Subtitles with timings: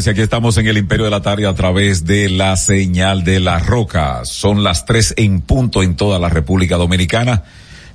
[0.00, 3.38] audiencia, aquí estamos en el Imperio de la Tarde a través de la señal de
[3.38, 4.24] la roca.
[4.24, 7.42] Son las tres en punto en toda la República Dominicana.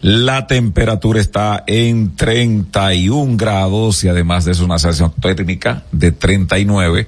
[0.02, 7.08] La temperatura está en 31 grados y además de eso una sensación térmica de 39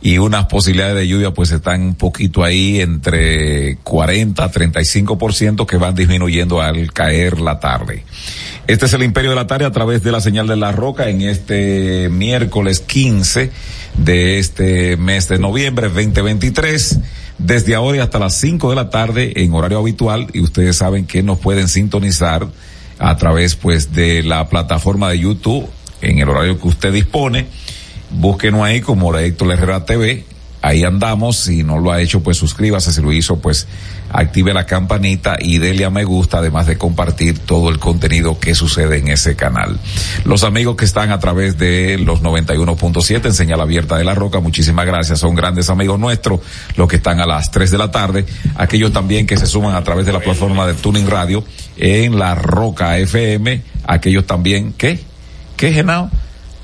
[0.00, 5.76] y unas posibilidades de lluvia pues están un poquito ahí entre 40 a 35% que
[5.76, 8.04] van disminuyendo al caer la tarde.
[8.66, 11.08] Este es el Imperio de la Tarde a través de la señal de la roca
[11.08, 13.50] en este miércoles 15
[13.96, 16.98] de este mes de noviembre 2023
[17.38, 21.22] desde ahora hasta las 5 de la tarde en horario habitual y ustedes saben que
[21.22, 22.48] nos pueden sintonizar
[22.98, 25.68] a través pues de la plataforma de YouTube
[26.02, 27.46] en el horario que usted dispone.
[28.10, 30.24] Búsquenos ahí como Héctor Herrera TV.
[30.62, 31.36] Ahí andamos.
[31.36, 32.92] Si no lo ha hecho, pues suscríbase.
[32.92, 33.66] Si lo hizo, pues
[34.10, 38.54] active la campanita y dele a me gusta, además de compartir todo el contenido que
[38.54, 39.78] sucede en ese canal.
[40.24, 44.40] Los amigos que están a través de los 91.7 en señal abierta de la roca,
[44.40, 46.40] muchísimas gracias, son grandes amigos nuestros,
[46.76, 48.24] los que están a las 3 de la tarde,
[48.56, 51.44] aquellos también que se suman a través de la plataforma de Tuning Radio
[51.76, 55.00] en la roca FM, aquellos también, ¿qué?
[55.56, 56.10] ¿Qué, Genao?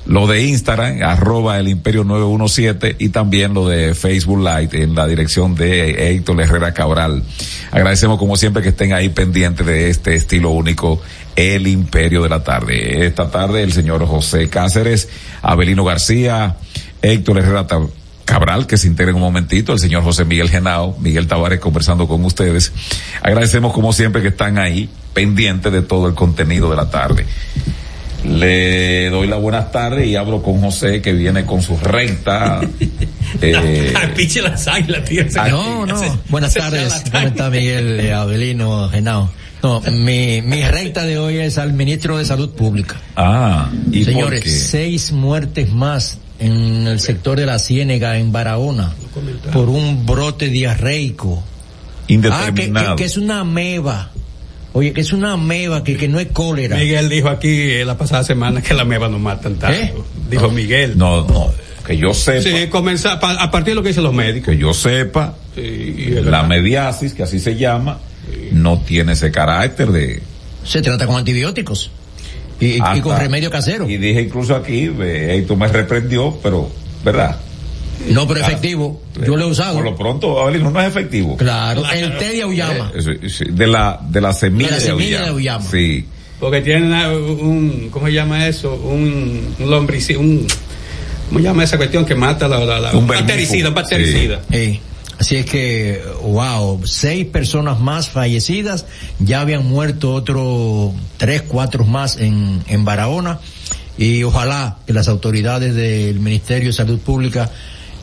[0.05, 5.07] Lo de Instagram, arroba el imperio 917 y también lo de Facebook Live en la
[5.07, 7.23] dirección de Héctor Herrera Cabral.
[7.71, 11.01] Agradecemos como siempre que estén ahí pendientes de este estilo único,
[11.35, 13.05] el imperio de la tarde.
[13.07, 15.09] Esta tarde el señor José Cáceres,
[15.41, 16.55] Abelino García,
[17.01, 17.65] Héctor Herrera
[18.25, 22.07] Cabral, que se integra en un momentito, el señor José Miguel Genao, Miguel Tavares conversando
[22.07, 22.73] con ustedes.
[23.21, 27.25] Agradecemos como siempre que están ahí pendientes de todo el contenido de la tarde.
[28.25, 32.61] Le doy la buenas tardes y hablo con José que viene con su recta.
[33.41, 35.23] eh, Piche las águilas, tío.
[35.49, 36.19] No, no.
[36.29, 37.03] Buenas tardes.
[37.11, 39.29] ¿Cómo está Miguel eh, Abelino Genao?
[39.61, 42.97] No, mi, mi recta de hoy es al ministro de Salud Pública.
[43.15, 48.93] Ah, ¿y Señores, seis muertes más en el sector de la Ciénega, en Barahona,
[49.53, 51.43] por un brote diarreico.
[52.07, 52.91] Indeterminado.
[52.91, 54.11] Ah, que, que, que es una ameba.
[54.75, 56.75] Oye, que es una ameba, que, que no es cólera.
[56.75, 59.81] Miguel dijo aquí eh, la pasada semana que la ameba no matan tanto.
[59.81, 59.93] ¿Eh?
[60.29, 60.97] Dijo no, Miguel.
[60.97, 61.49] No, no,
[61.87, 62.41] que yo sepa.
[62.41, 64.53] Sí, comenzar a partir de lo que dicen los médicos.
[64.53, 67.99] Que yo sepa, sí, la mediasis, que así se llama,
[68.29, 68.49] sí.
[68.51, 70.21] no tiene ese carácter de...
[70.65, 71.89] Se trata con antibióticos.
[72.59, 73.89] Y, Hasta, y con remedio casero.
[73.89, 76.69] Y dije incluso aquí, eh, tú me reprendió, pero,
[77.01, 77.37] ¿verdad?
[78.09, 79.01] No, pero efectivo.
[79.25, 79.75] Yo lo he usado.
[79.75, 81.37] Por lo pronto, Abelino, no es efectivo.
[81.37, 81.97] Claro, claro.
[81.97, 82.91] el té de auyama.
[82.93, 85.69] Eh, de la, de la semilla de, la semilla de auyama.
[85.69, 86.05] Sí.
[86.39, 88.73] Porque tiene una, un, ¿cómo se llama eso?
[88.75, 90.45] Un, un lombricida, un,
[91.29, 94.41] ¿cómo se llama esa cuestión que mata la, la, la un bactericida, un bactericida.
[94.51, 94.57] Sí.
[94.57, 94.79] Sí.
[95.17, 98.85] Así es que, wow, seis personas más fallecidas,
[99.19, 103.39] ya habían muerto otros tres, cuatro más en, en Barahona,
[103.97, 107.49] y ojalá que las autoridades del Ministerio de Salud Pública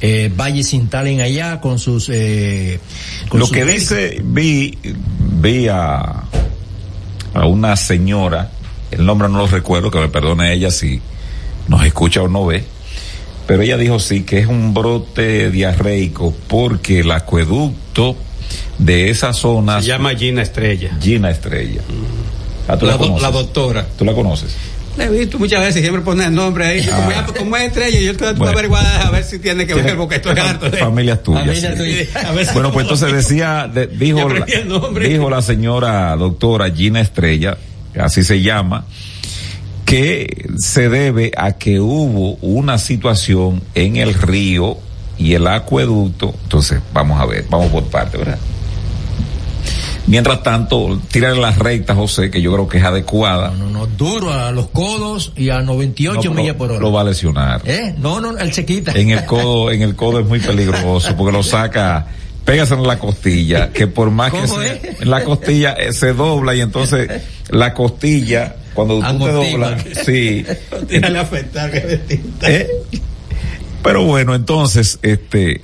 [0.02, 0.30] eh,
[0.62, 2.08] se instalen allá con sus...
[2.12, 2.80] Eh,
[3.28, 4.76] con Lo sus que dice, vi,
[5.40, 6.24] vi a,
[7.34, 8.50] a una señora,
[8.90, 11.00] el nombre no lo recuerdo, que me perdone ella si
[11.68, 12.64] nos escucha o no ve,
[13.46, 18.16] pero ella dijo sí que es un brote diarreico porque el acueducto
[18.78, 19.80] de esa zona...
[19.80, 20.98] Se llama Gina Estrella.
[21.00, 21.80] Gina Estrella.
[22.66, 23.86] Ah, ¿tú la, la, la doctora.
[23.96, 24.56] ¿Tú la conoces?
[24.96, 26.88] La he visto muchas veces, siempre pone el nombre ahí.
[26.92, 27.24] Ah.
[27.26, 28.52] Como, como, es estrella, yo estoy bueno.
[28.52, 31.46] averiguar a ver si tiene que ver, porque estoy harto de Familias tuyas.
[31.46, 32.04] Familia tuya.
[32.04, 32.50] Sí.
[32.52, 37.56] Bueno, pues entonces decía, de, dijo, la, dijo la señora doctora Gina Estrella,
[37.98, 38.84] así se llama,
[39.86, 44.78] que se debe a que hubo una situación en el río
[45.16, 46.34] y el acueducto.
[46.42, 48.38] Entonces, vamos a ver, vamos por parte, ¿verdad?
[50.06, 53.52] Mientras tanto, tírale las rectas, José, que yo creo que es adecuada.
[53.52, 56.80] No, no, no, duro a los codos y a 98 no, millas por hora.
[56.80, 57.62] Lo va a lesionar.
[57.64, 57.94] ¿Eh?
[57.98, 58.92] No, no, él se quita.
[58.92, 62.06] En el codo, en el codo es muy peligroso porque lo saca,
[62.44, 66.54] pégaselo en la costilla, que por más que se, en la costilla eh, se dobla
[66.54, 67.08] y entonces
[67.50, 70.44] la costilla, cuando tú te doblas, sí.
[72.42, 72.68] ¿Eh?
[73.82, 75.60] Pero bueno, entonces, este,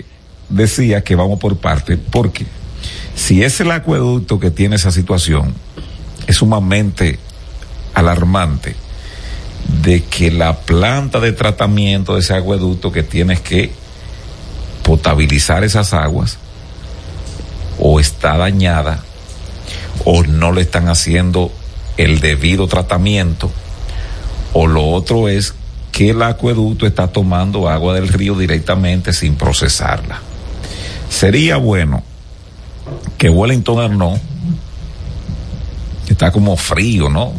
[0.48, 2.46] decía que vamos por parte, porque
[3.18, 5.52] si es el acueducto que tiene esa situación,
[6.28, 7.18] es sumamente
[7.92, 8.76] alarmante
[9.82, 13.72] de que la planta de tratamiento de ese acueducto que tienes que
[14.84, 16.38] potabilizar esas aguas
[17.80, 19.02] o está dañada
[20.04, 21.50] o no le están haciendo
[21.96, 23.50] el debido tratamiento
[24.52, 25.54] o lo otro es
[25.90, 30.20] que el acueducto está tomando agua del río directamente sin procesarla.
[31.10, 32.04] Sería bueno
[33.18, 34.18] que Wellington Arnaud
[36.08, 37.32] está como frío, ¿no?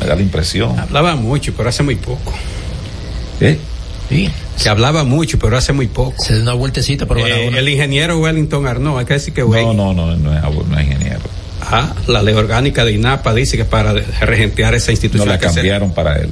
[0.00, 0.78] Me da la impresión.
[0.78, 2.32] Hablaba mucho, pero hace muy poco.
[3.40, 3.58] ¿Eh?
[4.08, 4.28] Sí.
[4.56, 6.22] Se hablaba mucho, pero hace muy poco.
[6.22, 9.72] Se dio una vueltecita por eh, El ingeniero Wellington Arnaud, hay que decir que No,
[9.72, 11.20] no, no, no es, no es ingeniero.
[11.62, 15.26] Ah, la ley orgánica de INAPA dice que para regentear esa institución.
[15.26, 16.28] No la cambiaron para él.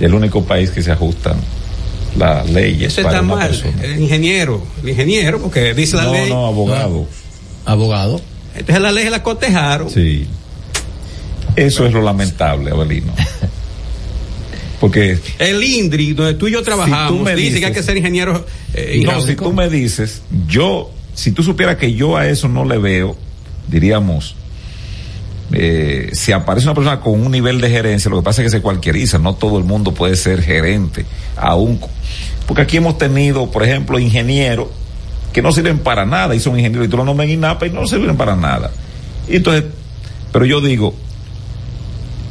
[0.00, 1.36] El único país que se ajustan
[2.16, 2.92] las leyes.
[2.92, 3.52] Eso está mal.
[3.82, 6.28] El ingeniero, el ingeniero, porque dice la ley.
[6.30, 7.06] No, no, abogado.
[7.10, 7.25] Ah,
[7.66, 8.20] abogado.
[8.54, 9.90] Entonces la ley la cotejaron.
[9.90, 10.26] Sí.
[11.56, 13.12] Eso es lo lamentable, Abelino.
[14.80, 18.46] Porque el INDRI, donde tú y yo trabajamos, me dice que hay que ser ingeniero.
[18.74, 22.64] Eh, no, si tú me dices, yo, si tú supieras que yo a eso no
[22.64, 23.16] le veo,
[23.68, 24.36] diríamos,
[25.52, 28.56] eh, si aparece una persona con un nivel de gerencia, lo que pasa es que
[28.58, 31.80] se cualquieriza, no todo el mundo puede ser gerente, aún,
[32.46, 34.68] porque aquí hemos tenido, por ejemplo, ingenieros
[35.36, 37.70] que no sirven para nada y son ingenieros y tú lo nombras en INAPA y
[37.70, 38.70] no sirven para nada.
[39.28, 39.64] Y entonces,
[40.32, 40.94] pero yo digo,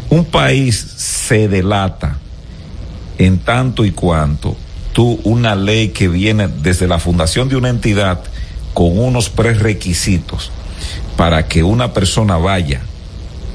[0.09, 2.17] un país se delata
[3.19, 4.57] en tanto y cuanto
[4.91, 8.23] tú una ley que viene desde la fundación de una entidad
[8.73, 10.49] con unos prerequisitos
[11.15, 12.81] para que una persona vaya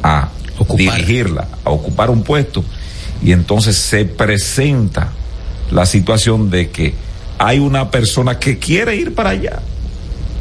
[0.05, 0.29] a
[0.77, 2.65] dirigirla, a ocupar un puesto,
[3.21, 5.09] y entonces se presenta
[5.73, 6.95] la situación de que
[7.41, 9.61] hay una persona que quiere ir para allá.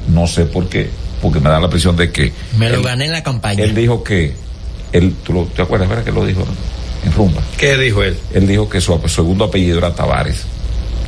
[0.10, 0.90] No sé por qué,
[1.22, 2.34] porque me da la impresión de que...
[2.58, 3.64] Me lo gané en la campaña.
[3.64, 4.34] Él dijo que,
[4.92, 6.46] él, ¿tú lo, te acuerdas, verdad que lo dijo
[7.06, 7.42] en Rumba?
[7.58, 8.18] ¿Qué dijo él?
[8.34, 10.44] Él dijo que su segundo apellido era Tavares.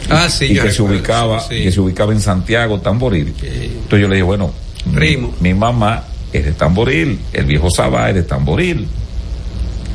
[0.09, 3.33] Ah, sí, y que se ubicaba, que se ubicaba en Santiago, Tamboril.
[3.41, 4.53] Entonces yo le dije, bueno,
[4.93, 5.33] Primo.
[5.41, 8.87] Mi, mamá es de Tamboril, el viejo Sabá es de Tamboril.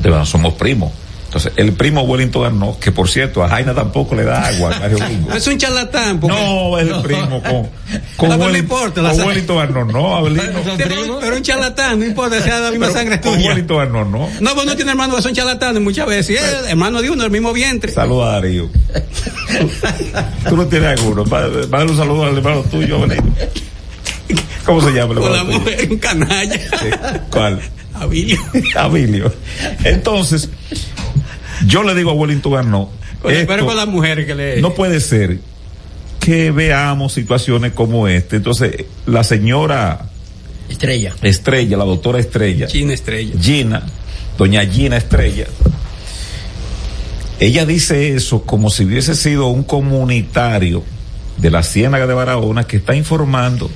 [0.03, 0.93] De verdad, somos primos.
[1.27, 4.71] Entonces, el primo Wellington Arnaud, que por cierto, a Jaina tampoco le da agua
[5.35, 6.21] Es un charlatán.
[6.21, 7.69] No, es el primo con,
[8.17, 10.43] con, no, importa, con Wellington Arnaud, no, Abelino.
[10.77, 13.37] Pero, pero, un charlatán, no importa, sea de la misma sangre tuya.
[13.37, 14.31] Con Wellington Arnaud, no.
[14.41, 16.41] No, pues no tiene hermano que son charlatanes muchas veces.
[16.41, 17.93] Es hermano de uno, el mismo vientre.
[17.93, 18.71] Saluda a Darío.
[20.49, 21.25] Tú no tienes alguno.
[21.25, 23.35] Mándale un saludo al hermano tuyo, Abelino.
[24.65, 25.15] ¿Cómo se llama?
[25.15, 26.61] Con la mujer, un canalla.
[27.31, 27.61] ¿Cuál?
[27.95, 28.39] Abilio.
[28.75, 29.33] Abilio.
[29.85, 30.49] Entonces,
[31.67, 32.89] yo le digo a Wellington Arnaud.
[33.23, 34.61] Pero con la mujer que le.
[34.61, 35.39] No puede ser
[36.21, 38.37] que veamos situaciones como esta.
[38.37, 40.11] Entonces, la señora.
[40.69, 41.15] Estrella.
[41.23, 42.67] Estrella, la doctora Estrella.
[42.67, 43.35] Gina Estrella.
[43.41, 43.87] Gina,
[44.37, 45.47] doña Gina Estrella.
[47.39, 50.83] Ella dice eso como si hubiese sido un comunitario
[51.37, 53.71] de la Ciénaga de Barahona que está informando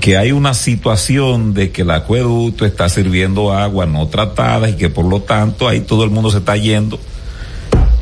[0.00, 4.88] que hay una situación de que el acueducto está sirviendo agua no tratada y que
[4.88, 6.98] por lo tanto ahí todo el mundo se está yendo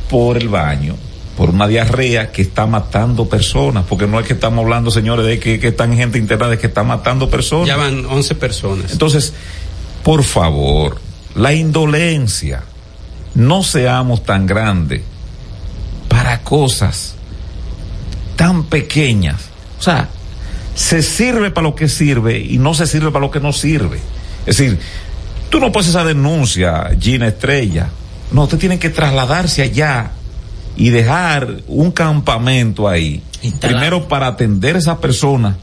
[0.08, 0.96] por el baño,
[1.36, 5.38] por una diarrea que está matando personas, porque no es que estamos hablando, señores, de
[5.38, 7.68] que, que están gente interna, de que está matando personas.
[7.68, 8.92] Ya van 11 personas.
[8.92, 9.32] Entonces,
[10.02, 11.00] por favor,
[11.34, 12.62] la indolencia,
[13.34, 15.02] no seamos tan grandes
[16.08, 17.14] para cosas
[18.38, 19.50] tan pequeñas.
[19.78, 20.08] O sea,
[20.74, 23.98] se sirve para lo que sirve y no se sirve para lo que no sirve.
[24.46, 24.78] Es decir,
[25.50, 27.88] tú no puedes esa denuncia, Gina Estrella.
[28.32, 30.12] No, usted tiene que trasladarse allá
[30.76, 33.22] y dejar un campamento ahí.
[33.60, 35.56] Primero para atender a esa persona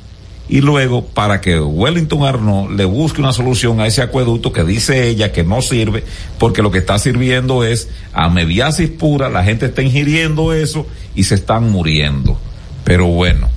[0.47, 5.07] y luego para que Wellington Arnaud le busque una solución a ese acueducto que dice
[5.07, 6.03] ella que no sirve
[6.37, 11.23] porque lo que está sirviendo es a mediasis pura, la gente está ingiriendo eso y
[11.23, 12.37] se están muriendo.
[12.83, 13.49] Pero bueno,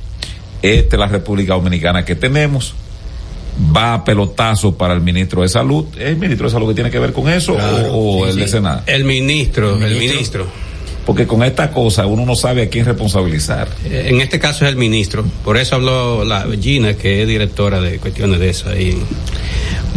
[0.63, 2.75] esta es la República Dominicana que tenemos.
[3.75, 5.87] Va a pelotazo para el ministro de Salud.
[5.97, 7.57] ¿Es el ministro de Salud que tiene que ver con eso
[7.91, 8.83] o, el de Senado?
[8.87, 10.47] El ministro, el ministro.
[11.05, 13.69] Porque con esta cosa uno no sabe a quién responsabilizar.
[13.87, 15.25] Eh, en este caso es el ministro.
[15.43, 19.03] Por eso habló la Gina, que es directora de cuestiones de eso ahí.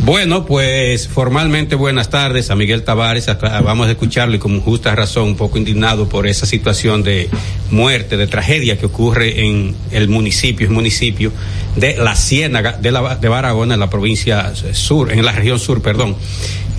[0.04, 3.28] Bueno, pues formalmente buenas tardes a Miguel Tavares.
[3.64, 7.30] Vamos a escucharlo y con justa razón, un poco indignado por esa situación de
[7.70, 11.32] muerte, de tragedia que ocurre en el municipio, el municipio
[11.76, 15.84] de La Ciénaga de, la, de Barahona, en la provincia sur, en la región sur,
[15.84, 16.16] perdón.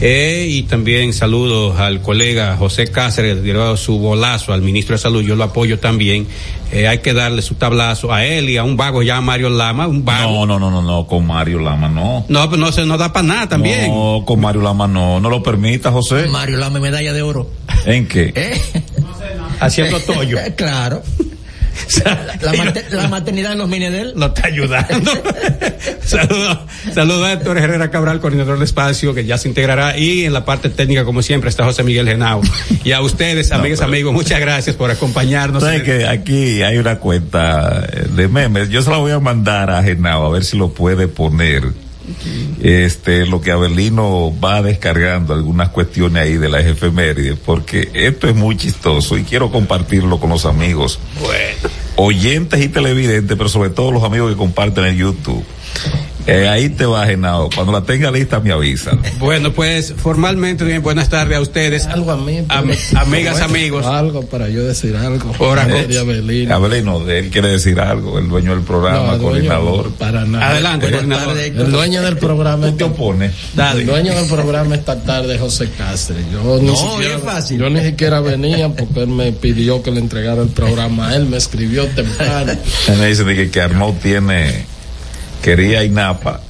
[0.04, 5.22] Eh, y también saludos al colega José Cáceres, dio su bolazo al ministro de Salud,
[5.22, 6.26] yo lo apoyo también.
[6.72, 9.86] Eh, hay que darle su tablazo a él y a un vago ya Mario Lama,
[9.86, 10.44] un vago.
[10.44, 12.24] No, no, no, no, no, con Mario Lama no.
[12.28, 13.90] No, pero no se no da para nada también.
[13.90, 16.26] No, con Mario Lama no, no lo permita, José.
[16.28, 17.50] Mario Lama medalla de oro.
[17.86, 18.32] ¿En qué?
[18.34, 18.60] ¿Eh?
[19.60, 20.38] Haciendo tollo.
[20.56, 21.02] claro.
[22.90, 24.12] la, maternidad de los Minedel.
[24.16, 25.10] No está ayudando.
[26.04, 26.58] Saludos
[26.92, 29.96] saludo a Héctor Herrera Cabral, coordinador del espacio, que ya se integrará.
[29.96, 32.42] Y en la parte técnica, como siempre, está José Miguel Genao.
[32.84, 35.62] Y a ustedes, amigas, amigos, muchas gracias por acompañarnos.
[35.62, 38.68] Sabes que aquí hay una cuenta de memes.
[38.68, 41.64] Yo se la voy a mandar a Genao a ver si lo puede poner
[42.62, 48.34] este, lo que Abelino va descargando, algunas cuestiones ahí de las efemérides, porque esto es
[48.34, 50.98] muy chistoso y quiero compartirlo con los amigos.
[51.20, 51.70] Bueno.
[51.96, 55.44] Oyentes y televidentes, pero sobre todo los amigos que comparten en YouTube.
[56.26, 57.50] Eh, ahí te va, Genao.
[57.54, 59.00] Cuando la tenga lista, me avisan.
[59.18, 61.86] Bueno, pues formalmente, bien, buenas tardes a ustedes.
[61.86, 62.44] Algo a mí.
[62.48, 63.86] Am amigas, amigos.
[63.86, 65.30] Algo para yo decir algo.
[65.32, 66.54] Por de Abelino.
[66.54, 69.82] Abelino, él quiere decir algo, el dueño del programa, No, coordinador.
[69.84, 70.50] dueño, para nada.
[70.50, 71.38] Adelante, Buenas coordinador.
[71.66, 72.66] El dueño del programa.
[72.66, 73.32] ¿Tú te opones?
[73.54, 73.80] Dale.
[73.82, 76.24] El dueño del programa esta tarde José Cáceres.
[76.32, 77.58] Yo ni No, siquiera, es fácil.
[77.60, 81.26] Yo ni siquiera venía porque él me pidió que le entregara el programa a él.
[81.26, 82.52] Me escribió temprano.
[82.88, 84.66] Él me dice que, que Arnaud tiene,
[85.42, 86.40] quería INAPA,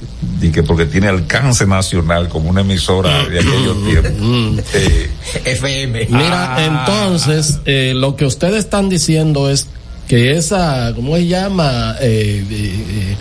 [0.41, 4.65] y que porque tiene alcance nacional como una emisora de aquellos tiempos.
[4.73, 5.09] Eh,
[5.45, 6.05] FM.
[6.09, 6.63] Mira, Ah.
[6.65, 9.67] entonces, eh, lo que ustedes están diciendo es
[10.07, 11.95] que esa, ¿cómo se llama?
[12.01, 13.15] Eh, eh,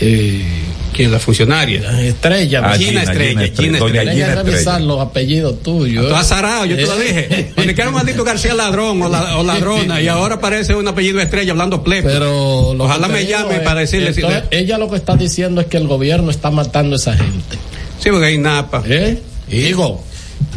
[0.00, 0.44] eh,
[0.92, 1.12] ¿Quién?
[1.12, 1.80] La funcionaria.
[2.00, 2.62] eh, estrella.
[2.64, 4.78] Ah, Gina Estrella, Gina Tenía Gina que revisar Estrella.
[4.80, 6.08] los apellidos tuyos.
[6.08, 7.04] Tú has zarado, yo te lo Eh.
[7.06, 7.52] dije.
[7.56, 11.20] Donde quiera un maldito García ladrón o, la- o ladrona y ahora aparece un apellido
[11.20, 12.08] estrella hablando plepo.
[12.08, 15.16] Pero lo Ojalá que me llame es- para decirle si entonces, ella lo que está
[15.16, 17.56] diciendo es que el gobierno está matando a esa gente.
[18.00, 18.82] Sí, porque hay napa.
[18.86, 19.20] ¿Eh?
[19.48, 20.02] Digo,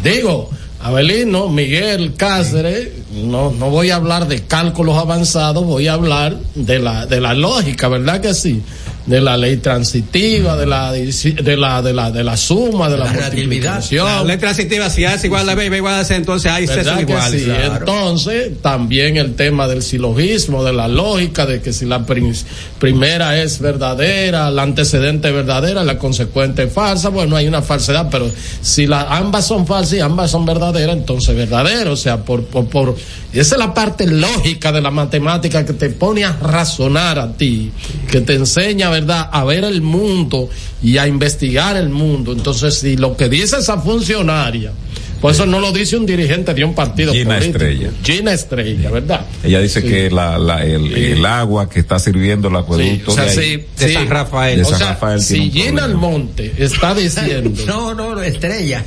[0.02, 0.50] digo,
[0.80, 6.78] Abelino, Miguel Cáceres, no, no voy a hablar de cálculos avanzados, voy a hablar de
[6.78, 8.60] la, de la lógica, ¿verdad que sí?
[9.06, 13.04] De la ley transitiva, de la, de la, de la, de la suma, de la,
[13.04, 13.64] La relatividad.
[13.66, 14.26] La multiplicación.
[14.26, 16.96] letra transitiva, si hace igual a B, B igual a C, entonces ahí se ¿Verdad
[16.96, 17.40] son que iguales.
[17.42, 17.46] sí?
[17.50, 17.74] Claro.
[17.80, 22.32] Entonces, también el tema del silogismo, de la lógica, de que si la prim-
[22.78, 28.08] primera es verdadera, la antecedente es verdadera, la consecuente es falsa, bueno, hay una falsedad,
[28.10, 28.30] pero
[28.62, 32.66] si la, ambas son falsas y ambas son verdaderas, entonces verdadero, o sea, por, por,
[32.68, 32.96] por,
[33.40, 37.70] esa es la parte lógica de la matemática que te pone a razonar a ti,
[38.10, 40.48] que te enseña, ¿verdad?, a ver el mundo
[40.82, 42.32] y a investigar el mundo.
[42.32, 44.72] Entonces, si lo que dice esa funcionaria,
[45.20, 47.58] pues eso no lo dice un dirigente de un partido Gina político.
[47.64, 47.90] Estrella.
[48.02, 49.24] Gina Estrella, ¿verdad?
[49.42, 49.88] Ella dice Sí.
[49.88, 53.64] que la, la, el, el agua que está sirviendo el acueducto o sea, de sí,
[53.78, 53.94] De sí.
[53.94, 54.56] San Rafael.
[54.58, 55.84] De O San sea, Rafael si Gina.
[55.84, 58.84] Almonte está diciendo No, no, estrella.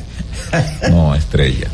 [0.90, 1.68] No, estrella.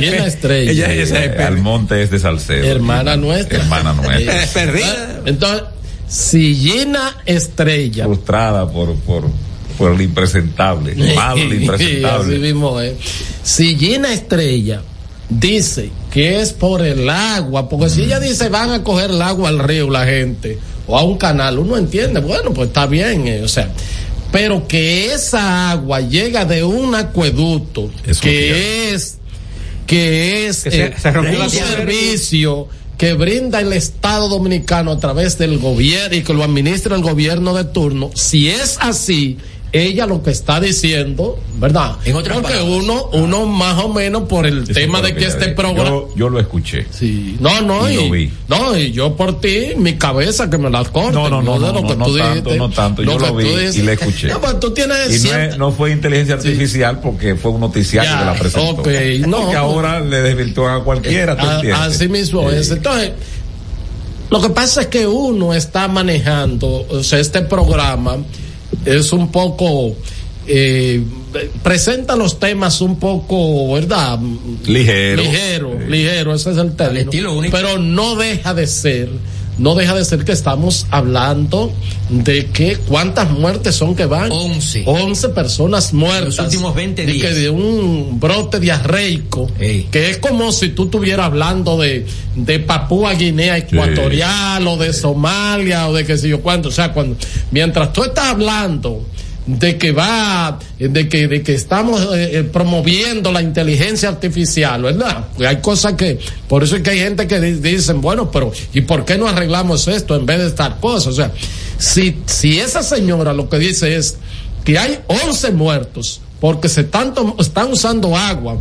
[0.00, 1.42] Gina Estrella, Ella- ella- Eh.
[1.44, 2.64] Almonte es de Salcedo.
[2.66, 3.58] hermana nuestra.
[3.58, 4.44] Hermana nuestra.
[4.44, 5.20] Eh, perdida.
[5.26, 5.62] Entonces,
[6.08, 9.24] si Gina Estrella Frustrada por, por,
[9.76, 10.94] por el impresentable.
[11.14, 12.38] Malo el Así impresentable.
[12.38, 12.94] mismo es.
[13.42, 14.82] Si Gina Estrella
[15.28, 19.48] dice que es por el agua, porque si ella dice van a coger el agua
[19.50, 23.42] al río la gente o a un canal, uno entiende, bueno, pues está bien, eh,
[23.42, 23.68] o sea,
[24.32, 29.18] pero que esa agua llega de un acueducto Eso que es
[29.86, 32.68] que es Que se- se rompió un servicio
[32.98, 37.54] que brinda el Estado Dominicano a través del gobierno y que lo administra el gobierno
[37.54, 39.38] de turno, si es así,
[39.72, 41.96] ella lo que está diciendo, ¿verdad?
[42.06, 42.82] En otras Porque palabras.
[42.82, 45.90] uno, uno más o menos por el Eso tema de lo que este programa...
[45.90, 46.86] Yo, yo lo escuché.
[46.90, 48.32] Sí, no, no, Y y, lo vi.
[48.48, 51.12] no, y yo por ti, mi cabeza que me la corte.
[51.12, 53.18] No, no, no, no, lo que no, tú no tanto, dijiste, no tanto, lo yo
[53.18, 53.46] que lo vi
[53.78, 54.28] y le escuché.
[54.32, 57.60] No, pues tú tienes Y no, cierta- es- no fue inteligencia artificial porque fue un
[57.60, 58.80] noticiario Ya, que la presentó.
[58.82, 58.88] ok,
[59.26, 61.80] no, porque ahora le desvirtúan a cualquiera, ¿tú A- entiendes?
[61.82, 62.56] Así mismo Sí.
[62.56, 62.70] es.
[62.70, 63.12] Entonces,
[64.30, 68.16] lo que pasa es que uno está manejando, o sea, este programa
[68.84, 69.94] es un poco,
[70.46, 71.02] eh,
[71.62, 74.18] presenta los temas un poco, ¿verdad?
[74.66, 75.22] Ligero.
[75.22, 77.10] Ligero, ligero, ese es el término.
[77.10, 77.56] estilo único.
[77.56, 79.08] Pero no deja de ser,
[79.58, 81.72] no deja de ser que estamos hablando
[82.08, 84.30] de que cuántas muertes son que van.
[84.30, 84.84] 11.
[84.86, 86.36] 11 personas muertas.
[86.36, 87.34] Los últimos 20 Y que días.
[87.36, 89.88] de un brote diarreico, Ey.
[89.90, 95.88] que es como si tú estuvieras hablando de, de Papúa Guinea Ecuatorial o de Somalia
[95.88, 96.68] o de qué sé yo cuánto.
[96.68, 97.16] O sea, cuando,
[97.50, 99.02] mientras tú estás hablando
[99.48, 105.24] de que va, de que, de que estamos eh, eh, promoviendo la inteligencia artificial, ¿verdad?
[105.46, 108.82] Hay cosas que, por eso es que hay gente que di- dicen, bueno, pero ¿y
[108.82, 111.06] por qué no arreglamos esto en vez de estas cosas?
[111.06, 111.32] O sea,
[111.78, 114.18] si, si esa señora lo que dice es
[114.64, 117.14] que hay 11 muertos porque se están
[117.72, 118.58] usando agua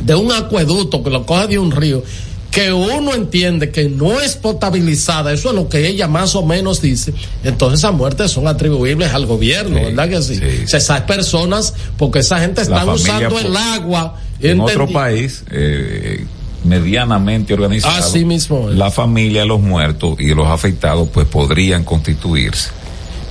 [0.00, 2.04] de un acueducto que lo coge de un río,
[2.50, 6.80] que uno entiende que no es potabilizada, eso es lo que ella más o menos
[6.80, 7.12] dice,
[7.44, 10.36] entonces esas muertes son atribuibles al gobierno, Sí, ¿verdad que sí?
[10.36, 10.76] sí.
[10.76, 16.24] Esas personas, porque esa gente está usando pues, el agua en otro país eh,
[16.64, 18.76] medianamente organizado Así mismo es.
[18.76, 22.70] la familia de los muertos y los afectados pues podrían constituirse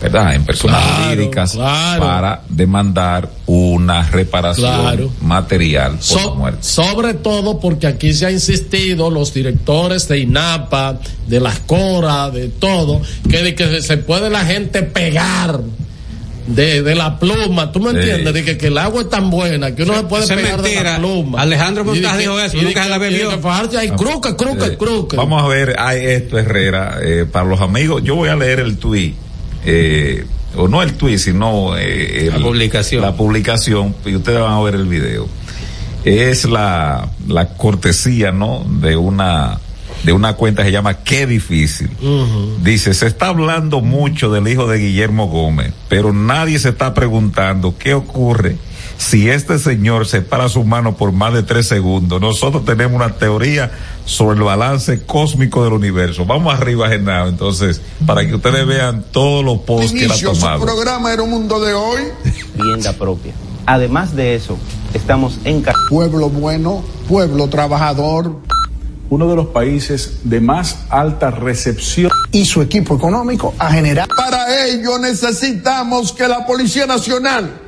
[0.02, 2.02] verdad en personas Claro, jurídicas claro.
[2.04, 5.12] para demandar una reparación Claro.
[5.22, 10.20] material por So- la muerte sobre todo porque aquí se ha insistido los directores de
[10.20, 15.60] INAPA, de las CORA, de todo, que de que se puede la gente pegar
[16.48, 18.34] de, de la pluma, ¿tú me entiendes?
[18.34, 20.98] De que, que, el agua es tan buena que uno se puede pegar de la
[20.98, 21.42] pluma.
[21.42, 23.30] Alejandro Montaz dijo eso, nunca se la bebió.
[23.78, 25.18] hay cruque, cruque, cruque.
[25.18, 28.78] Vamos a ver, hay esto, Herrera, eh, para los amigos, yo voy a leer el
[28.78, 29.16] tuit,
[29.70, 33.02] eh, o no el tuit, sino eh, la publicación.
[33.02, 35.28] La publicación, y ustedes van a ver el video.
[36.06, 38.66] Es la, la cortesía, ¿no?
[38.82, 39.60] De una
[40.04, 41.90] de una cuenta que se llama Qué difícil.
[42.64, 47.76] Dice, se está hablando mucho del hijo de Guillermo Gómez, pero nadie se está preguntando
[47.78, 48.56] qué ocurre
[48.98, 52.20] si este señor se para su mano por más de tres segundos.
[52.20, 53.72] Nosotros tenemos una teoría
[54.06, 56.26] sobre el balance cósmico del universo.
[56.26, 60.60] Vamos arriba, Genaro, entonces, para que ustedes vean todos los posts que él ha tomado.
[60.60, 62.02] Su programa era un mundo de hoy.
[62.56, 63.34] Vivienda propia.
[63.66, 64.58] Además de eso,
[64.94, 65.64] estamos en...
[65.90, 68.38] Pueblo bueno, pueblo trabajador
[69.10, 72.12] uno de los países de más alta recepción.
[72.32, 74.08] Y su equipo económico a generar.
[74.16, 77.67] Para ello necesitamos que la Policía Nacional,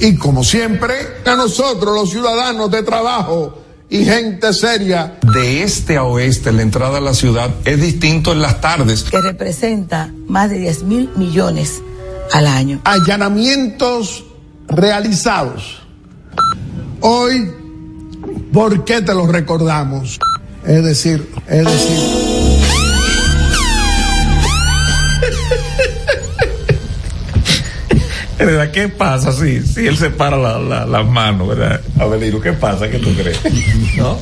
[0.00, 3.58] y como siempre, a nosotros los ciudadanos de trabajo
[3.90, 5.18] y gente seria.
[5.32, 9.04] De este a oeste, la entrada a la ciudad es distinto en las tardes.
[9.04, 11.82] Que representa más de 10 mil millones
[12.32, 12.80] al año.
[12.84, 14.24] Allanamientos
[14.68, 15.82] realizados.
[17.00, 17.50] Hoy,
[18.52, 20.18] ¿por qué te lo recordamos?
[20.66, 22.27] Es decir, es decir.
[28.38, 28.70] ¿Verdad?
[28.70, 31.80] ¿Qué pasa si, si él se para las la, la manos, verdad?
[31.98, 32.88] Abelino, ¿qué pasa?
[32.88, 33.40] ¿Qué tú crees?
[33.96, 34.18] ¿No?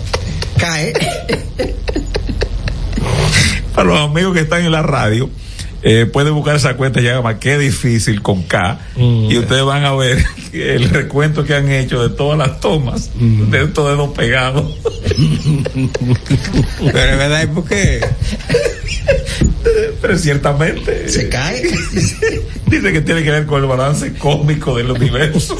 [0.59, 0.93] Cae.
[3.75, 5.29] Para los amigos que están en la radio,
[5.89, 9.31] eh, pueden buscar esa cuenta, ya llama Qué difícil con K, mm.
[9.31, 10.19] y ustedes van a ver
[10.53, 13.51] el recuento que han hecho de todas las tomas mm.
[13.51, 14.75] de estos dedos pegados.
[16.81, 18.05] Pero es verdad, ¿por qué?
[20.03, 21.09] Pero ciertamente.
[21.09, 21.63] Se cae.
[22.67, 25.57] Dice que tiene que ver con el balance cósmico del universo.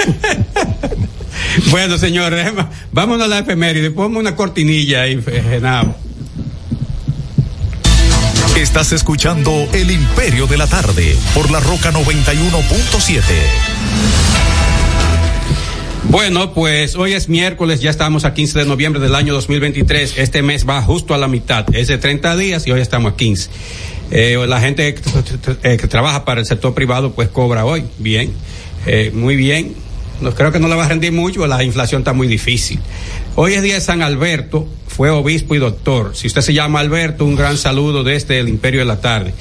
[1.71, 2.53] bueno, señores,
[2.91, 3.93] vámonos a la efeméride.
[3.93, 5.95] Ponme una cortinilla ahí, Genao.
[8.57, 13.21] Estás escuchando El Imperio de la Tarde por la Roca 91.7.
[16.05, 20.17] Bueno, pues hoy es miércoles, ya estamos a 15 de noviembre del año 2023.
[20.17, 23.17] Este mes va justo a la mitad, es de 30 días y hoy estamos a
[23.17, 23.51] 15.
[24.11, 28.33] Eh, la gente que, trabaja para el sector privado pues cobra hoy, bien,
[28.87, 29.75] eh, muy bien.
[30.21, 32.81] No, creo que no le va a rendir mucho, la inflación está muy difícil.
[33.35, 36.17] Hoy es día de San Alberto, fue obispo y doctor.
[36.17, 39.35] Si usted se llama Alberto, un gran saludo desde el Imperio de la Tarde.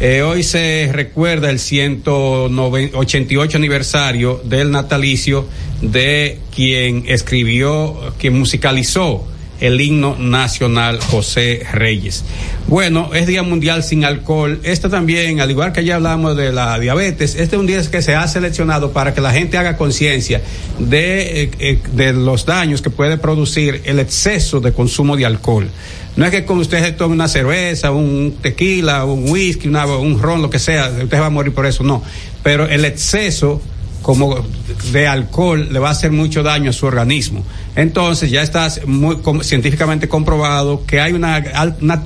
[0.00, 5.46] Eh, hoy se recuerda el 188 aniversario del natalicio
[5.82, 9.26] de quien escribió, quien musicalizó
[9.60, 12.24] el himno nacional José Reyes.
[12.66, 14.60] Bueno, es Día Mundial sin Alcohol.
[14.62, 18.02] Este también, al igual que ya hablamos de la diabetes, este es un día que
[18.02, 20.42] se ha seleccionado para que la gente haga conciencia
[20.78, 25.68] de, eh, eh, de los daños que puede producir el exceso de consumo de alcohol.
[26.16, 30.42] No es que con usted se tome una cerveza, un tequila, un whisky, un ron,
[30.42, 32.02] lo que sea, usted va a morir por eso, no.
[32.42, 33.60] Pero el exceso
[34.02, 34.44] como
[34.92, 37.44] de alcohol le va a hacer mucho daño a su organismo.
[37.78, 41.38] Entonces ya está muy científicamente comprobado que hay una,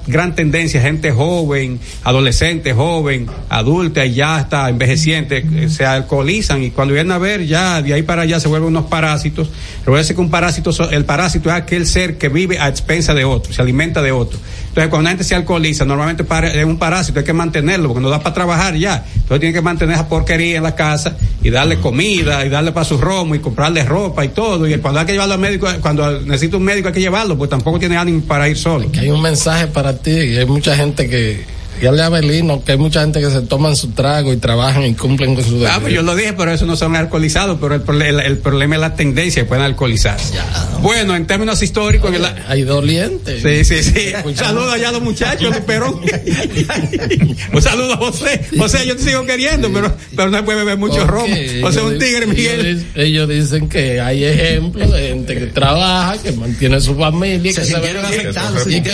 [0.06, 6.72] gran tendencia, gente joven, adolescente, joven, adulta y ya está envejeciente, eh, se alcoholizan y
[6.72, 9.48] cuando vienen a ver ya de ahí para allá se vuelven unos parásitos.
[9.86, 13.50] Recuerden que un parásito, el parásito es aquel ser que vive a expensa de otro,
[13.54, 14.38] se alimenta de otro.
[14.72, 16.24] Entonces cuando la gente se alcoholiza, normalmente
[16.58, 19.04] es un parásito, hay que mantenerlo porque no da para trabajar ya.
[19.14, 22.84] Entonces tiene que mantener esa porquería en la casa y darle comida y darle para
[22.86, 24.66] su romo y comprarle ropa y todo.
[24.66, 27.50] Y cuando hay que llevarlo al médico, cuando necesita un médico hay que llevarlo, pues
[27.50, 28.88] tampoco tiene ánimo para ir solo.
[28.98, 31.44] hay un mensaje para ti y hay mucha gente que
[31.82, 34.94] Dígale a Belino que hay mucha gente que se toman su trago y trabajan y
[34.94, 35.72] cumplen con su deber.
[35.72, 38.80] Ah, pues yo lo dije, pero eso no son alcoholizados, pero el, el, problema es
[38.80, 40.34] la tendencia, pueden alcoholizarse.
[40.80, 42.12] Bueno, en términos históricos.
[42.46, 43.42] Hay dolientes.
[43.42, 44.12] Sí, sí, sí.
[44.24, 46.00] Un saludo allá a los muchachos de Perón.
[47.52, 48.40] un saludo a José.
[48.56, 51.34] José, yo te sigo queriendo, pero, pero no puede beber mucho romo.
[51.62, 52.86] José un tigre, Miguel.
[52.94, 57.66] Ellos, dicen que hay ejemplos de gente que trabaja, que mantiene su familia, se que
[57.66, 58.92] se, afectados, y, que,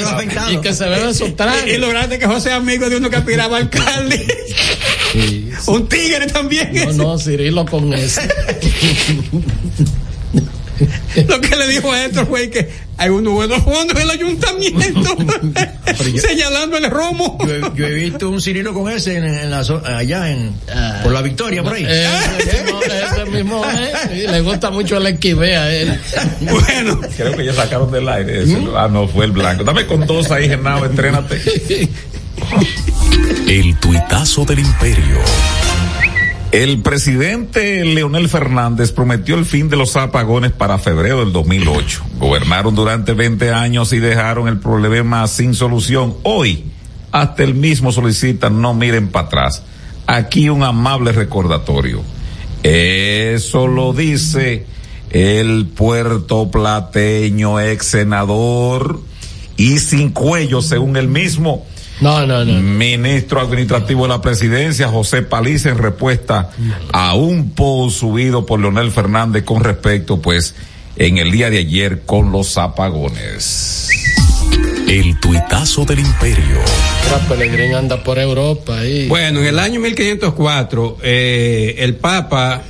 [0.52, 1.68] y que se bebe su trago.
[1.68, 4.26] Y, lo grande que José amigo de uno que aspiraba a alcalde.
[5.66, 6.72] Un tigre también.
[6.74, 8.20] No, no, Cirilo con eso.
[11.26, 15.16] Lo que le dijo a esto fue que hay unos buenos fondos del ayuntamiento
[16.16, 17.38] señalando el romo.
[17.74, 20.52] Yo, he visto un Cirilo con ese en, la, allá en
[21.02, 21.84] por la Victoria por ahí.
[21.84, 25.98] Ese, mismo, eh, le gusta mucho el esquive a él.
[26.40, 28.46] Bueno, creo que ya sacaron del aire.
[28.46, 28.68] ¿Mm?
[28.76, 29.64] Ah, no, fue el blanco.
[29.64, 31.40] Dame con dos ahí, Genao, entrénate.
[33.48, 35.18] El tuitazo del imperio.
[36.50, 42.04] El presidente Leonel Fernández prometió el fin de los apagones para febrero del 2008.
[42.18, 46.16] Gobernaron durante 20 años y dejaron el problema sin solución.
[46.22, 46.64] Hoy,
[47.12, 49.62] hasta el mismo solicitan no miren para atrás.
[50.06, 52.02] Aquí un amable recordatorio.
[52.62, 54.64] Eso lo dice
[55.10, 59.00] el puerto plateño ex senador
[59.56, 61.66] y sin cuello, según el mismo.
[62.00, 62.52] No, no, no.
[62.60, 66.50] Ministro administrativo de la presidencia, José Paliza, en respuesta
[66.92, 70.54] a un post subido por Leonel Fernández con respecto, pues,
[70.96, 73.88] en el día de ayer con los apagones.
[74.86, 76.60] El tuitazo del imperio.
[77.28, 79.08] Pelegrín anda por Europa ahí.
[79.08, 82.62] Bueno, en el año 1504, eh, el Papa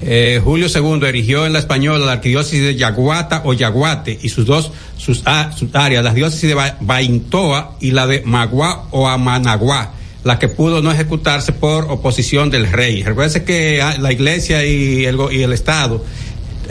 [0.00, 4.46] eh, Julio II erigió en la española la arquidiócesis de Yaguata o Yaguate y sus
[4.46, 4.72] dos
[5.04, 9.90] sus, ah, sus áreas, la diócesis de ba Baintoa y la de Magua o Amanagua,
[10.22, 13.02] la que pudo no ejecutarse por oposición del rey.
[13.02, 16.04] Recuerde que la iglesia y el, y el Estado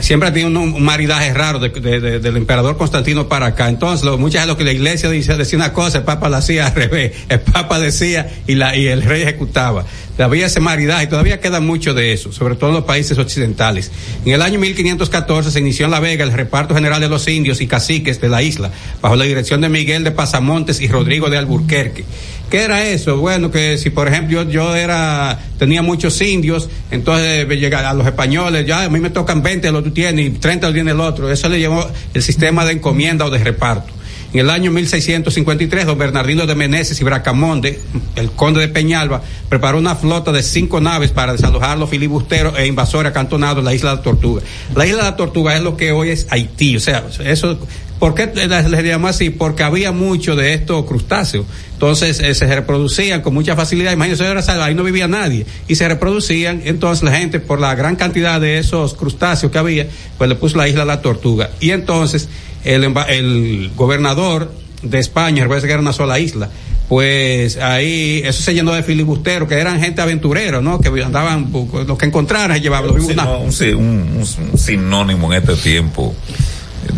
[0.01, 3.69] siempre ha tenido un, maridaje raro de, de, de, del emperador Constantino para acá.
[3.69, 6.37] Entonces, lo, muchas de lo que la iglesia dice, decía una cosa, el Papa la
[6.37, 7.13] hacía al revés.
[7.29, 9.85] El Papa decía y, la, y el rey ejecutaba.
[10.17, 13.91] Había ese maridaje, todavía queda mucho de eso, sobre todo en los países occidentales.
[14.25, 17.61] En el año 1514 se inició en La Vega el reparto general de los indios
[17.61, 18.69] y caciques de la isla,
[19.01, 22.05] bajo la dirección de Miguel de Pasamontes y Rodrigo de Alburquerque.
[22.51, 23.15] ¿Qué era eso?
[23.15, 28.05] Bueno, que si por ejemplo yo, yo era, tenía muchos indios, entonces llega a los
[28.05, 30.99] españoles, ya a mí me tocan 20 lo tú tienes y 30 lo tiene el
[30.99, 31.31] otro.
[31.31, 33.93] Eso le llamó el sistema de encomienda o de reparto.
[34.33, 37.79] En el año 1653, don Bernardino de Meneses y Bracamonde,
[38.15, 42.65] el conde de Peñalba, preparó una flota de cinco naves para desalojar los filibusteros e
[42.67, 44.41] invasores acantonados en la isla de Tortuga.
[44.75, 47.59] La isla de Tortuga es lo que hoy es Haití, o sea, eso
[48.01, 49.29] ¿Por qué les llamo así?
[49.29, 51.45] Porque había mucho de estos crustáceos.
[51.73, 53.91] Entonces eh, se reproducían con mucha facilidad.
[53.91, 55.45] Imagínense, ahí no vivía nadie.
[55.67, 56.63] Y se reproducían.
[56.65, 60.57] Entonces la gente, por la gran cantidad de esos crustáceos que había, pues le puso
[60.57, 61.51] la isla a la tortuga.
[61.59, 62.27] Y entonces
[62.63, 66.49] el, el gobernador de España, recuerda que era una sola isla,
[66.89, 70.81] pues ahí eso se llenó de filibusteros que eran gente aventurera, ¿no?
[70.81, 71.49] Que andaban
[71.87, 72.91] lo que encontraran llevaban.
[72.91, 76.13] Un, un, un, un, sinónimo en este tiempo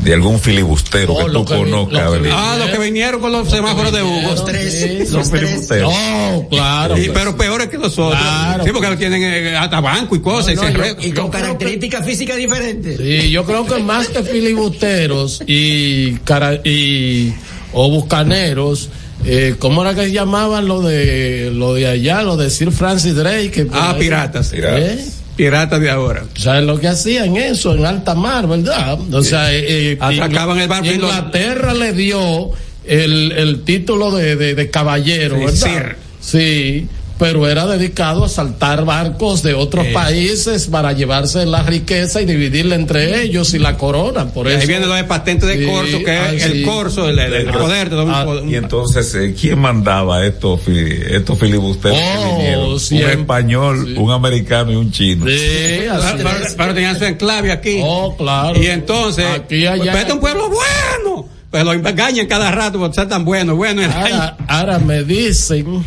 [0.04, 2.12] de algún filibustero oh, que tú conozcas.
[2.32, 4.22] Ah, los que vinieron con los semáforos de Hugo.
[4.22, 5.12] Los tres.
[5.12, 5.94] Los filibusteros.
[5.94, 6.98] No, claro.
[6.98, 8.20] Y, pero peores que los otros.
[8.20, 8.64] Claro.
[8.64, 10.56] Sí, porque tienen eh, hasta banco y cosas.
[10.56, 12.98] No, y, se y, y con características físicas diferentes.
[12.98, 17.34] Sí, yo creo que más que filibusteros y, cara, y
[17.72, 18.90] o buscaneros.
[19.26, 23.16] Eh, ¿Cómo era que se llamaban lo de lo de allá, lo de Sir Francis
[23.16, 23.52] Drake?
[23.52, 24.50] Que ah, piratas.
[24.50, 24.82] piratas.
[24.82, 25.23] ¿Eh?
[25.36, 26.24] Piratas de ahora.
[26.36, 29.00] ¿Sabes lo que hacían eso en alta mar, verdad?
[29.12, 30.92] O sea, eh, atracaban el barco.
[30.92, 32.52] Inglaterra le dio
[32.86, 35.96] el, el título de, de, de caballero, sí, ¿verdad?
[36.20, 36.88] Sí,
[37.20, 42.76] pero era dedicado a saltar barcos de otros países para llevarse la riqueza y dividirla
[42.76, 44.26] entre ellos y la corona.
[44.34, 44.62] Por Y eso.
[44.62, 46.64] ahí viene lo de patente de Sí, corso, que ah, es el sí.
[46.64, 50.62] corso, el, el- el Ah, poder de ah, un- Y entonces, eh, ¿quién mandaba estos,
[50.68, 52.76] estos filibusteros que Oh?
[52.76, 55.26] Un español, un americano y un chino.
[55.28, 57.80] Sí, así pero, pero- pero tenían su enclave aquí.
[57.84, 58.62] Oh, claro.
[58.62, 59.84] Y entonces, Aquí y allá.
[59.92, 61.30] pues, este es un pueblo bueno.
[61.52, 63.84] Pues lo engañan cada rato por ser tan bueno, bueno.
[63.84, 65.84] Ahora, ahora me dicen,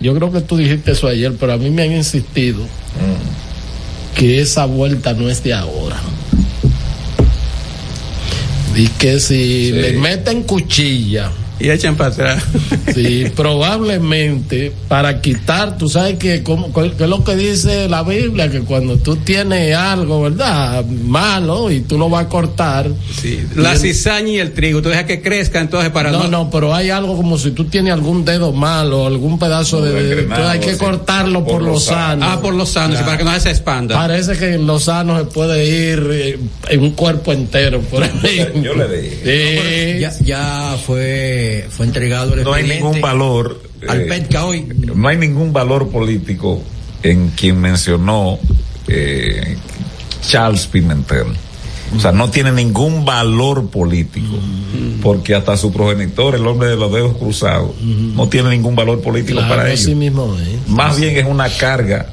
[0.00, 2.66] yo creo que tú dijiste eso ayer, pero a mí me han insistido
[4.16, 6.00] que esa vuelta no es de ahora.
[8.74, 12.42] Y que si le meten cuchilla, y echan para atrás.
[12.94, 18.50] sí, probablemente para quitar, tú sabes que, como, que es lo que dice la Biblia,
[18.50, 20.84] que cuando tú tienes algo, ¿verdad?
[20.84, 22.88] Malo y tú lo vas a cortar.
[23.20, 26.74] Sí, la cizaña y el trigo, tú dejas que crezca entonces para No, no, pero
[26.74, 30.50] hay algo como si tú tienes algún dedo malo, algún pedazo de, de- engrenado, entonces
[30.70, 32.22] hay que cortarlo por, Por lo lo sano.
[32.22, 32.26] sano.
[32.26, 33.94] Ah, por los sanos, y para que no se expanda.
[33.96, 38.48] Parece que en los sanos se puede ir eh, en un cuerpo entero por ahí.
[38.62, 39.94] Yo le dije.
[39.94, 40.00] Sí.
[40.00, 43.62] Ya, ya fue, fue entregado el No hay ningún valor.
[43.88, 44.66] al eh, PETCA hoy.
[44.94, 46.62] no hay ningún valor político
[47.02, 48.38] en quien mencionó
[48.88, 49.56] eh,
[50.26, 51.26] Charles Pimentel.
[51.96, 54.38] O sea, no tiene ningún valor político,
[55.02, 59.38] porque hasta su progenitor, el hombre de los dedos cruzados, no tiene ningún valor político
[59.40, 59.88] Claro, para ellos.
[59.96, 60.68] mismo es.
[60.68, 62.06] Más bien es una carga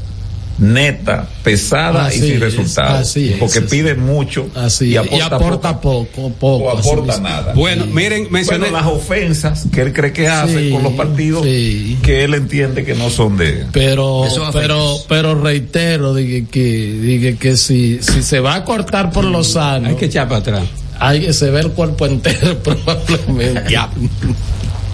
[0.59, 3.01] neta, pesada Así y sin es, resultados.
[3.01, 6.63] así es, porque así pide mucho Así y y aporta, aporta, poco, poco, poco.
[6.65, 7.53] o aporta nada.
[7.53, 8.69] Bueno, miren, mencioné.
[8.69, 11.97] Bueno, las ofensas que él cree que hace Sí, con los partidos sí.
[12.01, 16.63] que él entiende que no son de Pero, pero, pero reitero, dije que,
[17.01, 20.39] dije que si, si se va a cortar por lo sano, Hay que echar para
[20.39, 20.63] atrás.
[20.99, 23.71] hay que se ve el cuerpo entero probablemente.
[23.71, 23.89] Ya.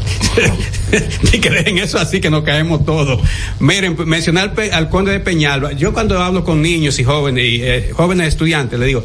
[1.41, 3.19] que dejen eso así que nos caemos todos.
[3.59, 5.73] Miren, mencionar al conde de Peñalba.
[5.73, 9.03] Yo cuando hablo con niños y jóvenes, y, eh, jóvenes estudiantes, le digo,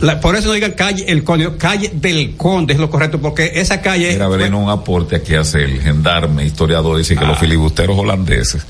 [0.00, 3.52] la, por eso no digan calle el conde, calle del conde es lo correcto, porque
[3.54, 4.12] esa calle.
[4.12, 8.62] Mira, Vereno, un aporte aquí hace el gendarme, historiador, dice que los filibusteros holandeses,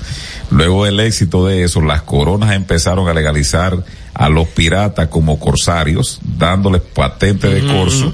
[0.49, 6.19] luego del éxito de eso, las coronas empezaron a legalizar a los piratas como corsarios,
[6.23, 8.13] dándoles patente de corso.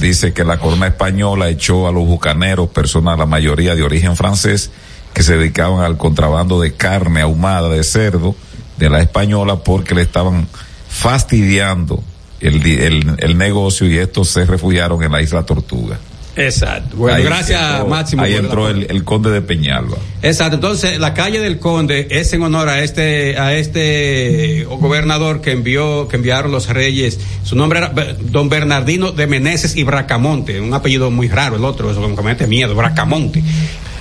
[0.00, 4.70] Dice que la corona española echó a los bucaneros, personas, la mayoría de origen francés,
[5.12, 8.34] que se dedicaban al contrabando de carne ahumada de cerdo
[8.76, 10.46] de la española porque le estaban
[10.88, 12.02] fastidiando
[12.46, 15.98] el, el, el negocio y estos se refugiaron en la isla Tortuga.
[16.36, 16.96] Exacto.
[16.96, 18.22] Bueno, Ahí gracias entró- Máximo.
[18.22, 19.96] Ahí entró el, el conde de Peñalba.
[20.20, 25.52] Exacto, entonces la calle del Conde es en honor a este a este gobernador que
[25.52, 27.20] envió que enviaron los reyes.
[27.44, 31.64] Su nombre era Be- Don Bernardino de Meneses y Bracamonte, un apellido muy raro el
[31.64, 33.42] otro, eso como que me mete miedo, Bracamonte.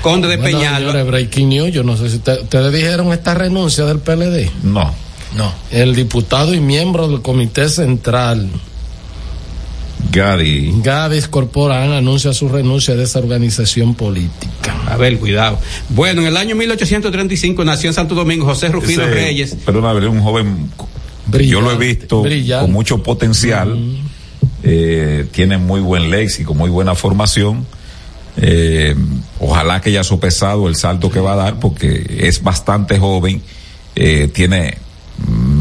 [0.01, 0.79] Conde de Bueno, Peñalba.
[0.79, 4.49] señores, breaking news, yo no sé si te- ustedes dijeron esta renuncia del PLD.
[4.63, 4.93] No.
[5.35, 5.53] No.
[5.71, 8.49] El diputado y miembro del Comité Central,
[10.11, 10.73] Gadi.
[10.83, 14.75] Gadis Corporán, anuncia su renuncia de esa organización política.
[14.87, 15.59] A ver, cuidado.
[15.89, 19.57] Bueno, en el año 1835 nació en Santo Domingo José Rufino Ese, Reyes.
[19.65, 20.69] Perdona, un joven,
[21.31, 22.65] yo lo he visto brillante.
[22.65, 23.75] con mucho potencial,
[24.61, 27.65] eh, tiene muy buen léxico, muy buena formación.
[28.37, 28.95] Eh,
[29.39, 33.41] ojalá que haya sopesado el salto que va a dar porque es bastante joven,
[33.95, 34.77] eh, tiene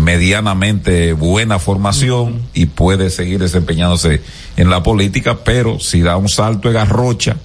[0.03, 4.21] medianamente buena formación y puede seguir desempeñándose
[4.57, 7.37] en la política, pero si da un salto de garrocha,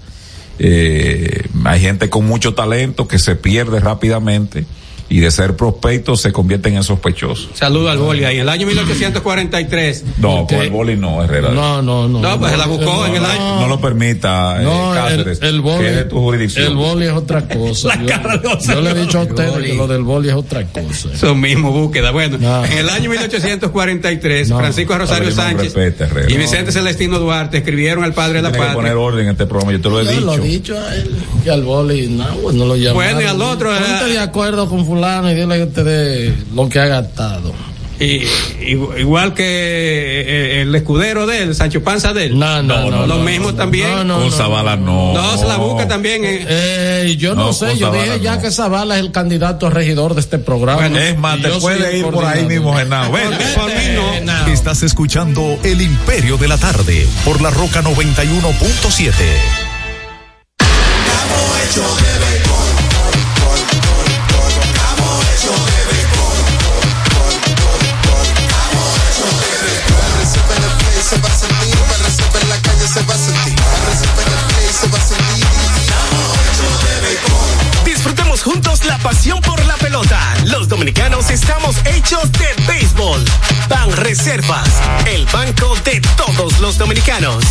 [0.59, 4.65] eh, hay gente con mucho talento que se pierde rápidamente
[5.09, 7.49] y de ser prospecto se convierten en sospechosos.
[7.53, 8.35] Saludo al boli ahí.
[8.37, 10.03] En el año 1843.
[10.17, 11.49] No, con el boli no, Herrera.
[11.51, 12.19] No, no, no.
[12.19, 13.59] No, pues se la buscó en el año.
[13.61, 16.67] No lo permita, eh, No, el, Cáceres, el boli, que es de tu jurisdicción.
[16.67, 17.87] el boli es otra cosa.
[17.95, 20.29] La yo, cara de José yo le he dicho a ustedes que lo del boli
[20.29, 21.09] es otra cosa.
[21.13, 22.11] Eso mismo, búsqueda.
[22.11, 22.65] Bueno, No.
[22.65, 24.57] en el año 1843, No.
[24.59, 26.31] Francisco Rosario no Sánchez respete, Herrera.
[26.31, 28.75] y Vicente Celestino Duarte escribieron al padre de la Tiene que patria.
[28.91, 30.25] poner orden en este programa, yo te lo he Yo dicho.
[30.25, 32.95] lo he dicho a él, que al boli no, pues no lo llamaron.
[32.95, 36.33] Bueno, y al otro, eh, Ponte de acuerdo con fulano y dile que te dé
[36.53, 37.53] lo que ha gastado.
[37.99, 38.19] Y,
[38.61, 42.37] igu- igual que eh, el escudero de él, Sancho Panza de él.
[42.37, 43.07] No, no, no.
[43.07, 43.89] Lo no, mismo no, también.
[43.89, 45.13] No, no, Con no, Zavala no.
[45.13, 46.23] No, se la busca también.
[46.23, 46.45] eh.
[46.47, 49.69] Eh, yo no, No, sé, yo Zavala dije ya que Zavala es el candidato a
[49.71, 50.79] regidor de este programa.
[50.81, 53.11] Bueno, Es más, te puede ir por ahí mismo, Genao.
[53.11, 53.29] Ven.
[53.55, 54.13] Por mí no.
[54.13, 54.47] Genao.
[54.47, 59.11] Estás escuchando El Imperio de la Tarde por la Roca 91.7.
[79.97, 80.19] pelota.
[80.45, 83.23] Los dominicanos estamos hechos de béisbol.
[83.69, 84.67] Ban Reservas,
[85.05, 87.43] el banco de todos los dominicanos.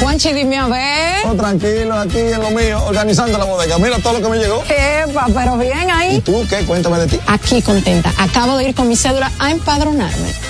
[0.00, 1.26] Juanchi, dime a ver.
[1.26, 3.78] Oh, tranquilo, aquí en lo mío, organizando la bodega.
[3.78, 4.62] Mira todo lo que me llegó.
[4.68, 6.16] Epa, pero bien ahí.
[6.16, 6.64] ¿Y tú qué?
[6.64, 7.20] Cuéntame de ti.
[7.26, 8.12] Aquí contenta.
[8.16, 10.49] Acabo de ir con mi cédula a empadronarme.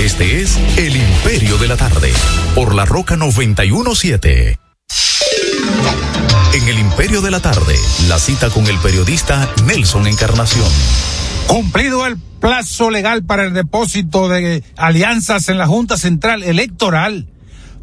[0.00, 2.12] Este es El Imperio de la Tarde,
[2.56, 4.58] por la Roca 917.
[6.54, 7.76] En El Imperio de la Tarde,
[8.08, 10.66] la cita con el periodista Nelson Encarnación.
[11.46, 17.28] Cumplido el plazo legal para el depósito de alianzas en la Junta Central Electoral,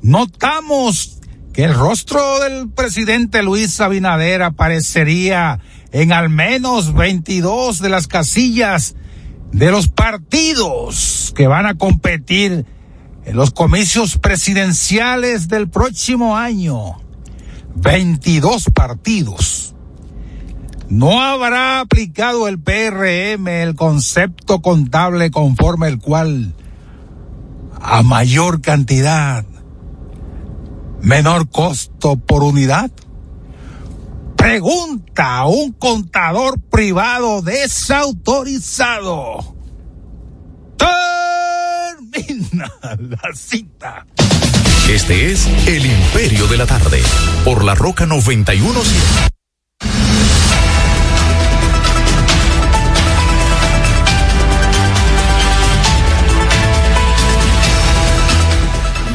[0.01, 1.19] notamos
[1.53, 5.59] que el rostro del presidente Luis Abinader aparecería
[5.93, 8.95] en al menos 22 de las casillas
[9.51, 12.65] de los partidos que van a competir
[13.25, 16.99] en los comicios presidenciales del próximo año.
[17.75, 19.75] 22 partidos.
[20.89, 26.53] No habrá aplicado el PRM el concepto contable conforme el cual
[27.81, 29.45] a mayor cantidad,
[31.01, 32.89] menor costo por unidad.
[34.37, 39.57] Pregunta a un contador privado desautorizado.
[40.77, 44.05] Termina la cita.
[44.89, 47.01] Este es El Imperio de la Tarde,
[47.43, 49.36] por la Roca 917.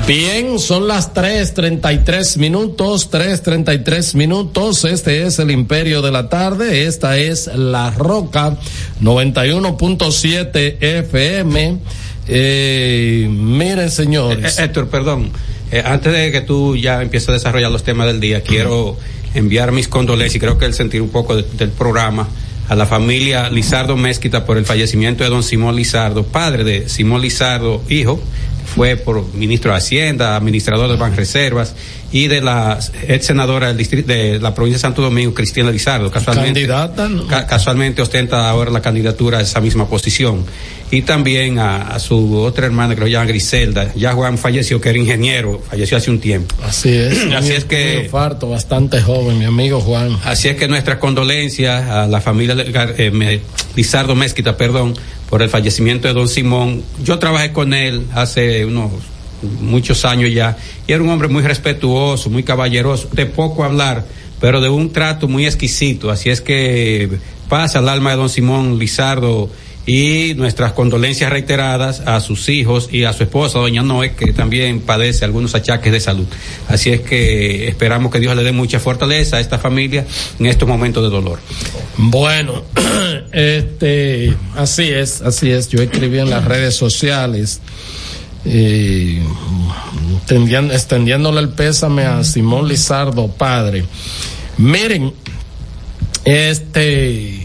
[0.07, 4.85] Bien, son las tres treinta y tres minutos, tres treinta y tres minutos.
[4.85, 6.87] Este es el Imperio de la Tarde.
[6.87, 8.57] Esta es La Roca
[9.01, 11.79] 91.7 FM.
[12.27, 14.59] Eh, miren, señores.
[14.59, 15.31] Eh, Héctor, perdón.
[15.71, 18.97] Eh, antes de que tú ya empieces a desarrollar los temas del día, quiero
[19.35, 22.29] enviar mis condolencias y creo que el sentir un poco de, del programa
[22.69, 27.21] a la familia Lizardo Mezquita por el fallecimiento de don Simón Lizardo, padre de Simón
[27.21, 28.21] Lizardo, hijo,
[28.75, 31.75] fue por ministro de Hacienda, administrador de Banreservas
[32.11, 36.11] y de la ex senadora del distrito de la provincia de Santo Domingo, Cristina Lizardo.
[36.11, 37.27] Casualmente, Candidata, ¿no?
[37.27, 40.45] ca casualmente ostenta ahora la candidatura a esa misma posición.
[40.91, 43.93] Y también a, a su otra hermana que lo llama Griselda.
[43.95, 46.55] Ya Juan falleció, que era ingeniero, falleció hace un tiempo.
[46.63, 47.19] Así es.
[47.35, 50.19] Así es que- un infarto bastante joven, mi amigo Juan.
[50.25, 52.65] Así es que nuestras condolencias a la familia de
[52.99, 53.41] eh,
[53.75, 54.95] Lizardo Mezquita, perdón,
[55.33, 56.83] por el fallecimiento de don Simón.
[57.03, 58.91] Yo trabajé con él hace unos
[59.63, 64.05] muchos años ya y era un hombre muy respetuoso, muy caballeroso, de poco hablar,
[64.43, 66.11] pero de un trato muy exquisito.
[66.11, 67.09] Así es que
[67.49, 69.49] pasa al alma de don Simón Lizardo
[69.85, 74.81] y nuestras condolencias reiteradas a sus hijos y a su esposa, doña Noé, que también
[74.81, 76.27] padece algunos achaques de salud.
[76.69, 80.07] Así es que esperamos que Dios le dé mucha fortaleza a esta familia
[80.39, 81.41] en estos momentos de dolor.
[81.97, 82.63] Bueno,
[83.33, 85.69] este, así es, así es.
[85.69, 87.61] Yo escribí en las redes sociales,
[88.45, 89.21] eh,
[90.29, 93.85] extendiéndole el pésame a Simón Lizardo, padre.
[94.59, 95.13] Miren,
[96.25, 97.42] este,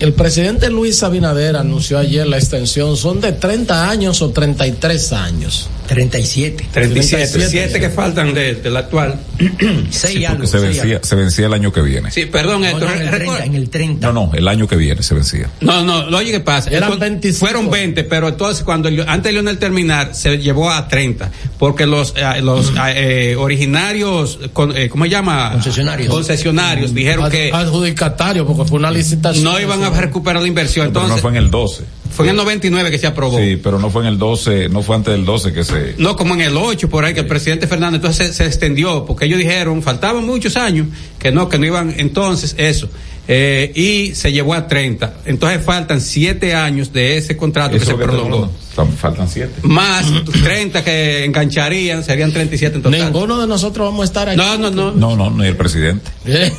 [0.00, 5.68] el presidente Luis Abinader anunció ayer la extensión, son de 30 años o 33 años.
[5.86, 6.66] 37.
[6.72, 7.48] 37.
[7.48, 9.20] 7 que faltan de, del actual.
[9.38, 11.04] 6 Sí, porque se seis vencía, algo.
[11.06, 12.10] se vencía el año que viene.
[12.10, 12.88] Sí, perdón, No, Héctor.
[12.88, 14.06] no, en, el 30, en el 30.
[14.08, 15.48] No, no, el año que viene se vencía.
[15.60, 16.70] No, no, lo oye, ¿qué pasa?
[16.70, 17.38] Eran Entonces, 25.
[17.46, 22.14] Fueron 20, pero entonces cuando antes de Leonel terminar se llevó a 30, porque los
[22.16, 25.52] eh, los eh, originarios, con, eh, ¿cómo se llama?
[25.52, 26.08] Concesionarios.
[26.12, 29.44] Concesionarios dijeron Ad- que Adjudicatario, porque fue una licitación.
[29.44, 30.88] no iban a recuperar la inversión.
[30.88, 31.84] Pero no Entonces, fue en el 12.
[32.10, 33.38] fue en el 99 que se aprobó.
[33.38, 35.94] Sí, pero no fue en el 12, no fue antes del 12 que se...
[35.98, 39.04] No, como en el 8, por ahí, que el presidente Fernández entonces se, se extendió,
[39.04, 40.86] porque ellos dijeron, faltaban muchos años,
[41.18, 42.88] que no, que no iban, entonces, eso.
[43.28, 45.14] Eh, y se llevó a 30.
[45.24, 48.52] Entonces faltan 7 años de ese contrato que se prolongó.
[48.76, 49.52] no, Faltan 7.
[49.62, 50.06] Más
[50.44, 53.00] 30 que engancharían, serían 37 en total.
[53.12, 54.36] Ninguno de nosotros vamos a estar aquí.
[54.36, 54.92] No, no, no.
[54.92, 56.08] No, no, ni el presidente.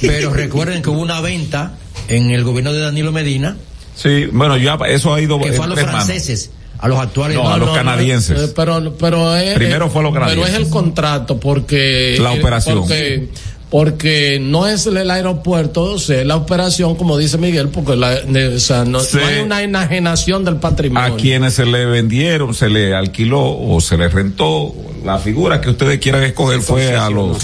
[0.00, 1.74] Pero recuerden que hubo una venta
[2.08, 3.56] en el gobierno de Danilo Medina
[3.94, 7.36] Sí, bueno, ya eso ha ido que fue a los franceses, a los actuales.
[7.36, 8.38] No, a los canadienses.
[8.38, 10.66] Eh, Pero, pero es, Primero fue a los Pero es canadienses.
[10.66, 12.18] el contrato porque.
[12.20, 12.80] La eh, operación.
[12.80, 13.28] Porque,
[13.70, 18.18] porque no es el aeropuerto, es la operación, como dice Miguel, porque la,
[18.54, 21.14] o sea, no, no hay una enajenación del patrimonio.
[21.14, 24.74] A quienes se le vendieron, se le alquiló o se le rentó,
[25.04, 27.38] la figura que ustedes quieran escoger fue a los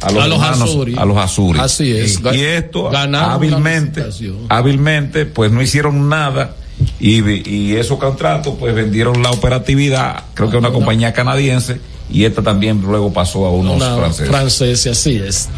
[0.00, 0.94] a los, A los hermanos, Azuri.
[0.98, 1.58] a los Azuri.
[1.58, 2.20] Así es.
[2.32, 4.04] Y esto hábilmente,
[4.48, 6.54] hábilmente, pues no hicieron nada
[7.00, 11.80] y, y esos contratos pues vendieron la operatividad, creo que a una compañía canadiense
[12.10, 14.28] y esta también luego pasó a unos Una franceses.
[14.28, 15.48] francesa, así es.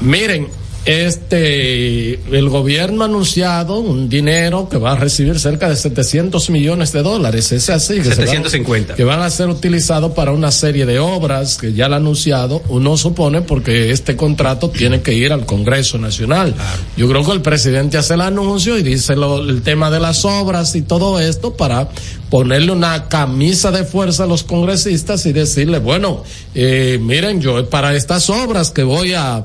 [0.00, 0.48] Miren,
[0.84, 6.92] este, el gobierno ha anunciado un dinero que va a recibir cerca de 700 millones
[6.92, 7.96] de dólares, es así.
[7.96, 8.94] Que se van- 750.
[8.94, 12.62] que van a ser utilizados para una serie de obras que ya lo ha anunciado.
[12.68, 16.54] Uno supone porque este contrato tiene que ir al Congreso Nacional.
[16.96, 20.24] Yo creo que el presidente hace el anuncio y dice lo- el tema de las
[20.24, 21.88] obras y todo esto para
[22.30, 26.22] ponerle una camisa de fuerza a los congresistas y decirle, bueno,
[26.54, 29.42] eh, miren, yo para estas obras que voy a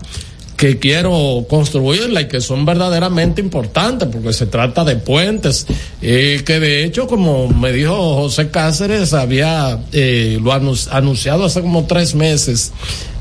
[0.58, 5.68] que quiero construirla y que son verdaderamente importantes porque se trata de puentes
[6.01, 11.62] eh, que de hecho como me dijo José Cáceres había eh, lo anun- anunciado hace
[11.62, 12.72] como tres meses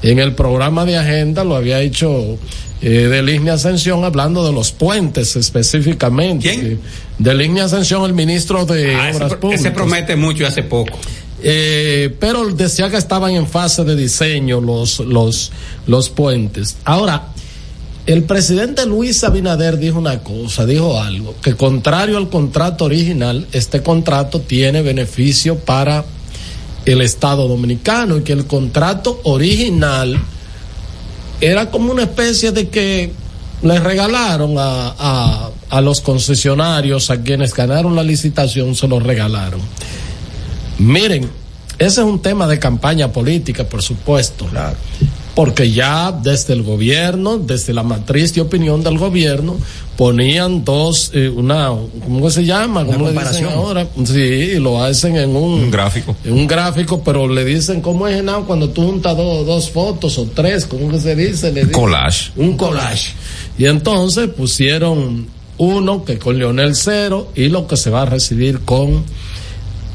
[0.03, 2.39] en el programa de agenda lo había hecho
[2.83, 6.81] eh, de línea ascensión hablando de los puentes específicamente ¿Quién?
[7.19, 10.63] de línea ascensión el ministro de Ah, ese, obras pro- públicas ese promete mucho hace
[10.63, 10.97] poco.
[11.47, 15.53] Eh, pero decía que estaban en fase de diseño los, los,
[15.87, 16.79] los puentes.
[16.87, 17.35] Ahora,
[18.07, 23.83] el presidente Luis Abinader dijo una cosa, dijo algo, que contrario al contrato original, este
[23.83, 26.07] contrato tiene beneficio para
[26.87, 30.19] el Estado dominicano y que el contrato original
[31.43, 33.13] era como una especie de que
[33.63, 39.61] le regalaron a, a, a los concesionarios, a quienes ganaron la licitación, se lo regalaron.
[40.79, 41.25] Miren,
[41.79, 44.47] ese es un tema de campaña política, por supuesto.
[45.35, 49.57] Porque ya desde el gobierno, desde la matriz de opinión del gobierno,
[49.97, 51.71] ponían dos, eh, una,
[52.05, 52.83] ¿cómo se llama?
[52.83, 53.53] Una ¿Cómo le dicen comparación.
[53.53, 53.87] ahora?
[54.05, 56.15] Sí, lo hacen en un, Un gráfico.
[56.25, 60.17] en un gráfico, pero le dicen, ¿cómo es Henao, cuando tú juntas dos, dos fotos
[60.19, 60.67] o tres?
[60.67, 61.51] ¿Cómo que se dice?
[61.51, 62.31] Le dicen- Collage.
[62.37, 63.15] un collage.
[63.59, 65.27] Y entonces pusieron
[65.59, 69.03] uno que con Leonel cero y lo que se va a recibir con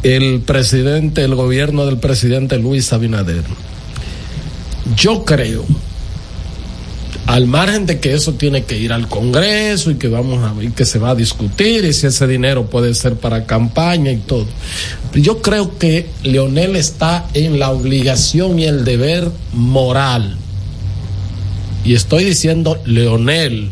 [0.04, 3.44] el presidente, el gobierno del presidente Luis Abinader.
[4.96, 5.66] Yo creo,
[7.26, 10.86] al margen de que eso tiene que ir al Congreso y que vamos a que
[10.86, 14.48] se va a discutir y si ese dinero puede ser para campaña y todo.
[15.14, 20.38] Yo creo que Leonel está en la obligación y el deber moral
[21.84, 23.72] y estoy diciendo Leonel,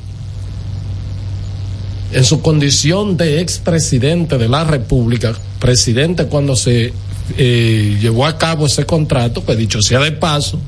[2.14, 6.94] en su condición de expresidente de la República, presidente cuando se
[7.38, 10.60] eh, llevó a cabo ese contrato, que dicho sea de paso,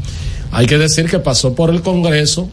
[0.52, 2.50] hay que decir que pasó por el Congreso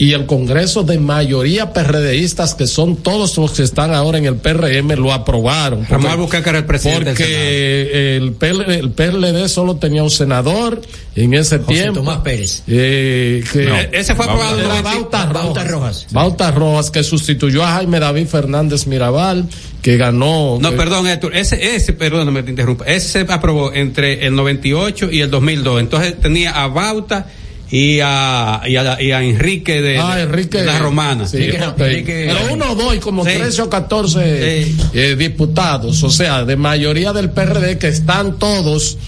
[0.00, 4.36] y el Congreso de mayoría PRDistas, que son todos los que están ahora en el
[4.36, 5.84] PRM, lo aprobaron.
[5.86, 10.80] Ramón era el presidente del porque el, PL el PLD solo tenía un senador
[11.14, 12.00] en ese José tiempo.
[12.00, 12.62] Tomás Pérez.
[12.66, 15.34] Eh, que No, Ese fue aprobado en el era 90 Bauta Rojas.
[15.34, 16.06] Bauta Rojas.
[16.12, 19.50] Bauta Rojas, que sustituyó a Jaime David Fernández Mirabal,
[19.82, 20.56] que ganó.
[20.62, 25.10] No, que- perdón, Héctor, ese, ese, perdóname, te interrumpa, ese se aprobó entre el 98
[25.12, 25.78] y el 2002.
[25.78, 27.26] Entonces tenía a Bauta
[27.72, 30.58] y a, y a, y a Enrique de, Ah, Enrique.
[30.58, 31.26] de la Romana.
[31.28, 31.58] Sí, Enrique-.
[31.78, 33.30] Enrique- Pero uno, dos y como Sí.
[33.36, 34.76] 13 o 14 Sí.
[34.92, 38.98] eh, diputados, o sea, de mayoría del PRD que están todos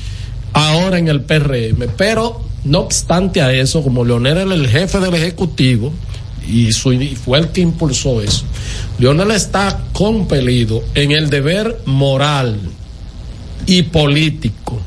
[0.52, 1.88] ahora en el PRM.
[1.96, 5.92] Pero no obstante a eso, como Leonel era el jefe del Ejecutivo
[6.48, 8.44] y, su- y fue el que impulsó eso,
[8.98, 12.60] Leonel está compelido en el deber moral
[13.66, 14.80] y político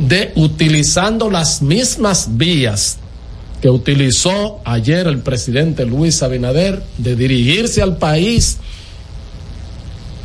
[0.00, 2.98] de utilizando las mismas vías
[3.60, 8.58] que utilizó ayer el presidente Luis Abinader de dirigirse al país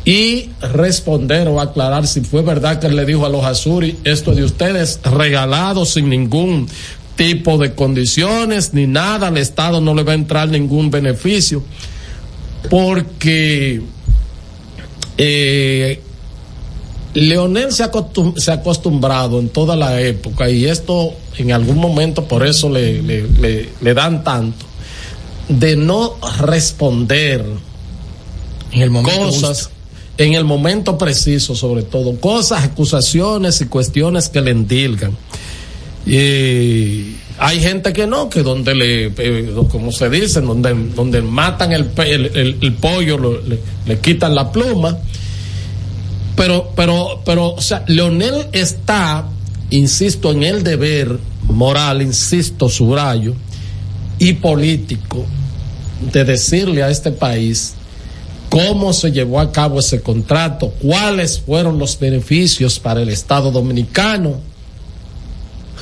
[0.06, 4.34] y responder o aclarar si fue verdad que él le dijo a los Azuri esto
[4.34, 6.68] de ustedes regalado sin ningún
[7.16, 11.62] tipo de condiciones ni nada, al Estado no le va a entrar ningún beneficio,
[12.70, 13.82] porque
[15.18, 16.02] eh,
[17.16, 22.24] Leonel se, acostum se, ha acostumbrado en toda la época, y esto en algún momento
[22.24, 24.66] por eso le, le, le, le dan tanto,
[25.48, 27.44] de no responder
[28.72, 29.48] en el momento cosas.
[29.48, 29.70] justo.
[30.18, 35.12] En el momento preciso, sobre todo, cosas, acusaciones y cuestiones que le endilgan.
[36.06, 41.72] Y hay gente que no, que donde le, eh, como se dice, donde, donde matan
[41.72, 44.96] el, el, el, el pollo, lo, le, le, quitan la pluma.
[46.36, 49.26] Pero, pero, pero, o sea, Leonel está,
[49.70, 51.18] insisto, en el deber
[51.48, 53.34] moral, insisto, subrayo,
[54.18, 55.24] y político,
[56.12, 57.74] de decirle a este país
[58.50, 64.40] cómo se llevó a cabo ese contrato, cuáles fueron los beneficios para el Estado dominicano.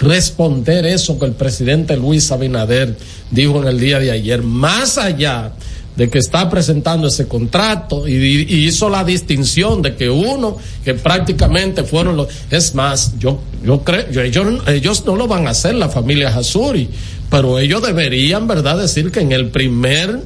[0.00, 2.96] Responder eso que el presidente Luis Abinader
[3.30, 5.52] dijo en el día de ayer, más allá
[5.96, 11.84] de que está presentando ese contrato y, hizo la distinción de que uno que prácticamente
[11.84, 15.74] fueron los es más yo yo creo yo, ellos ellos no lo van a hacer
[15.74, 16.88] la familia Hasuri
[17.30, 20.20] pero ellos deberían verdad decir que en el primer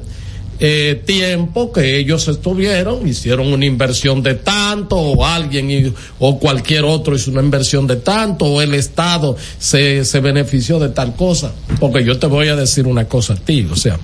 [0.61, 7.15] eh, tiempo que ellos estuvieron, hicieron una inversión de tanto, o alguien o cualquier otro
[7.15, 11.53] hizo una inversión de tanto, o el Estado se, se benefició de tal cosa.
[11.79, 13.97] Porque yo te voy a decir una cosa a ti, o sea,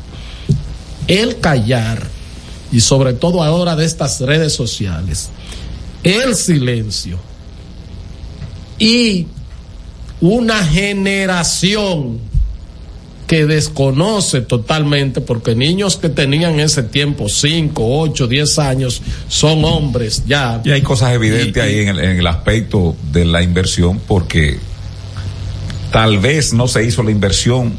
[1.08, 2.08] el callar,
[2.72, 5.30] y sobre todo ahora de estas redes sociales,
[6.04, 7.20] el silencio
[8.78, 9.28] y
[10.22, 12.20] una generación
[13.28, 20.24] que desconoce totalmente, porque niños que tenían ese tiempo, 5, 8, 10 años, son hombres
[20.28, 20.62] ya.
[20.64, 24.60] Y hay cosas evidentes y, ahí en el, en el, aspecto de la inversión, porque
[25.92, 27.74] tal vez no se hizo la inversión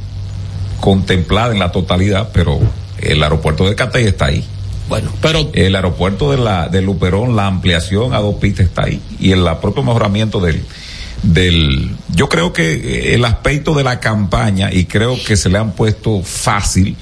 [0.80, 2.60] contemplada en la totalidad, pero
[3.00, 4.44] el aeropuerto de Catey está ahí.
[4.88, 9.00] Bueno, pero el aeropuerto de la de Luperón, la ampliación a dos pistas está ahí.
[9.18, 10.62] Y el propio mejoramiento del
[11.22, 15.72] del yo creo que el aspecto de la campaña y creo que se le han
[15.72, 16.96] puesto fácil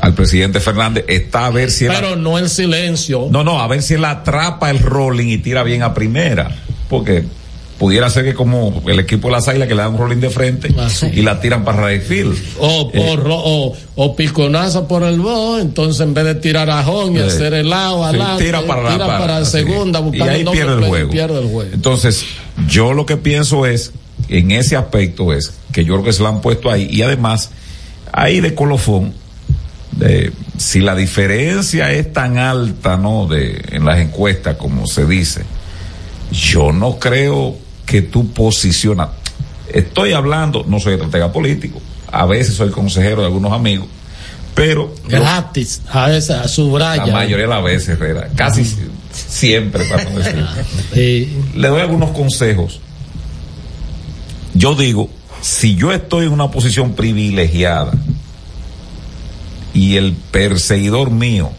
[0.00, 3.28] al presidente Fernández está a ver si pero no en silencio.
[3.30, 6.56] No no a ver si él atrapa el rolling y tira bien a primera.
[6.88, 7.24] Porque
[7.78, 10.30] pudiera ser que como el equipo de las águilas que le dan un rolling de
[10.30, 11.06] frente ah, sí.
[11.12, 12.36] y la tiran para right field.
[12.58, 16.82] O, eh, o, o, o, piconazo por el bo, entonces en vez de tirar a
[16.82, 20.00] Jón y eh, hacer el lado sí, adelante, tira para, tira la, para, para segunda,
[20.12, 21.10] y ahí pierde el, juego.
[21.10, 21.70] pierde el juego.
[21.72, 22.24] Entonces,
[22.68, 23.92] yo lo que pienso es,
[24.28, 27.50] en ese aspecto es, que yo creo que se lo han puesto ahí, y además,
[28.12, 29.14] ahí de colofón,
[29.92, 33.28] de, si la diferencia es tan alta, ¿no?
[33.28, 35.42] De, en las encuestas, como se dice,
[36.32, 39.08] yo no creo que tú posicionas.
[39.72, 41.80] Estoy hablando, no soy estratega político,
[42.12, 43.88] a veces soy consejero de algunos amigos,
[44.54, 47.06] pero gratis, a veces a subraya.
[47.06, 48.64] La mayoría de las veces, Herrera, casi
[49.10, 50.46] siempre, para decir.
[50.92, 51.36] sí.
[51.54, 52.80] Le doy algunos consejos.
[54.54, 55.10] Yo digo,
[55.40, 57.92] si yo estoy en una posición privilegiada
[59.72, 61.50] y el perseguidor mío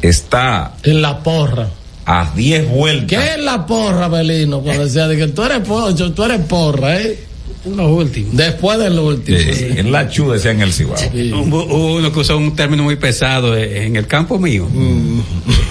[0.00, 1.68] está en la porra
[2.06, 3.08] a 10 vueltas.
[3.08, 4.60] ¿Qué es la porra, Belino?
[4.60, 7.18] Cuando decía de que tú eres porra, tú eres porra, ¿eh?
[7.64, 8.36] Los últimos.
[8.36, 9.38] Después del último.
[9.38, 9.68] Sí, sí.
[9.76, 10.98] En la chu decía en el Cibao.
[10.98, 11.32] Sí.
[11.32, 14.68] Uno que usó un término muy pesado en el campo mío.
[14.70, 15.20] Mm.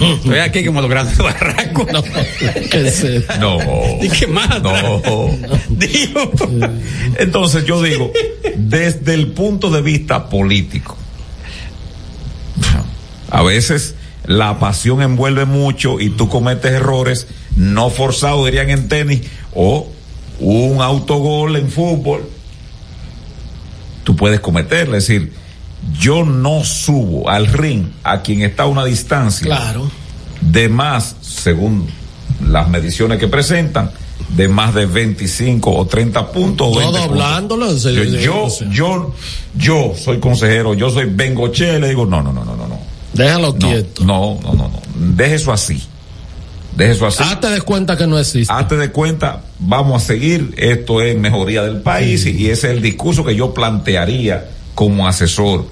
[0.16, 1.86] Estoy aquí como los grandes barracos.
[1.92, 3.04] No, ¿qué es
[3.38, 3.58] no.
[4.02, 4.60] ¿Y qué más?
[4.60, 5.00] No.
[5.68, 6.32] Digo.
[7.16, 8.12] Entonces yo digo,
[8.56, 10.96] desde el punto de vista político,
[13.30, 13.94] a veces
[14.24, 19.22] la pasión envuelve mucho y tú cometes errores no forzados, dirían en tenis,
[19.54, 19.88] o
[20.40, 22.28] un autogol en fútbol,
[24.02, 24.98] tú puedes cometerle.
[24.98, 25.32] Es decir,
[25.98, 29.90] yo no subo al ring a quien está a una distancia claro.
[30.40, 31.86] de más, según
[32.48, 33.90] las mediciones que presentan,
[34.30, 36.72] de más de 25 o 30 puntos.
[36.72, 37.76] Todo hablándolo.
[37.76, 39.14] Yo, yo, yo,
[39.54, 42.78] yo, soy consejero, yo soy Bengoche, le digo, no, no, no, no, no.
[43.14, 44.04] Déjalo no, quieto.
[44.04, 44.82] No, no, no, no.
[44.94, 45.82] Deje eso así.
[46.76, 47.22] Deje eso así.
[47.22, 48.52] Hazte de cuenta que no existe.
[48.52, 52.36] Hazte de cuenta, vamos a seguir, esto es mejoría del país sí.
[52.36, 55.66] y ese es el discurso que yo plantearía como asesor.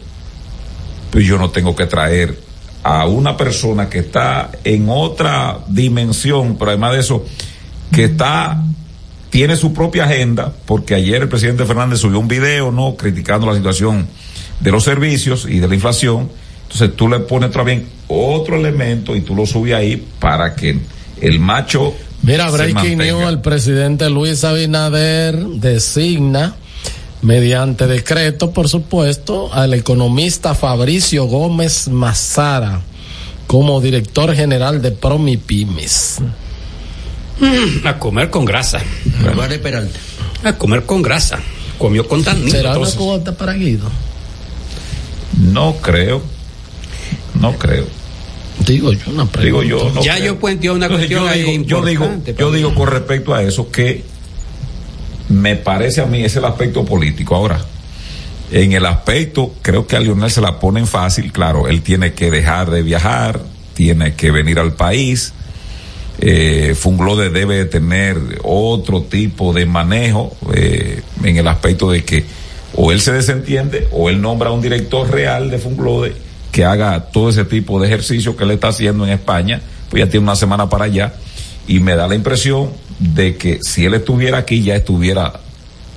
[1.11, 2.38] Pues yo no tengo que traer
[2.84, 7.24] a una persona que está en otra dimensión, pero además de eso,
[7.93, 8.62] que está
[9.32, 12.97] tiene su propia agenda, porque ayer el presidente Fernández subió un video, ¿no?
[12.97, 14.07] Criticando la situación
[14.61, 16.30] de los servicios y de la inflación.
[16.72, 20.78] Entonces tú le pones también otro elemento y tú lo subes ahí para que
[21.20, 21.94] el macho.
[22.22, 26.56] Mira, breaking news, el presidente Luis Abinader designa
[27.20, 32.80] mediante decreto, por supuesto, al economista Fabricio Gómez Mazara
[33.46, 36.20] como director general de Promipymes.
[37.38, 38.80] Mm, a comer con grasa.
[39.62, 39.98] Peralta.
[40.44, 41.38] A comer con grasa.
[41.76, 43.90] Comió con tan ¿Será una cuota para Guido?
[45.38, 46.22] No creo.
[47.43, 47.84] No creo.
[48.66, 49.40] Digo yo una pregunta.
[49.40, 49.90] Digo yo.
[49.93, 50.26] No ya creo.
[50.26, 53.43] yo puenteo una Entonces, cuestión yo digo, ahí yo digo, yo digo con respecto a
[53.43, 54.05] eso que
[55.28, 57.34] me parece a mí es el aspecto político.
[57.34, 57.61] Ahora,
[58.51, 62.30] en el aspecto, creo que a Lionel se la ponen fácil, claro, él tiene que
[62.30, 63.40] dejar de viajar,
[63.74, 65.32] tiene que venir al país.
[66.20, 72.24] Eh, Funglode debe de tener otro tipo de manejo eh, en el aspecto de que
[72.74, 76.14] o él se desentiende o él nombra a un director real de Funglode
[76.53, 80.11] que haga todo ese tipo de ejercicio que él está haciendo en España, pues ya
[80.11, 81.14] tiene una semana para allá
[81.66, 85.40] y me da la impresión de que si él estuviera aquí ya estuviera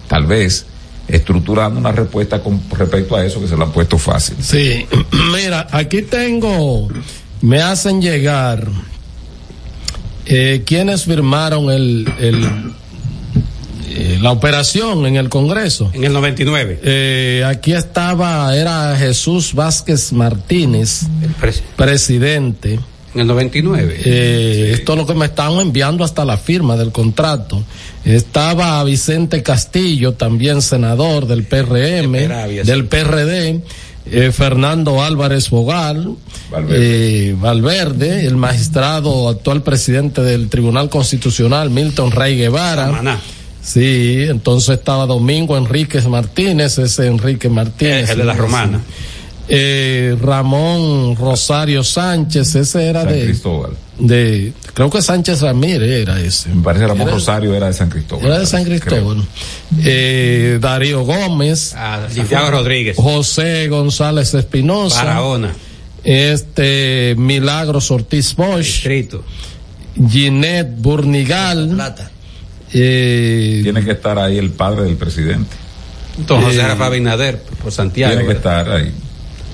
[0.08, 0.66] tal vez
[1.08, 4.38] estructurando una respuesta con respecto a eso que se lo han puesto fácil.
[4.40, 4.88] Sí,
[5.34, 6.88] mira, aquí tengo,
[7.42, 8.66] me hacen llegar
[10.26, 12.06] eh, quienes firmaron el
[13.88, 15.90] eh, la operación en el Congreso.
[15.94, 16.80] En el 99.
[16.84, 21.02] Eh, aquí estaba, era Jesús Vázquez Martínez,
[21.76, 22.80] presidente.
[23.14, 23.96] En el 99.
[24.04, 27.64] Eh, Esto es lo que me estaban enviando hasta la firma del contrato.
[28.04, 32.12] Estaba Vicente Castillo, también senador del PRM,
[32.66, 33.62] del PRD.
[34.12, 36.16] eh, Fernando Álvarez Bogal,
[36.52, 37.34] Valverde.
[37.40, 42.88] Valverde, el magistrado actual presidente del Tribunal Constitucional, Milton Rey Guevara.
[42.88, 43.20] Samaná.
[43.66, 48.10] Sí, entonces estaba Domingo Enríquez Martínez, ese Enrique Martínez.
[48.12, 48.80] El de la Romana.
[49.48, 53.72] Eh, Ramón Rosario Sánchez, ese era San de, Cristóbal.
[54.00, 56.50] de, creo que Sánchez Ramírez era ese.
[56.50, 58.26] Me parece Ramón Era- Rosario era de San Cristóbal.
[58.26, 59.24] Era de San Cristóbal.
[59.84, 61.76] Eh, Darío Gómez.
[62.14, 62.98] Santiago Rodríguez.
[62.98, 65.04] José González Espinosa.
[65.04, 65.54] Barahona.
[66.04, 68.60] Este, Milagros Ortiz Bosch.
[68.66, 69.24] Distrito.
[70.10, 71.76] Ginette Burnigal.
[72.78, 75.56] Eh, Tiene que estar ahí el padre del presidente.
[76.28, 78.14] Don José Eh, Rafa Binader, por Santiago.
[78.14, 78.92] Tiene que estar ahí.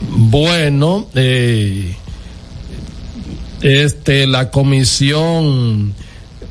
[0.10, 1.96] Bueno, eh,
[3.62, 5.94] este, la comisión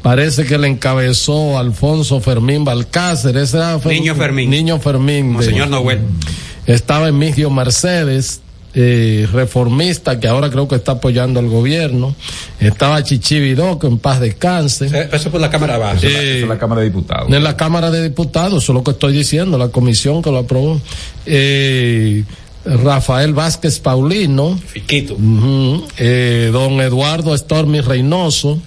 [0.02, 4.50] parece que le encabezó Alfonso Fermín Balcácer, ese era Fer- Niño Fermín.
[4.50, 5.36] Niño Fermín.
[5.36, 6.00] de- Señor Noel.
[6.66, 8.40] Estaba Emigdio Mercedes,
[8.74, 12.14] eh, reformista, que ahora creo que está apoyando al gobierno.
[12.60, 15.08] Estaba Chichi Vidó, que en paz descanse.
[15.12, 15.96] Eso por la Cámara Baja.
[15.96, 17.32] Esa es la- esa es la Cámara de Diputados.
[17.32, 20.38] En la Cámara de Diputados, eso es lo que estoy diciendo, la comisión que lo
[20.38, 20.80] aprobó.
[21.26, 22.24] Eh,
[22.64, 24.58] Rafael Vázquez Paulino.
[24.66, 25.16] Fiquito.
[25.98, 28.60] Eh, don Eduardo Stormy Reynoso.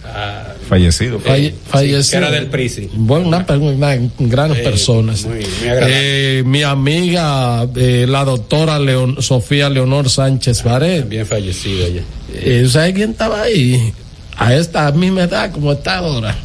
[0.67, 1.19] Fallecido.
[1.19, 2.17] Falle- fallecido.
[2.19, 2.89] era del PRISI.
[2.93, 5.23] Bueno, una, una- grandes Eh, personas.
[5.25, 5.45] muy- muy.
[5.65, 11.07] Eh, mi amiga, eh, la doctora Leon- Sofía Leonor Sánchez Baret.
[11.07, 12.01] Bien fallecido ya.
[12.33, 13.93] Eh, ¿Sabe quién estaba ahí?
[14.35, 16.35] A esta misma edad como está ahora.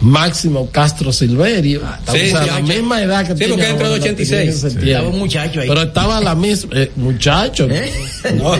[0.00, 1.80] Máximo Castro Silverio.
[2.10, 4.28] Sí, a sí, la misma edad que Sí, tiene porque entró ahora, en la 86.
[4.30, 4.76] tenía en ese Sí.
[4.76, 4.90] tiempo.
[4.90, 5.68] Estaba un muchacho ahí.
[5.68, 7.68] Pero estaba la misma, eh, muchacho.
[8.36, 8.52] No,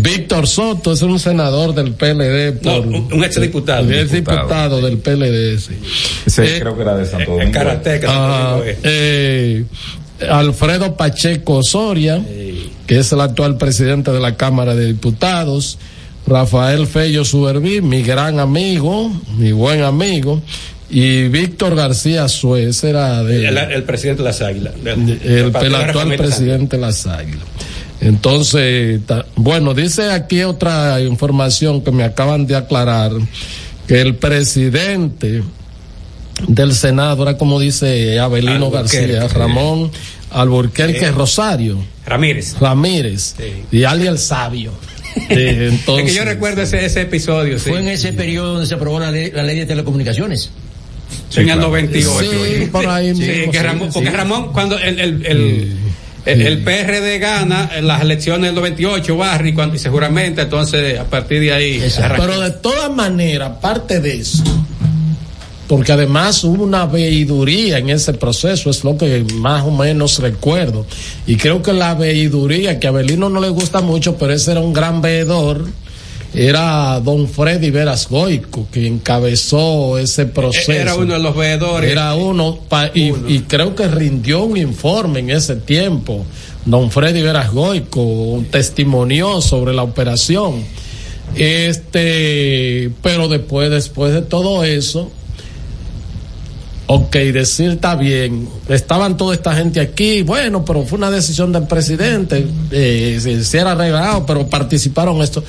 [0.00, 2.52] Víctor Soto es un senador del PLD.
[2.62, 3.90] Por, un un exdiputado.
[3.90, 5.58] es diputado del PLD.
[5.58, 5.72] sí.
[6.42, 7.58] Eh, creo que era de Santo Domingo.
[8.08, 9.64] Ah, eh,
[10.30, 12.22] Alfredo Pacheco Soria,
[12.86, 15.78] que es el actual presidente de la Cámara de Diputados.
[16.26, 20.40] Rafael Fello Suberví, mi gran amigo, mi buen amigo.
[20.88, 24.74] Y Víctor García Suez, era de, el, el presidente de las Águilas.
[24.84, 27.42] el, actual presidente de las Águilas.
[28.00, 33.10] Entonces, ta- bueno, dice aquí otra información que me acaban de aclarar,
[33.88, 35.42] que el presidente
[36.46, 38.70] del Senado era como dice Abelino.
[38.70, 39.90] García, Ramón
[40.30, 41.06] Alburquerque Sí.
[41.06, 42.56] Rosario, Ramírez.
[42.60, 43.34] Ramírez
[43.72, 44.72] y Ali el Sabio.
[45.30, 47.58] Eh, entonces, es que yo recuerdo ese, ese episodio.
[47.58, 47.70] Sí.
[47.70, 50.50] Fue en ese periodo donde se aprobó la ley, la ley de telecomunicaciones.
[51.36, 52.20] en el 98.
[52.20, 54.14] Sí, por ahí Sí, mismo, que sí, Ramón, porque sí.
[54.16, 55.72] Ramón, cuando el, el, el,
[56.26, 61.04] el, el PRD gana en las elecciones del 98, Barry, cuando, y seguramente, entonces, a
[61.04, 61.82] partir de ahí.
[62.18, 64.42] Pero de todas maneras, aparte de eso,
[65.68, 70.86] porque además hubo una veiduría en ese proceso, es lo que más o menos recuerdo.
[71.26, 74.60] Y creo que la veiduría, que a Abelino no le gusta mucho, pero ese era
[74.60, 75.66] un gran veedor,
[76.34, 80.72] era don Freddy Veras Goico, que encabezó ese proceso.
[80.72, 81.90] Era uno de los veedores.
[81.90, 83.28] Era uno, pa, y, uno.
[83.28, 86.24] y, creo que rindió un informe en ese tiempo.
[86.64, 90.62] Don Freddy Veras Goico, un testimonio sobre la operación.
[91.34, 95.10] Este, pero después, después de todo eso,
[96.88, 98.48] Ok, decir está bien.
[98.68, 103.58] Estaban toda esta gente aquí, bueno, pero fue una decisión del presidente, eh, se, se,
[103.58, 105.42] era arreglado, pero participaron esto.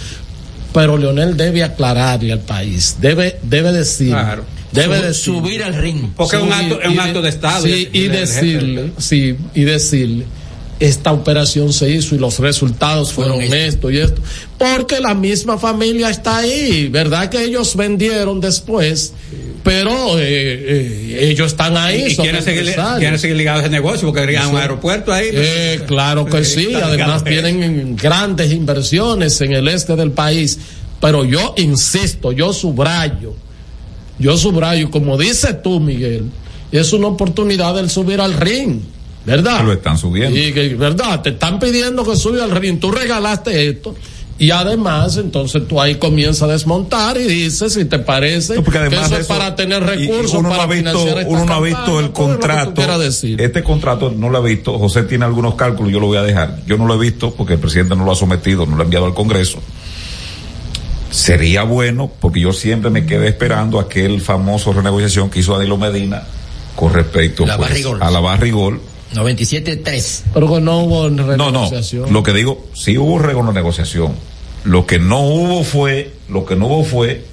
[0.74, 4.10] Pero Leonel debe aclararle al país, debe, debe decir.
[4.10, 4.46] Claro.
[4.72, 6.10] Debe Sub, decir, subir al ring.
[6.16, 7.64] Porque es un acto, es un acto de Estado.
[7.64, 10.26] Sí, y, y decirle, sí, y decirle,
[10.80, 14.22] esta operación se hizo y los resultados fueron esto y esto.
[14.58, 17.30] Porque la misma familia está ahí, ¿verdad?
[17.30, 19.14] Que ellos vendieron después
[19.68, 22.06] pero eh, eh, ellos están ahí.
[22.12, 25.28] Y, quieren, seguir, quieren seguir ligados al negocio porque querían un aeropuerto ahí.
[25.34, 30.58] Eh, claro que sí, además tienen grandes inversiones en el este del país.
[31.02, 33.36] Pero yo insisto, yo subrayo,
[34.18, 36.32] yo subrayo, como dices tú, Miguel,
[36.72, 38.80] es una oportunidad del subir al ring.
[39.26, 39.66] ¿Verdad?
[39.66, 40.40] Lo están subiendo.
[40.40, 41.22] Y que, ¿verdad?
[41.22, 42.80] Te están pidiendo que suba al ring.
[42.80, 43.94] Tú regalaste esto.
[44.40, 48.78] Y además, entonces tú ahí comienzas a desmontar y dices si te parece no, porque
[48.78, 51.30] además que eso de es para tener recursos uno para no ha visto, financiar esta
[51.30, 53.00] uno no ha campaña, visto el contrato.
[53.00, 53.42] decir.
[53.42, 54.78] Este contrato no lo ha visto.
[54.78, 56.60] José tiene algunos cálculos, yo lo voy a dejar.
[56.68, 58.86] Yo no lo he visto porque el presidente no lo ha sometido, no lo ha
[58.86, 59.60] enviado al Congreso.
[61.10, 66.24] Sería bueno, porque yo siempre me quedé esperando aquel famoso renegociación que hizo Adilo Medina
[66.76, 68.80] con respecto La pues, a la Barrigol.
[69.14, 70.22] 97-3.
[70.34, 71.28] Pero no hubo No, no.
[71.32, 72.12] renegociación.
[72.14, 74.14] Lo que digo, sí hubo renegociación.
[74.64, 77.24] Lo que no hubo fue, lo que no hubo fue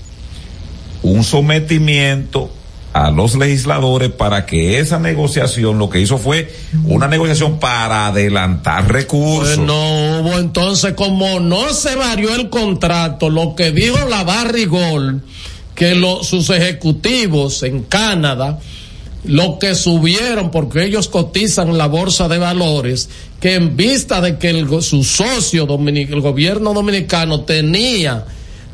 [1.03, 2.51] un sometimiento
[2.93, 6.55] a los legisladores para que esa negociación lo que hizo fue
[6.85, 9.57] una negociación para adelantar recursos.
[9.57, 15.23] Pues no hubo entonces, como no se varió el contrato, lo que dijo la Barrigol,
[15.75, 18.61] que lo, sus ejecutivos en Canadá,
[19.25, 23.09] lo que subieron, porque ellos cotizan la bolsa de valores,
[23.41, 28.25] que en vista de que el, su socio, dominic, el gobierno dominicano, tenía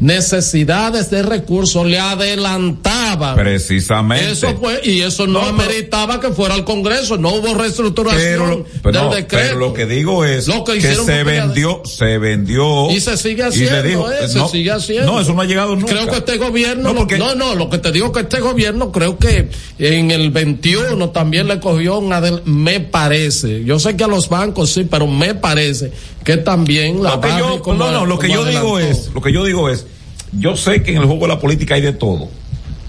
[0.01, 3.37] necesidades de recursos le adelantaban.
[3.37, 4.33] Precisamente.
[4.33, 9.03] Eso fue, y eso no, ameritaba que fuera al Congreso, no hubo reestructuración Pero, del
[9.11, 9.45] no, decreto.
[9.49, 12.91] pero lo que digo es Lo que se vendió, se vendió.
[12.91, 15.13] Y se sigue haciendo, dijo, eh, se no, sigue haciendo.
[15.13, 15.93] No, eso no ha llegado nunca.
[15.93, 18.41] Creo que este gobierno, No, no, porque- no, no, lo que te digo que este
[18.41, 23.65] gobierno creo que en el 21 también le cogió un adel- me parece.
[23.65, 25.93] Yo sé que a los bancos sí, pero me parece
[26.25, 29.33] que también la Lo que yo- no, no, lo que yo digo es, lo que
[29.33, 29.87] yo digo es,
[30.33, 32.29] yo sé que en el juego de la política hay de todo,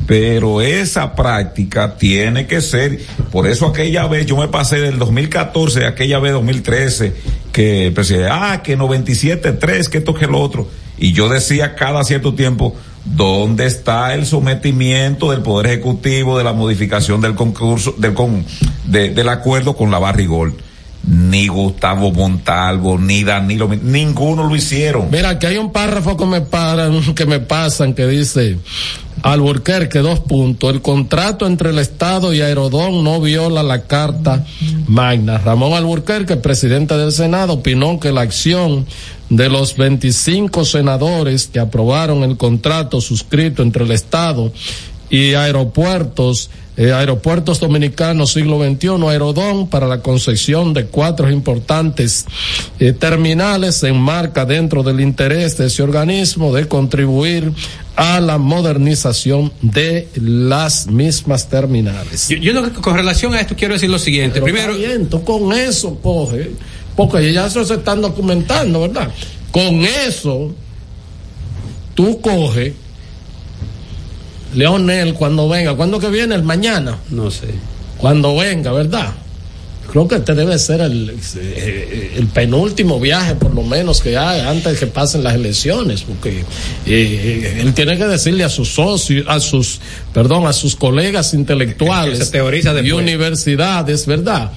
[0.08, 3.00] pero esa práctica tiene que ser,
[3.32, 7.14] por eso aquella vez, yo me pasé del 2014 a aquella vez 2013,
[7.52, 10.68] que el presidente, ah, que 97.3, que esto que lo otro,
[10.98, 12.76] y yo decía cada cierto tiempo,
[13.06, 18.46] ¿dónde está el sometimiento del Poder Ejecutivo de la modificación del concurso, del, con,
[18.86, 20.54] de- del acuerdo con la Barrigol?
[21.08, 25.10] Ni Gustavo Montalvo, ni Danilo, ninguno lo hicieron.
[25.12, 28.58] Mira, aquí hay un párrafo que me paran, que me pasan, que dice,
[29.24, 34.46] Alburquerque, dos puntos, el contrato entre el Estado y Aerodón no viola la Carta
[34.88, 35.38] Magna.
[35.38, 38.86] Ramón Alburquerque, presidente del Senado, opinó que la acción
[39.30, 44.52] de los 25 senadores que aprobaron el contrato suscrito entre el Estado
[45.12, 52.26] y aeropuertos, eh, aeropuertos dominicanos siglo XXI, Aerodón, para la concesión de cuatro importantes
[52.80, 57.52] eh, terminales se enmarca dentro del interés de ese organismo de contribuir
[57.98, 62.30] a la modernización de las mismas terminales.
[62.30, 64.42] Yo, yo lo que- con relación a esto quiero decir lo siguiente.
[64.42, 66.52] Pero Primero, con eso coge,
[66.96, 69.12] porque ya eso se están documentando, ¿verdad?
[69.52, 70.56] Con eso,
[71.94, 72.74] tú coge,
[74.54, 76.36] Leonel, cuando venga, ¿cuándo que viene?
[76.36, 76.98] El mañana.
[77.10, 77.48] no sé.
[77.98, 79.14] Cuando venga, ¿verdad?
[79.92, 84.50] Creo que este debe ser el, eh, el penúltimo viaje, por lo menos, que haga
[84.50, 86.46] antes de que pasen las elecciones, porque
[86.86, 89.82] eh, él tiene que decirle a sus socios, a sus,
[90.14, 94.52] perdón, a sus colegas intelectuales se teoriza y universidades, ¿verdad?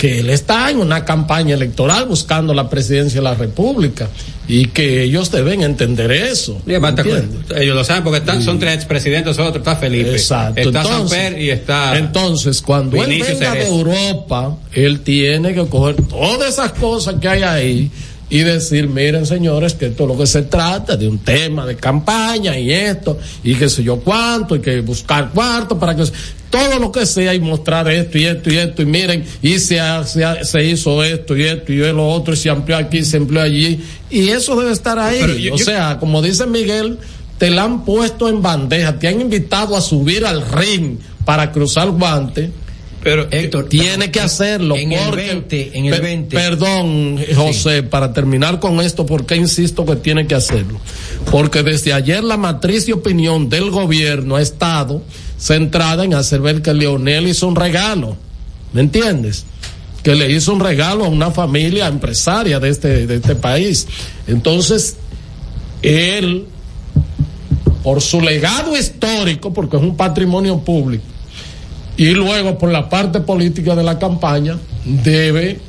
[0.00, 4.08] Que él está en una campaña electoral buscando la presidencia de la República
[4.48, 6.60] y que ellos deben entender eso.
[6.66, 7.56] Y aparte, ¿entiendes?
[7.56, 10.12] ellos lo saben porque están, son tres expresidentes, otro está Felipe.
[10.12, 10.58] Exacto.
[10.58, 11.98] Está Entonces- Samper y está.
[11.98, 13.66] Entonces, cuando él Vinicio venga de.
[13.66, 17.90] Europa, él tiene que coger todas esas cosas que hay ahí
[18.30, 21.76] y decir, miren señores, que esto es lo que se trata de un tema de
[21.76, 26.04] campaña y esto, y qué sé yo cuánto, y que buscar cuarto para que
[26.48, 29.78] todo lo que sea y mostrar esto y esto y esto, y miren, y se,
[30.06, 33.40] se, se hizo esto y esto y lo otro, y se amplió aquí, se amplió
[33.40, 35.42] allí, y eso debe estar ahí.
[35.42, 36.98] Yo- o yo- sea, como dice Miguel,
[37.38, 41.90] te la han puesto en bandeja, te han invitado a subir al ring para cruzar
[41.90, 42.50] guante.
[43.02, 46.36] Pero Héctor, tiene que hacerlo en el porque 20, en el Pe- 20.
[46.36, 50.78] Perdón, José, para terminar con esto, porque insisto que tiene que hacerlo?
[51.30, 55.02] Porque desde ayer la matriz de opinión del gobierno ha estado
[55.38, 58.16] centrada en hacer ver que Leonel hizo un regalo.
[58.74, 59.46] ¿Me entiendes?
[60.02, 63.86] Que le hizo un regalo a una familia empresaria de este, de este país.
[64.26, 64.96] Entonces,
[65.82, 66.44] él,
[67.82, 71.04] por su legado histórico, porque es un patrimonio público,
[72.00, 75.60] y luego por la parte política de la campaña debe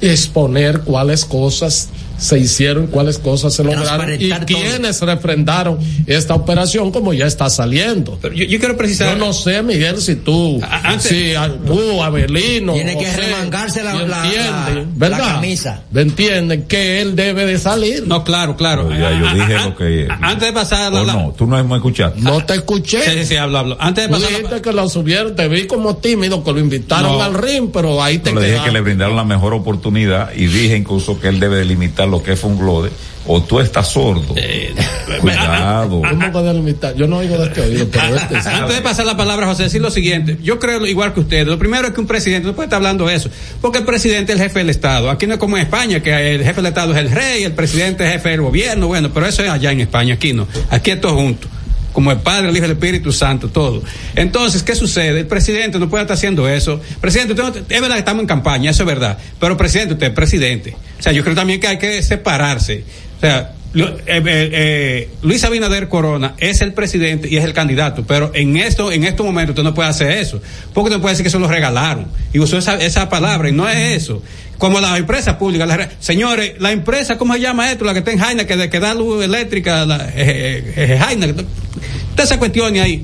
[0.00, 4.40] exponer cuáles cosas se hicieron, cuáles cosas se lograron y todo.
[4.46, 8.18] quiénes refrendaron esta operación como ya está saliendo.
[8.22, 9.16] Yo, yo quiero precisar.
[9.18, 13.82] Yo no sé, Miguel, si tú, antes- si a- tú, Abelino, Tiene que José, remangarse
[13.82, 15.18] la- la- entiende, la- ¿verdad?
[15.18, 15.82] la camisa.
[15.90, 18.06] ¿Me entienden que él debe de salir?
[18.06, 18.88] No, claro, claro.
[18.88, 20.08] Pero ya yo dije lo que.
[20.20, 21.34] Antes de pasar la- ¿O la- no?
[21.36, 22.20] Tú no me escuchaste.
[22.20, 23.02] No te escuché.
[23.02, 23.76] Sí, sí, sí, hablo, hablo.
[23.80, 27.12] Antes de pasar la- dijiste que lo subieron, te vi como tímido, que lo invitaron
[27.18, 27.22] No.
[27.22, 30.46] al ring, pero ahí te Yo le dije que le brindaron la mejor oportunidad y
[30.46, 32.90] dije incluso que él debe delimitar lo que es Funglode
[33.28, 34.34] o tú estás sordo.
[34.36, 34.72] Eh,
[35.20, 36.00] Cuidado.
[36.08, 36.94] ¿Cómo que delimitar?
[36.94, 38.48] Yo no oigo de este oído, pero este sí.
[38.52, 40.38] Antes de pasar la palabra, José, decir lo siguiente.
[40.42, 41.46] Yo creo igual que ustedes.
[41.46, 43.28] Lo primero es que un presidente no puede estar hablando de eso.
[43.60, 45.10] Porque el presidente es el jefe del Estado.
[45.10, 47.52] Aquí no es como en España, que el jefe del Estado es el rey, el
[47.52, 48.86] presidente es el jefe del gobierno.
[48.86, 50.14] Bueno, pero eso es allá en España.
[50.14, 50.46] Aquí no.
[50.70, 51.48] Aquí es todo junto.
[51.92, 53.82] Como el Padre, el Hijo y el Espíritu Santo, todo.
[54.14, 55.20] Entonces, ¿qué sucede?
[55.20, 56.78] El presidente no puede estar haciendo eso.
[57.00, 59.16] Presidente, usted no- es verdad que estamos en campaña, eso es verdad.
[59.40, 60.76] Pero presidente, usted es presidente.
[60.98, 62.84] O sea, yo creo también que hay que separarse.
[63.18, 68.04] O sea, eh, eh, eh, Luis Abinader Corona es el presidente y es el candidato,
[68.06, 70.40] pero en esto, en estos momentos usted no puede hacer eso,
[70.72, 73.68] porque usted puede decir que eso lo regalaron y usó esa, esa palabra y no
[73.68, 74.22] es eso.
[74.56, 77.84] Como las empresas públicas, re- señores, la empresa, ¿cómo se llama esto?
[77.84, 82.38] La que está en Jaina, que, que da luz eléctrica, la, eh, Jaina, toda esa
[82.38, 83.02] cuestión ahí.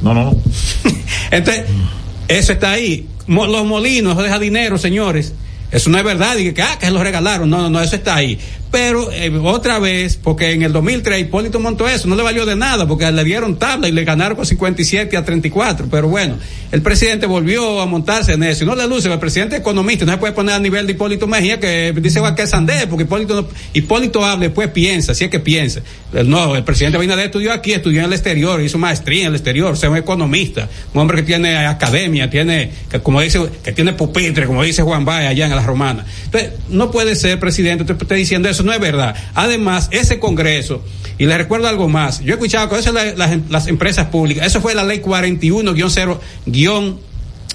[0.00, 0.36] No, no, no.
[1.32, 1.64] Entonces,
[2.28, 3.08] eso está ahí.
[3.26, 5.32] Los molinos, deja dinero, señores.
[5.72, 7.48] Eso no es verdad, y que, ah, que se lo regalaron.
[7.48, 8.38] No, no, no, eso está ahí.
[8.72, 12.56] Pero eh, otra vez, porque en el 2003 Hipólito montó eso, no le valió de
[12.56, 15.88] nada, porque le dieron tabla y le ganaron con 57 a 34.
[15.90, 16.36] Pero bueno,
[16.72, 18.64] el presidente volvió a montarse en eso.
[18.64, 20.94] Y no le luce, el presidente es economista, no se puede poner a nivel de
[20.94, 25.14] Hipólito Mejía, que dice "Guau, que es Sandés, porque Hipólito, no- Hipólito habla, después piensa,
[25.14, 25.82] si es que piensa.
[26.24, 29.72] No, el presidente Abinader estudió aquí, estudió en el exterior, hizo maestría en el exterior,
[29.72, 33.92] o sea, un economista, un hombre que tiene academia, tiene, que como dice, que tiene
[33.92, 36.06] pupitre, como dice Juan Báez allá en la romana.
[36.24, 39.14] Entonces, no puede ser presidente, usted está diciendo eso, no es verdad.
[39.34, 40.82] Además, ese congreso,
[41.18, 44.06] y le recuerdo algo más, yo he escuchado que eso es la- las, las empresas
[44.08, 46.18] públicas, eso fue la ley 41-0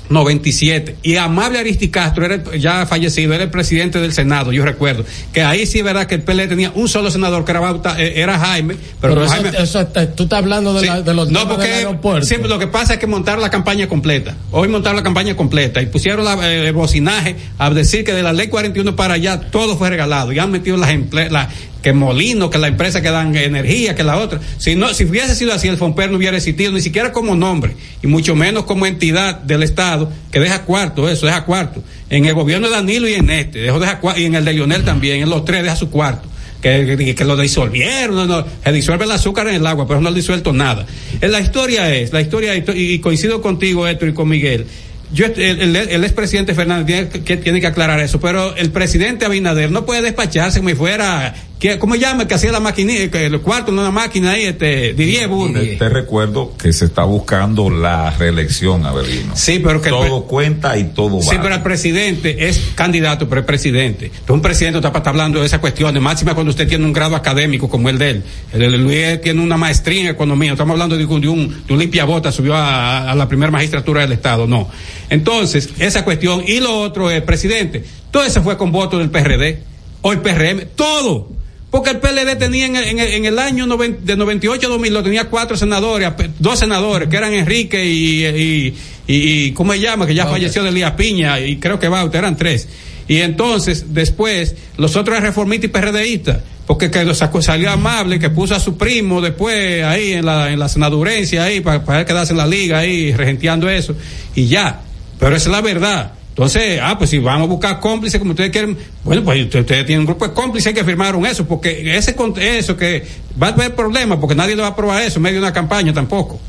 [0.10, 4.64] 97 y Amable Aristi Castro era el- ya fallecido era el presidente del Senado yo
[4.66, 5.03] recuerdo
[5.34, 7.62] que ahí sí es verdad que el PL tenía un solo senador que era,
[7.97, 10.86] eh, era Jaime pero, Pero eso, Jaime- eso está- tú estás hablando de, Sí.
[10.88, 12.26] la- de los no, porque del aeropuerto.
[12.26, 14.36] siempre lo que pasa es que montaron la campaña completa.
[14.51, 18.24] Hoy montaron la campaña completa y pusieron la, eh, el bocinaje a decir que de
[18.24, 20.32] la ley 41 para allá todo fue regalado.
[20.32, 21.49] Y han metido las emple- la-
[21.82, 24.40] que Molino, que la empresa que dan energía, que la otra.
[24.58, 27.76] Si no, si hubiese sido así, el Fomper no hubiera existido ni siquiera como nombre
[28.02, 31.84] y mucho menos como entidad del Estado que deja cuarto, eso deja cuarto.
[32.10, 34.84] En el gobierno de Danilo y en este, dejó deja y en el de Lionel
[34.84, 36.28] también, en los tres deja su cuarto
[36.62, 40.10] que, que, lo disolvieron, no, no, se disuelve el azúcar en el agua, pero no
[40.10, 40.86] ha disuelto nada.
[41.22, 44.66] Eh, La historia es, la historia, y coincido contigo, Héctor, y con Miguel.
[45.14, 49.26] Yo, el, el, el expresidente Fernández tiene que, tiene que aclarar eso, pero el presidente
[49.26, 52.28] Abinader no puede despacharse como si fuera, que, ¿cómo llama?
[52.28, 55.53] Que hacía la maquinita, que el cuarto, no una máquina ahí, este, Didier Burro.
[55.60, 59.36] Te, te recuerdo que se está buscando la reelección, Avelino.
[59.36, 61.39] Sí, pero que todo cuenta y todo Sí, vale.
[61.41, 64.05] pero el presidente es candidato, pero es presidente.
[64.05, 66.93] Entonces, un presidente está para estar hablando de esas cuestiones, máxima cuando usted tiene un
[66.93, 68.24] grado académico como el de él.
[68.53, 71.64] El, el Luis tiene una maestría en economía, no estamos hablando de, un- de un,
[71.68, 74.70] de un limpiabota, subió a, a la primera magistratura del Estado, no.
[75.10, 76.43] Entonces, esa cuestión.
[76.45, 79.60] Y lo otro es, presidente, todo eso fue con votos del PRD,
[80.01, 81.30] o el PRM, todo.
[81.70, 84.70] Porque el PLD tenía en el, en el- en el año noven- de 98 a
[84.70, 86.09] 2000, lo tenía cuatro senadores,
[86.39, 88.76] dos senadores, que eran Enrique y, y,
[89.07, 89.15] y,
[89.47, 90.07] y ¿cómo se llama?
[90.07, 92.68] Que ya falleció de Elías Piña, y creo que Bauta, eran tres.
[93.09, 98.55] Y entonces, después, los otros reformistas y PRDistas, porque que sacó, salió amable, que puso
[98.55, 102.38] a su primo después ahí en la, en la senadurencia ahí, para, para quedarse en
[102.38, 103.93] la liga ahí, regenteando eso,
[104.36, 104.82] y ya.
[105.20, 106.11] Pero esa es la verdad.
[106.38, 110.02] Entonces, ah, pues si vamos a buscar cómplices como ustedes quieren, bueno, pues ustedes, tienen
[110.02, 113.04] un grupo de cómplices que firmaron eso, porque ese eso que
[113.42, 115.54] va a haber problemas, porque nadie le va a aprobar eso en medio de una
[115.54, 116.40] campaña tampoco.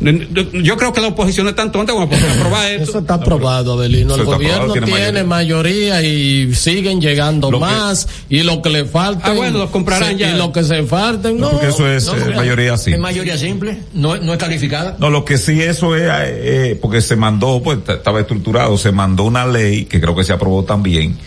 [0.00, 2.90] Yo creo que la oposición es tan tonta como para aprobar esto.
[2.90, 4.14] Eso está aprobado, Adelino.
[4.14, 6.02] El gobierno aprobado, tiene, tiene mayoría.
[6.02, 8.08] y siguen llegando Lo que- más.
[8.28, 9.26] y lo que le falta.
[9.26, 10.30] Ah, bueno, los comprarán ya.
[10.34, 11.50] Y lo que se falten, no.
[11.50, 12.98] porque eso es No, eh, mayoría Es simple.
[13.00, 14.96] mayoría simple, no, no es calificada.
[14.98, 19.24] No, lo que sí eso es, eh, porque se mandó, pues estaba estructurado, se mandó
[19.24, 21.18] una ley, que creo que se aprobó también,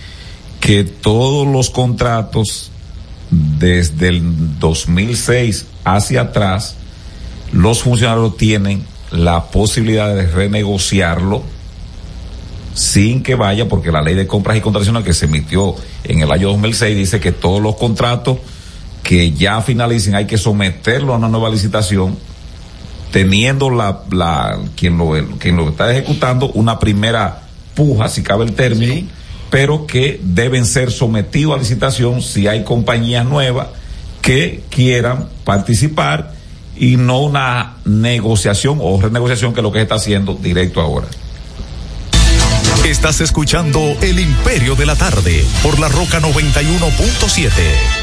[0.60, 2.72] que todos los contratos
[3.30, 6.76] desde el 2006 hacia atrás,
[7.54, 11.44] los funcionarios tienen la posibilidad de renegociarlo
[12.74, 16.32] sin que vaya, porque la ley de compras y contrataciones que se emitió en el
[16.32, 18.40] año 2006 dice que todos los contratos
[19.04, 22.18] que ya finalicen hay que someterlo a una nueva licitación
[23.12, 27.44] teniendo la, la quien lo quien lo está ejecutando una primera
[27.76, 29.08] puja si cabe el término
[29.52, 33.68] pero que deben ser sometidos a licitación si hay compañías nuevas
[34.22, 36.34] que quieran participar
[36.84, 41.08] y no una negociación o renegociación que es lo que se está haciendo directo ahora.
[42.84, 48.03] Estás escuchando El Imperio de la Tarde por la Roca 91.7.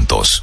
[0.00, 0.42] juntos.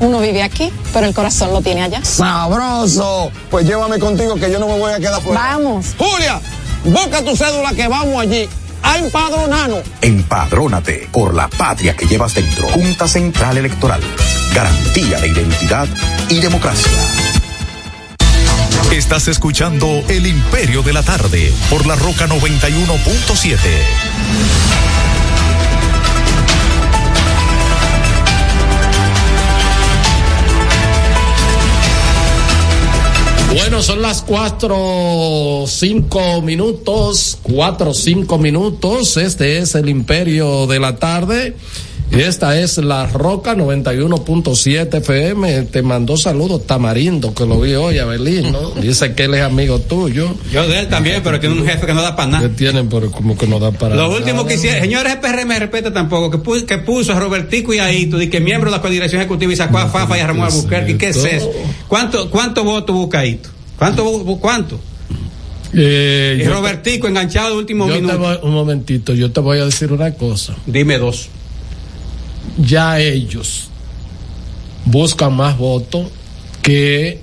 [0.00, 2.04] uno vive aquí, pero el corazón lo tiene allá.
[2.04, 3.30] ¡Sabroso!
[3.50, 5.40] Pues llévame contigo que yo no me voy a quedar fuera.
[5.40, 5.94] Vamos.
[5.96, 6.40] Julia,
[6.84, 8.48] busca tu cédula que vamos allí
[8.82, 9.80] a empadronarnos.
[10.00, 12.68] Empadrónate por la patria que llevas dentro.
[12.68, 14.00] Junta Central Electoral.
[14.54, 15.88] Garantía de identidad
[16.28, 16.90] y democracia.
[18.92, 23.58] Estás escuchando El Imperio de la Tarde por la Roca 91.7.
[33.54, 39.16] Bueno, son las cuatro, cinco minutos, cuatro, cinco minutos.
[39.16, 41.56] Este es el Imperio de la Tarde.
[42.08, 45.62] Y esta es la Roca 91.7 FM.
[45.64, 48.70] Te mandó saludos Tamarindo, que lo vi hoy, Abelín, ¿no?
[48.80, 50.34] Dice que él es amigo tuyo.
[50.52, 52.48] Yo de él también, pero tiene un jefe que no da para nada.
[52.48, 54.16] Que tienen, pero como que no da para Lo nada.
[54.16, 57.74] último que hicieron, señores, el PRM me respeta tampoco, que puso, que puso a Robertico
[57.74, 60.20] y a Hito, y que miembro de la coordinación ejecutiva y sacó a Fafa y
[60.20, 60.96] a Ramón Albuquerque.
[60.96, 61.50] ¿Qué es eso?
[61.88, 63.50] ¿Cuánto, cuánto voto busca Hito?
[63.78, 64.04] ¿Cuánto,
[64.40, 64.78] cuánto?
[65.74, 68.18] Eh, Y Robertico enganchado de último yo te minuto.
[68.20, 70.54] voy- un momentito, yo te voy a decir una cosa.
[70.66, 71.28] Dime dos.
[72.58, 73.68] Ya ellos
[74.84, 76.06] buscan más votos
[76.62, 77.20] que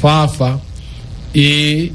[0.00, 0.58] Fafa
[1.34, 1.92] y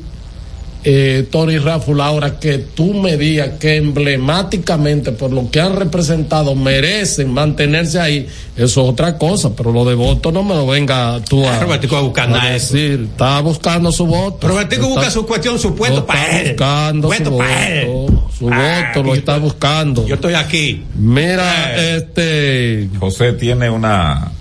[0.84, 2.02] eh, Tony Rafful.
[2.02, 8.28] Ahora que tú me digas que emblemáticamente por lo que han representado merecen mantenerse ahí,
[8.56, 11.96] eso es otra cosa, pero lo de voto no me lo venga tú a, Robertico
[11.96, 12.74] va a buscar nada de eso.
[12.74, 13.08] decir.
[13.12, 14.48] Está buscando su voto.
[14.48, 16.48] Robertico Está- busca su cuestión, su lo puesto para él.
[16.50, 17.88] buscando Puesto su para él.
[17.88, 18.30] voto.
[18.38, 20.08] Su Ah, voto lo está estoy- buscando.
[20.08, 20.84] Yo estoy aquí.
[20.96, 22.90] Mira, este.
[23.00, 24.32] José tiene una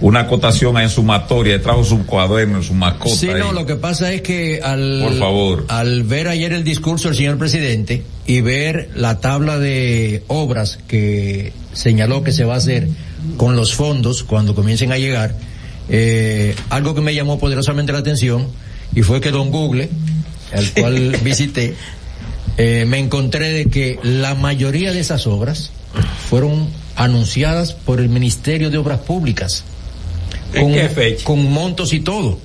[0.00, 3.14] una acotación ahí en sumatoria, él trajo su cuaderno, su mascota.
[3.14, 3.38] Sí, ahí.
[3.38, 5.64] no, lo que pasa es que al, Por favor.
[5.68, 11.52] al ver ayer el discurso del señor presidente y ver la tabla de obras que
[11.72, 12.88] señaló que se va a hacer
[13.36, 15.34] con los fondos cuando comiencen a llegar,
[15.88, 18.48] eh, algo que me llamó poderosamente la atención
[18.94, 19.90] y fue que don Google,
[20.52, 21.74] al cual visité,
[22.56, 25.70] eh, me encontré de que la mayoría de esas obras
[26.28, 29.64] fueron anunciadas por el Ministerio de Obras Públicas.
[30.54, 31.24] ¿En Con, qué fecha?
[31.24, 32.38] con montos y todo.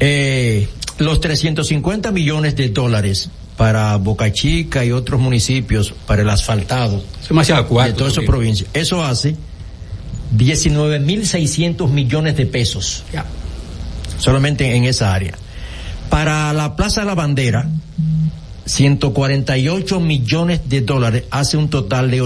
[0.00, 7.02] Eh, los 350 millones de dólares para Boca Chica y otros municipios para el asfaltado
[7.22, 7.96] Es demasiado de cuarto.
[7.96, 8.68] todas esas provincias.
[8.74, 9.36] Eso hace
[10.36, 13.04] 19.600 millones de pesos.
[14.18, 15.34] Solamente en esa área.
[16.10, 17.68] Para la Plaza de la Bandera,
[18.66, 22.20] 148 millones de dólares hace un total de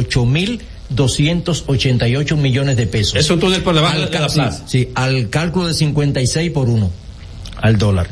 [0.94, 3.16] 8.288 millones de pesos.
[3.16, 4.64] Es un túnel por debajo Al de la plaza.
[4.66, 6.90] Sí, sí, al cálculo de 56 por 1
[7.60, 8.08] al dólar.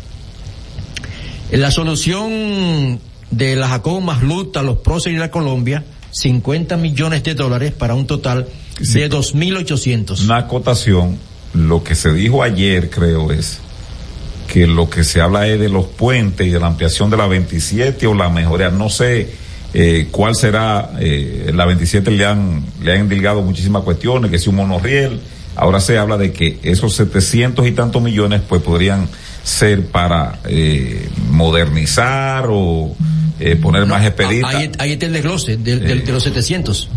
[1.50, 2.98] La solución
[3.30, 8.06] de la Jacobo Masluta, los próceres y la Colombia, 50 millones de dólares para un
[8.06, 8.48] total
[8.78, 10.24] de 2.800.
[10.24, 11.18] Una acotación,
[11.52, 13.58] lo que se dijo ayer creo es
[14.48, 17.26] que lo que se habla es de los puentes y de la ampliación de la
[17.26, 19.43] 27 o la mejoría, no sé
[19.74, 24.48] eh, cuál será, eh, la 27 le han, le han endilgado muchísimas cuestiones, que si
[24.48, 25.20] un monorriel,
[25.56, 29.08] ahora se habla de que esos 700 y tantos millones pues podrían
[29.42, 32.96] ser para eh, modernizar o
[33.40, 34.54] eh, poner más expeditas.
[34.54, 36.88] Ahí, ahí está el desglose de, de- de los 700.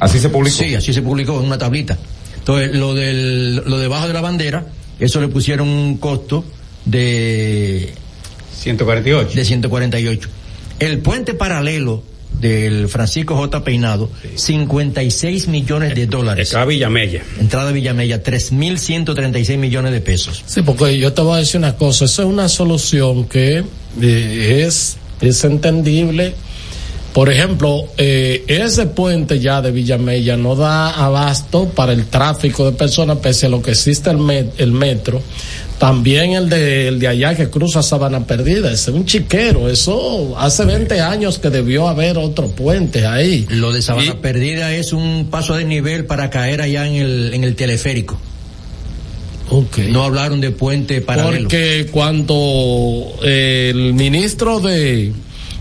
[0.00, 0.56] Así se publicó.
[0.56, 1.98] Sí, así se publicó en una tablita.
[2.38, 4.66] Entonces, lo del, lo debajo de la bandera,
[4.98, 6.44] eso le pusieron un costo
[6.86, 7.92] de
[8.58, 9.34] 148.
[9.36, 10.28] de 148.
[10.80, 12.02] El puente paralelo
[12.40, 13.62] del Francisco J.
[13.64, 16.48] Peinado, 56 millones de dólares.
[16.48, 17.22] Entrada Villamella.
[17.38, 20.42] Entrada Villamella, 3.136 millones de pesos.
[20.46, 23.62] Sí, porque yo te voy a decir una cosa, esa es una solución que
[24.00, 26.34] eh, es, es entendible.
[27.12, 32.72] Por ejemplo, eh, ese puente ya de Villamella no da abasto para el tráfico de
[32.76, 35.20] personas, pese a lo que existe el, met- el metro.
[35.80, 40.66] También el de, el de allá que cruza Sabana Perdida, es un chiquero, eso hace
[40.66, 43.46] 20 años que debió haber otro puente ahí.
[43.48, 47.44] Lo de Sabana Perdida es un paso de nivel para caer allá en el, en
[47.44, 48.20] el teleférico.
[49.88, 51.44] No hablaron de puente paralelo.
[51.48, 55.12] Porque cuando eh, el ministro de,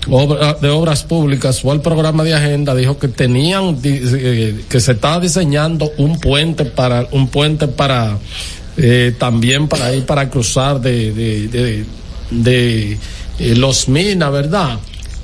[0.10, 4.92] obra- de Obras Públicas fue al programa de agenda, dijo que tenían, eh, que se
[4.92, 8.20] estaba diseñando un puente para, un puente para,
[8.82, 11.86] eh, también para ir para cruzar de, de, de,
[12.32, 12.98] de,
[13.40, 14.80] eh, los Minas, ¿verdad?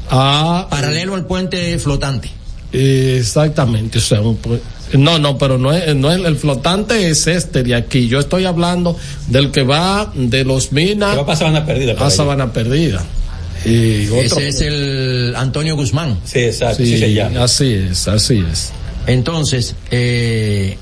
[0.10, 2.30] A, Paralelo al puente flotante.
[2.74, 4.38] eh, exactamente, o sea, un
[4.94, 8.08] No, no, pero no es, no es el flotante es este de aquí.
[8.08, 8.96] Yo estoy hablando
[9.28, 11.96] del que va de los minas Que va para Sabana Perdida.
[11.98, 12.10] a.
[12.12, 13.04] Sabana Perdida.
[13.66, 16.20] Y otro- Ese es el Antonio Guzmán.
[16.24, 17.44] Sí, exacto, Sí, sí se llama.
[17.46, 18.72] así es, así es.
[19.08, 20.78] Entonces, eh,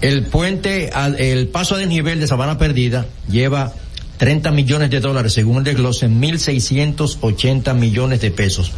[0.00, 3.72] el puente, el paso a desnivel de Sabana Perdida lleva
[4.18, 8.72] 30 millones de dólares, según el desglose, 1.680 millones de pesos.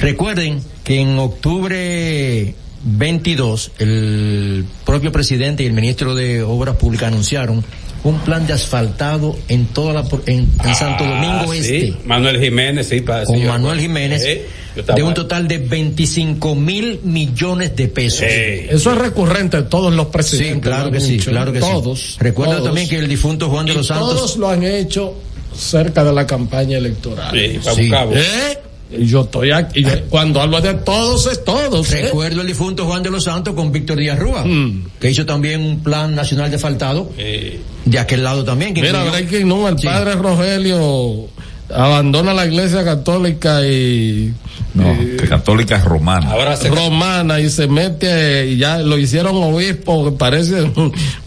[0.00, 2.54] Recuerden que en octubre
[2.84, 7.64] 22, el propio presidente y el ministro de Obras Públicas anunciaron
[8.04, 11.96] un plan de asfaltado en toda la, en, en Santo Domingo Ah, Este sí.
[12.04, 13.78] Manuel Jiménez, sí, para con sí, Manuel.
[13.80, 14.38] Jiménez Sí,
[14.74, 18.22] yo estaba de un total de 25 mil millones de pesos.
[18.22, 20.54] Eso es recurrente en todos los presidentes.
[20.56, 21.66] Sí, claro que sí, claro que sí.
[21.70, 22.66] todos, Recuerda todos.
[22.66, 25.14] también que el difunto Juan de Y los Santos Todos lo han hecho
[25.56, 27.30] cerca de la campaña electoral.
[27.38, 27.82] Sí, para Sí.
[27.82, 28.16] buscarlo.
[28.16, 28.58] ¿Eh?
[29.00, 29.84] Yo estoy aquí.
[30.08, 31.90] Cuando hablo de todos, es todos.
[31.92, 32.02] ¿eh?
[32.02, 34.84] Recuerdo el difunto Juan de los Santos con Víctor Díaz Rúa, Mm.
[35.00, 38.74] que hizo también un plan nacional de asfaltado de aquel lado también.
[38.74, 39.86] Que Mira, incluyó- Breaking News, el Sí.
[39.86, 41.28] padre Rogelio
[41.74, 44.32] abandona la iglesia católica y
[44.74, 46.30] No, que católica es romana.
[46.32, 50.70] Ahora se romana y se mete y ya lo hicieron obispo que parece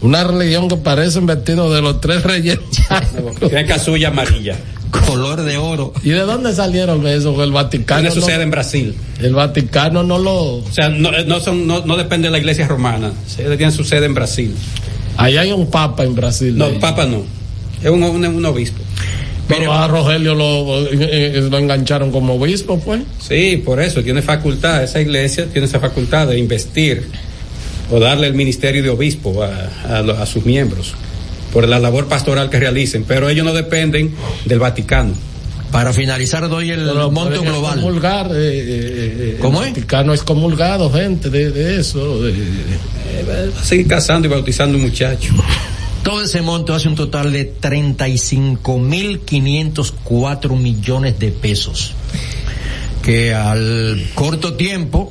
[0.00, 2.58] una religión que parece vestido de los tres reyes
[3.40, 4.56] tiene casulla amarilla.
[4.90, 5.92] Color de oro.
[6.02, 7.42] ¿Y de dónde salieron eso?
[7.42, 8.94] El Vaticano Tiene su no- sede en Brasil.
[9.20, 12.38] el Vaticano no lo O sea, no, eh, no, son, no, no depende de la
[12.38, 13.12] iglesia romana.
[13.36, 14.54] Tiene su sede en Brasil.
[15.16, 17.22] ahí hay un papa en Brasil No, papa no.
[17.82, 18.82] Es un, un, un obispo.
[19.48, 20.88] pero a Rogelio lo, eh,
[21.36, 25.78] eh, lo engancharon como obispo pues Sí, por eso tiene facultad, esa iglesia tiene esa
[25.78, 27.08] facultad de investir
[27.90, 29.50] o darle el ministerio de obispo a,
[29.88, 30.94] a a sus miembros
[31.56, 34.14] por la labor pastoral que realicen, pero ellos no dependen
[34.44, 35.14] del Vaticano.
[35.72, 37.76] Para finalizar doy el Pero monto global.
[37.80, 39.74] comulgar, eh, eh, eh, ¿Cómo el es?
[39.74, 43.24] Vaticano es comulgado gente de, de eso de- de- Eh,
[43.56, 45.34] va a seguir casando y bautizando muchachos.
[46.02, 51.94] Todo ese monto hace un total de 35 mil 504 millones de pesos.
[53.02, 55.10] Que al corto tiempo,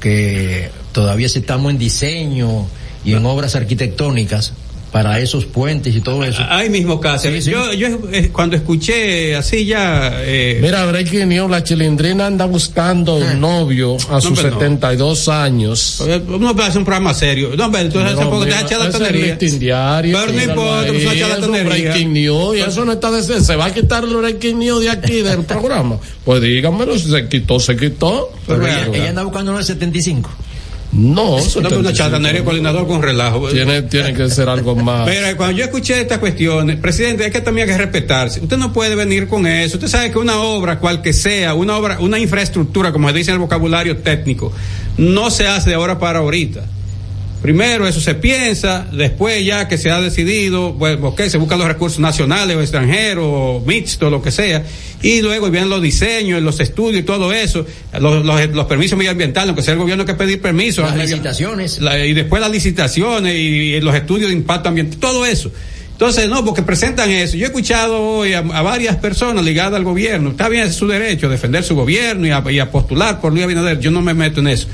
[0.00, 2.66] que todavía si estamos en diseño
[3.04, 4.54] y en obras arquitectónicas
[4.96, 6.40] para esos puentes y todo eso.
[6.48, 7.28] Ahí mismo casi.
[7.28, 7.50] Sí, sí.
[7.50, 10.10] Yo, yo eh, cuando escuché así ya...
[10.24, 14.58] eh, Mira, Breaking News, la chilindrina anda buscando un novio a sus hombre, no.
[14.58, 16.02] 72 años.
[16.28, 17.50] uno puede hacer un programa serio.
[17.58, 19.36] No, hombre, entonces No, tampoco te mira, has echado la tonería.
[19.36, 21.68] diario, Pero no importa, pues no echa la tonería.
[21.90, 24.88] Breaking News, y eso no está de se va a quitar el Breaking News de
[24.88, 25.98] aquí del programa.
[26.24, 28.30] Pues dígamelo, si se quitó, se quitó.
[28.46, 30.30] Pero Pero ella, ella anda buscando uno de 75.
[30.96, 31.92] No, No, pero una 75.
[31.92, 33.48] chatanería coordinador con relajo.
[33.48, 35.06] Tiene, tiene que ser algo más.
[35.06, 38.40] Mira, cuando yo escuché estas cuestiones, presidente, es que también hay que respetarse.
[38.40, 39.76] Usted no puede venir con eso.
[39.76, 43.30] Usted sabe que una obra, cual que sea, una obra, una infraestructura, como se dice
[43.30, 44.52] en el vocabulario técnico,
[44.96, 46.64] no se hace de ahora para ahorita.
[47.42, 51.68] Primero eso se piensa, después ya que se ha decidido, bueno, ok, se buscan los
[51.68, 54.64] recursos nacionales o extranjeros, o mixtos, lo que sea,
[55.02, 57.64] y luego vienen los diseños, los estudios y todo eso,
[58.00, 60.82] los, los, los permisos medioambientales, aunque sea el gobierno que pedir permiso.
[60.82, 61.78] Las licitaciones.
[61.78, 65.52] la- y después las licitaciones y, los estudios de impacto ambiental, todo eso.
[65.92, 67.36] Entonces, no, porque presentan eso.
[67.36, 70.30] Yo he escuchado hoy a, a varias personas ligadas al gobierno.
[70.30, 73.44] Está bien, es su derecho defender su gobierno y a, y a postular por Luis
[73.44, 73.78] Abinader.
[73.80, 74.68] Yo no me meto en eso.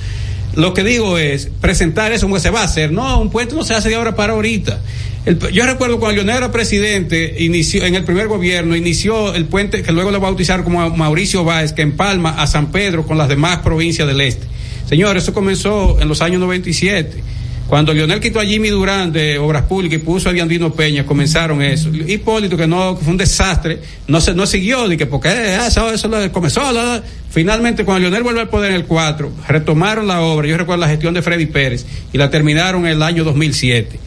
[0.55, 2.93] Lo que digo es presentar eso como se va a hacer.
[2.93, 4.81] No, un puente no se hace de ahora para ahorita.
[5.25, 9.83] El- yo recuerdo cuando Leonel era presidente, inició, en el primer gobierno, inició el puente
[9.83, 13.59] que luego lo bautizaron como Mauricio Báez, que empalma a San Pedro con las demás
[13.61, 14.47] provincias del este.
[14.89, 17.23] Señores, eso comenzó en los años 97.
[17.67, 21.63] Cuando Leonel quitó a Jimmy Durán de Obras Públicas y puso a Diandino Peña, comenzaron
[21.63, 21.89] eso.
[21.89, 25.91] Hipólito, que no fue un desastre, no se no siguió, de que porque eh, eso,
[25.91, 26.71] eso lo comenzó.
[26.71, 27.03] la-.
[27.31, 30.47] Finalmente, cuando Leonel vuelve al poder en el 4, retomaron la obra.
[30.47, 33.99] Yo recuerdo la gestión de Freddy Pérez y la terminaron en el año 2007.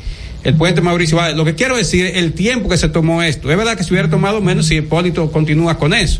[0.43, 1.19] El puente Mauricio.
[1.33, 3.49] Lo que quiero decir, el tiempo que se tomó esto.
[3.49, 6.19] Es verdad que se hubiera tomado menos si Hipólito continúa con eso.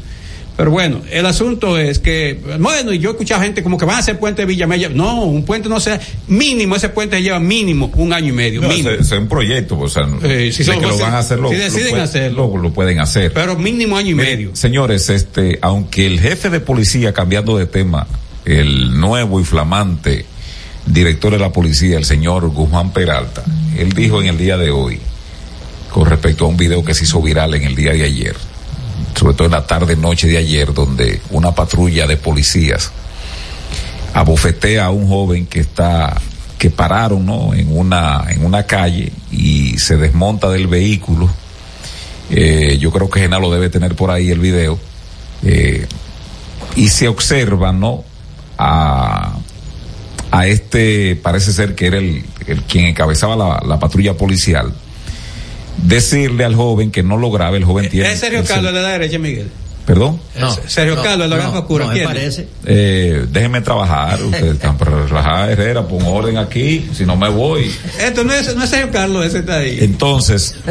[0.57, 3.97] Pero bueno, el asunto es que, bueno, y yo he escuchado gente como que van
[3.97, 4.87] a hacer puente de Villamella.
[4.87, 5.99] No, un puente no sea
[6.29, 8.61] mínimo, ese puente lleva mínimo un año y medio.
[8.61, 8.91] No, mínimo.
[8.91, 11.49] es un proyecto, o sea, Eh, si de son- que lo van a hacer, lo,
[11.49, 12.51] si lo deciden pueden- hacerlo.
[12.55, 13.33] lo- lo pueden hacer.
[13.33, 14.55] Pero mínimo año y Miren, medio.
[14.55, 18.07] Señores, este, aunque el jefe de policía, cambiando de tema,
[18.45, 20.25] el nuevo y flamante
[20.85, 23.43] director de la policía, el señor Guzmán Peralta,
[23.77, 24.99] él dijo en el día de hoy,
[25.91, 28.35] con respecto a un video que se hizo viral en el día de ayer,
[29.15, 32.91] sobre todo en la tarde noche de ayer, donde una patrulla de policías
[34.13, 36.15] abofetea a un joven que está
[36.57, 37.53] que pararon ¿no?
[37.53, 41.29] en una en una calle y se desmonta del vehículo.
[42.29, 44.79] Eh, yo creo que Genaro debe tener por ahí el video.
[45.43, 45.85] Eh,
[46.75, 48.03] y se observa no
[48.57, 49.35] a
[50.31, 54.73] a este, parece ser que era el, el quien encabezaba la, la patrulla policial,
[55.83, 58.11] decirle al joven que no lo grabe, el joven tiene...
[58.11, 59.47] ¿Es Sergio Carlos de la derecha, Miguel?
[59.85, 60.19] ¿Perdón?
[60.39, 61.83] No, Sergio Carlos, la gafa oscura.
[61.85, 62.47] no, me ¿quién parece.
[62.65, 67.71] Eh, déjenme trabajar, ustedes están para relajar, Herrera, pon orden aquí, si no me voy.
[67.99, 69.77] Esto no es, no es Sergio Carlos, ese está ahí.
[69.81, 70.55] Entonces,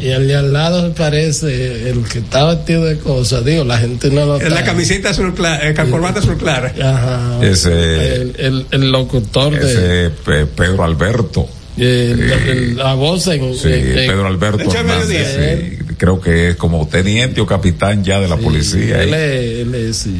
[0.00, 4.10] Y el de al lado parece el que está vestido de cosas, digo, la gente
[4.10, 6.72] no lo En la camiseta azul clara, eh, corbata azul clara.
[6.82, 7.38] Ajá.
[7.42, 9.72] ese, El, el, el locutor de
[10.08, 11.46] ese Pe- Pedro Alberto.
[11.76, 16.86] El- el- la voz en, Sí, en- Pedro Alberto Hernández, sí, creo que es como
[16.86, 19.02] teniente o capitán ya de la policía.
[19.02, 20.16] él es, él es, sí,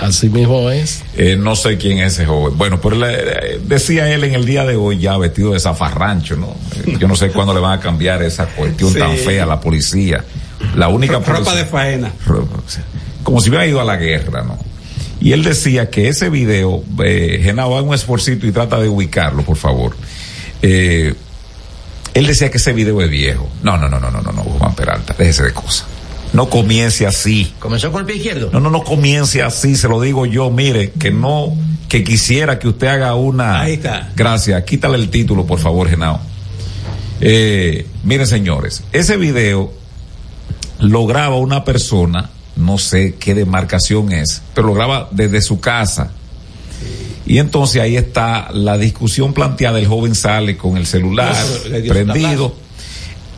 [0.00, 1.02] así mismo es.
[1.16, 2.56] Eh, no sé quién es ese joven.
[2.58, 6.36] Bueno, pero le- eh, decía él en el día de hoy ya vestido de zafarrancho,
[6.36, 6.56] ¿no?
[6.86, 8.98] Eh, Yo no sé cuándo le van a cambiar esa cuestión Sí.
[8.98, 10.24] tan fea a la policía.
[10.76, 12.12] La única Ropa policía- de faena.
[13.22, 14.58] como si hubiera ido a la guerra, ¿no?
[15.20, 19.42] Y él decía que ese video, eh, Genao, haga un esforcito y trata de ubicarlo,
[19.42, 19.96] por favor.
[20.66, 21.14] Eh,
[22.14, 23.46] él decía que ese video es viejo.
[23.62, 25.84] No, no, no, no, no, no, no, Juan Peralta, déjese de cosas.
[26.32, 27.52] No comience así.
[27.58, 28.48] Comenzó con el pie izquierdo.
[28.50, 31.54] No, no, no comience así, se lo digo yo, mire, que no,
[31.86, 33.60] que quisiera que usted haga una.
[33.60, 34.10] Ahí está.
[34.16, 36.18] Gracias, quítale el título, por favor, Genao.
[37.20, 39.70] Eh, miren, señores, ese video
[40.78, 46.10] lo graba una persona, no sé qué demarcación es, pero lo graba desde su casa.
[47.26, 51.34] Y entonces ahí está la discusión planteada, el joven sale con el celular
[51.88, 52.54] prendido.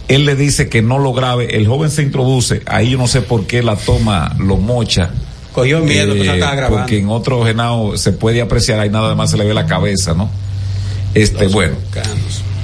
[0.09, 3.23] Él le dice que no lo grabe, el joven se introduce, ahí yo no sé
[3.23, 5.11] por qué la toma lo mocha.
[5.53, 6.79] Cogió miedo, pues, estaba grabando.
[6.79, 10.15] Porque en otro genao se puede apreciar, ahí nada más se le ve la cabeza,
[10.15, 10.31] ¿no?
[11.15, 11.77] Este, bueno.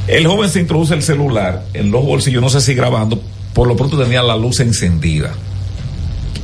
[0.09, 3.21] El joven se introduce el celular en los bolsillos, no sé si grabando,
[3.55, 5.33] por lo pronto tenía la luz encendida.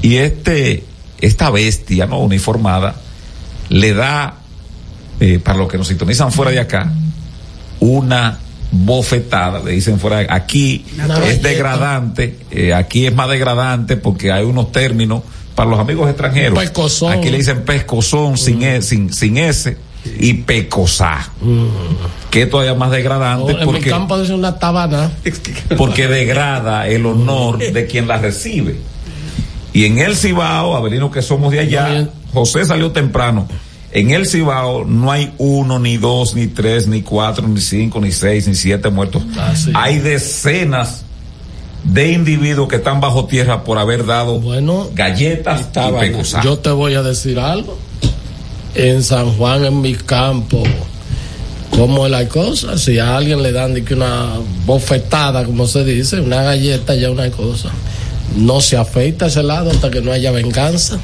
[0.01, 0.85] Y este,
[1.21, 2.21] esta bestia, ¿no?
[2.21, 2.97] Uniformada,
[3.69, 4.39] le da,
[5.21, 6.93] eh, para los que nos sintonizan fuera de acá,
[7.81, 8.39] una
[8.71, 14.31] bofetada, le dicen fuera de aquí Una es degradante, eh, aquí es más degradante porque
[14.31, 15.23] hay unos términos
[15.55, 16.59] para los amigos extranjeros.
[16.59, 17.13] Pescozón.
[17.13, 19.77] Aquí le dicen pescozón sin, e- sin, sin S
[20.21, 21.31] y pecosá,
[22.31, 25.11] que es todavía más degradante en mi porque campo dice una tabana.
[25.77, 28.77] porque degrada el honor de quien la recibe.
[29.73, 33.49] Y en el Cibao, Avelino que somos de allá, José salió temprano.
[33.91, 38.13] En el Cibao no hay uno, ni dos, ni tres, ni cuatro, ni cinco, ni
[38.13, 39.23] seis, ni siete muertos.
[39.75, 41.05] Hay decenas
[41.85, 44.43] de individuos que están bajo tierra por haber dado
[44.95, 46.01] galletas y Tabana.
[46.01, 46.43] pecosá.
[46.43, 47.79] Yo te voy a decir algo.
[48.75, 50.63] En San Juan, en mi campo,
[51.71, 52.77] ¿cómo es la cosa?
[52.77, 54.35] Si a alguien le dan una
[54.67, 57.71] bofetada, como se dice, una galleta, ya una cosa.
[58.37, 61.01] No se afeita ese lado hasta que no haya venganza.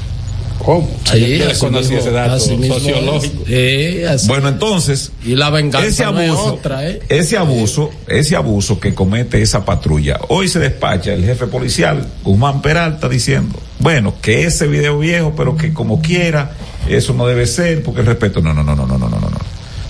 [0.65, 0.89] ¿Cómo?
[1.03, 3.43] Sí, desconocía ese dato sociológico.
[3.47, 4.27] Eh, así.
[4.27, 5.11] Bueno, entonces.
[5.23, 6.95] Y la venganza ese abuso, no es.
[6.95, 7.01] ¿eh?
[7.07, 10.19] Ese abuso, ese abuso que comete esa patrulla.
[10.29, 15.55] Hoy se despacha el jefe policial, Guzmán Peralta, diciendo, bueno, que ese video viejo, pero
[15.55, 16.53] que como quiera,
[16.89, 18.41] eso no debe ser, porque el respeto.
[18.41, 19.37] No, no, no, no, no, no, no, no.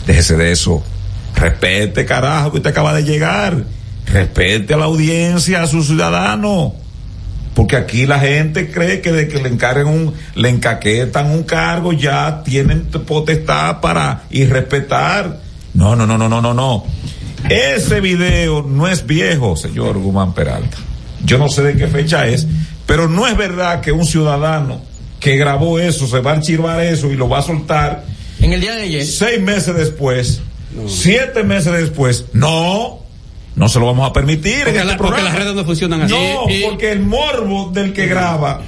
[0.05, 0.83] Déjese de eso.
[1.35, 3.63] Respete, carajo, que usted acaba de llegar.
[4.07, 6.73] Respete a la audiencia, a su ciudadano.
[7.55, 11.93] Porque aquí la gente cree que de que le encarguen un, le encaquetan un cargo,
[11.93, 15.39] ya tienen potestad para irrespetar.
[15.73, 16.85] No, no, no, no, no, no, no.
[17.49, 20.77] Ese video no es viejo, señor Guzmán Peralta.
[21.23, 22.45] Yo no sé de qué fecha es,
[22.85, 24.81] pero no es verdad que un ciudadano
[25.19, 28.03] que grabó eso se va a archivar eso y lo va a soltar.
[28.41, 29.05] En el día de ayer.
[29.05, 30.41] Seis meses después,
[30.87, 32.25] siete meses después.
[32.33, 33.04] No,
[33.55, 34.63] no se lo vamos a permitir.
[34.65, 36.13] Porque en este porque las redes no funcionan así.
[36.13, 38.61] No, Y- y- porque el morbo del que graba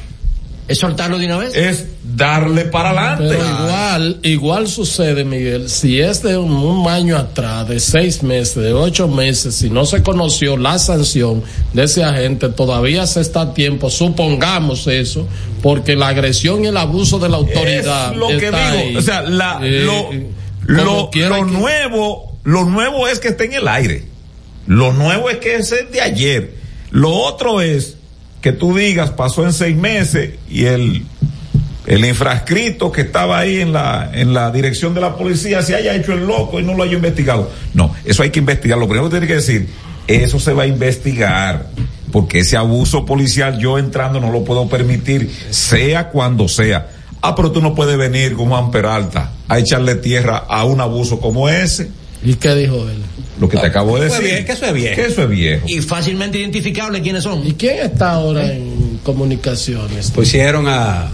[0.67, 1.55] ¿Es soltarlo de una vez?
[1.55, 3.23] es darle para adelante.
[3.29, 8.55] Pero igual, igual sucede, Miguel, si es de un, un año atrás, de seis meses,
[8.55, 11.41] de ocho meses, si no se conoció la sanción
[11.73, 15.25] de ese agente, todavía se está a tiempo, supongamos eso,
[15.61, 18.11] porque la agresión y el abuso de la autoridad.
[18.11, 18.57] Es lo que digo.
[18.57, 18.95] ahí.
[18.97, 20.09] O sea, la, Eh, lo,
[20.65, 24.03] lo, lo que- nuevo, lo nuevo es que esté en el aire.
[24.67, 26.53] Lo nuevo es que es el de ayer.
[26.91, 27.97] Lo otro es
[28.41, 31.03] que tú digas pasó en seis meses y el
[31.85, 35.95] el infrascrito que estaba ahí en la en la dirección de la policía se haya
[35.95, 37.49] hecho el loco y no lo haya investigado.
[37.73, 38.77] No, eso hay que investigar.
[38.77, 39.67] Lo primero que tiene que decir,
[40.07, 41.67] eso se va a investigar.
[42.11, 46.87] Porque ese abuso policial yo entrando no lo puedo permitir, sea cuando sea.
[47.21, 51.49] Ah, pero tú no puedes venir, Guzmán Peralta, a echarle tierra a un abuso como
[51.49, 51.89] ese.
[52.23, 52.97] ¿Y qué dijo él?
[53.39, 54.45] Lo que te acabo de es decir.
[54.45, 54.95] que eso es viejo.
[54.95, 55.65] Que eso es viejo.
[55.67, 57.45] Y fácilmente identificable quiénes son.
[57.45, 60.11] ¿Y quién está ahora en comunicaciones?
[60.11, 61.09] Pusieron a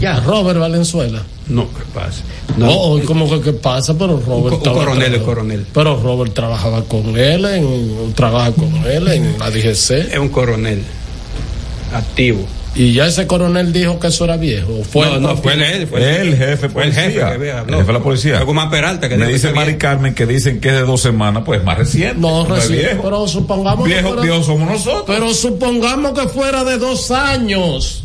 [0.00, 1.22] Ya, Robert Valenzuela.
[1.48, 2.22] No, ¿qué pasa?
[2.56, 3.96] No, oh, ¿cómo que qué pasa?
[3.96, 4.56] Pero Robert.
[4.66, 5.66] Un coronel, el coronel.
[5.72, 10.12] Pero Robert trabajaba con él, en, trabaja con él en la DGC.
[10.12, 10.82] Es un coronel
[11.92, 12.46] activo.
[12.78, 14.82] Y ya ese coronel dijo que eso era viejo.
[14.90, 15.86] Fue no, el no, propio- fue él.
[15.88, 18.38] Fue el jefe Fue el jefe que había El jefe de la policía.
[18.38, 19.76] Algo más Peralta que Me dice que Mari.
[19.76, 22.18] Carmen que dicen que es de dos semanas, pues más reciente.
[22.20, 23.02] No, viejo.
[23.02, 25.04] pero supongamos que Viejo, fuera- viejos somos nosotros.
[25.06, 28.04] Pero supongamos que fuera de dos años.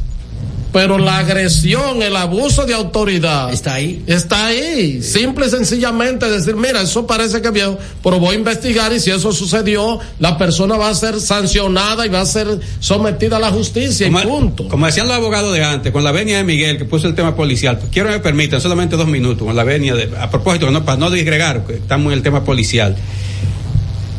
[0.74, 3.54] Pero la agresión, el abuso de autoridad.
[3.54, 4.04] Está ahí.
[4.08, 5.04] Está ahí.
[5.04, 9.00] Simple y sencillamente decir, mira, eso parece que es viejo, pero voy a investigar y
[9.00, 13.40] si eso sucedió, la persona va a ser sancionada y va a ser sometida a
[13.40, 14.68] la justicia y punto.
[14.68, 17.36] Como decían los abogados de antes, con la venia de Miguel, que puso el tema
[17.36, 20.72] policial, pues quiero que me permitan solamente dos minutos, con la venia de, a propósito,
[20.72, 22.96] no, para no disgregar, que estamos en el tema policial.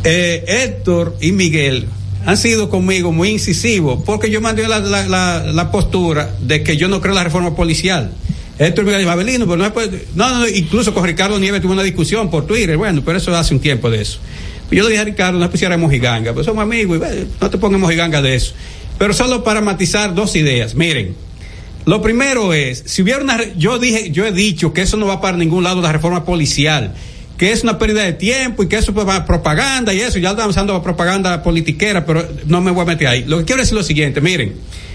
[0.05, 1.89] Eh, Héctor y Miguel
[2.27, 6.89] han sido conmigo muy incisivos, porque yo mandé la, la, la, postura de que yo
[6.89, 8.13] no creo en la reforma policial.
[8.59, 11.83] Héctor Miguel dijo, Abelino, pero no, puede- no, no, incluso con Ricardo Nieves tuve una
[11.83, 14.19] discusión por Twitter, bueno, pero eso hace un tiempo de eso.
[14.71, 17.81] Yo le dije a Ricardo, no pusiera mojiganga, pues somos amigos, y no te pongas
[17.81, 18.55] mojiganga de eso.
[18.99, 21.15] Pero solo para matizar dos ideas, miren,
[21.85, 25.21] lo primero es, si hubiera una, yo dije, yo he dicho que eso no va
[25.21, 26.95] para ningún lado la reforma policial,
[27.37, 30.31] que es una pérdida de tiempo y que eso pues, va propaganda y eso, ya
[30.31, 33.25] estamos usando propaganda politiquera, pero no me voy a meter ahí.
[33.27, 34.55] Lo que quiero decir es lo siguiente, miren,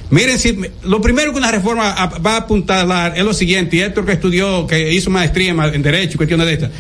[0.10, 3.82] miren si, lo primero que una reforma a- va a apuntalar es lo siguiente, y
[3.82, 6.72] Héctor que estudió, que hizo maestría en, Derecho y cuestiones de estas,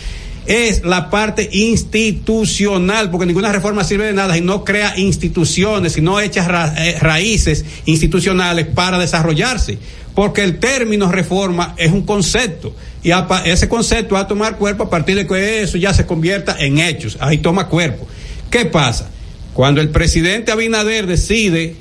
[0.45, 6.02] es la parte institucional, porque ninguna reforma sirve de nada si no crea instituciones, si
[6.02, 9.77] no echa eh, raíces institucionales para desarrollarse.
[10.20, 13.12] Porque el término reforma es un concepto y
[13.46, 16.78] ese concepto va a tomar cuerpo a partir de que eso ya se convierta en
[16.78, 17.16] hechos.
[17.22, 18.06] Ahí toma cuerpo.
[18.50, 19.10] ¿Qué pasa?
[19.54, 21.78] Cuando el presidente Abinader decide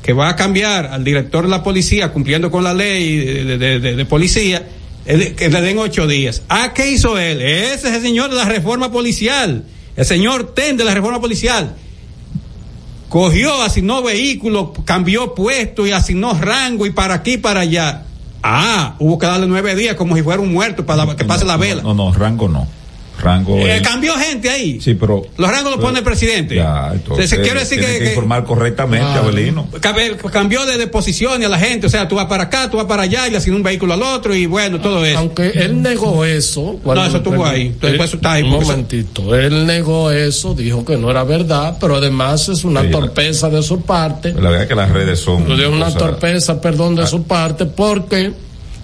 [0.00, 4.64] que va a cambiar al director de la policía cumpliendo con la ley de, policía,
[5.04, 6.42] que le den ocho días.
[6.48, 7.42] Ah, ¿qué hizo él?
[7.42, 9.64] Ese es el señor de la reforma policial,
[9.96, 11.74] el señor Ten de la reforma policial.
[13.12, 18.04] Cogió, asignó vehículos, cambió puesto y asignó rango y para aquí para allá.
[18.42, 21.58] Ah, hubo que darle nueve días como si fuera un muerto para que pase la
[21.58, 21.82] vela.
[21.82, 22.66] No, no, rango no.
[23.22, 23.56] Rango.
[23.58, 24.80] Eh, es- cambió gente ahí.
[24.80, 25.22] Sí, pero.
[25.36, 26.56] Los rangos los pone el presidente.
[26.56, 27.30] Ya, entonces.
[27.40, 29.18] Quiere decir que- que, que- informar correctamente, Ah.
[29.18, 29.68] Abelino.
[29.80, 32.68] Cabe- Cambió de, de posición y a la gente, o sea, tú vas para acá,
[32.70, 35.18] tú vas para allá y le asignó un vehículo al otro y bueno, todo eso.
[35.18, 36.78] Aunque él negó eso.
[36.84, 37.66] No, eso estuvo ahí.
[37.68, 39.34] Entonces, pues, eso está ahí, Un eso- momentito.
[39.34, 43.48] Él negó eso, dijo que no era verdad, pero además es una Sí, la- torpeza
[43.48, 44.32] de su parte.
[44.34, 45.50] La verdad es que las redes son.
[45.50, 48.32] Es una torpeza, perdón, de su parte, porque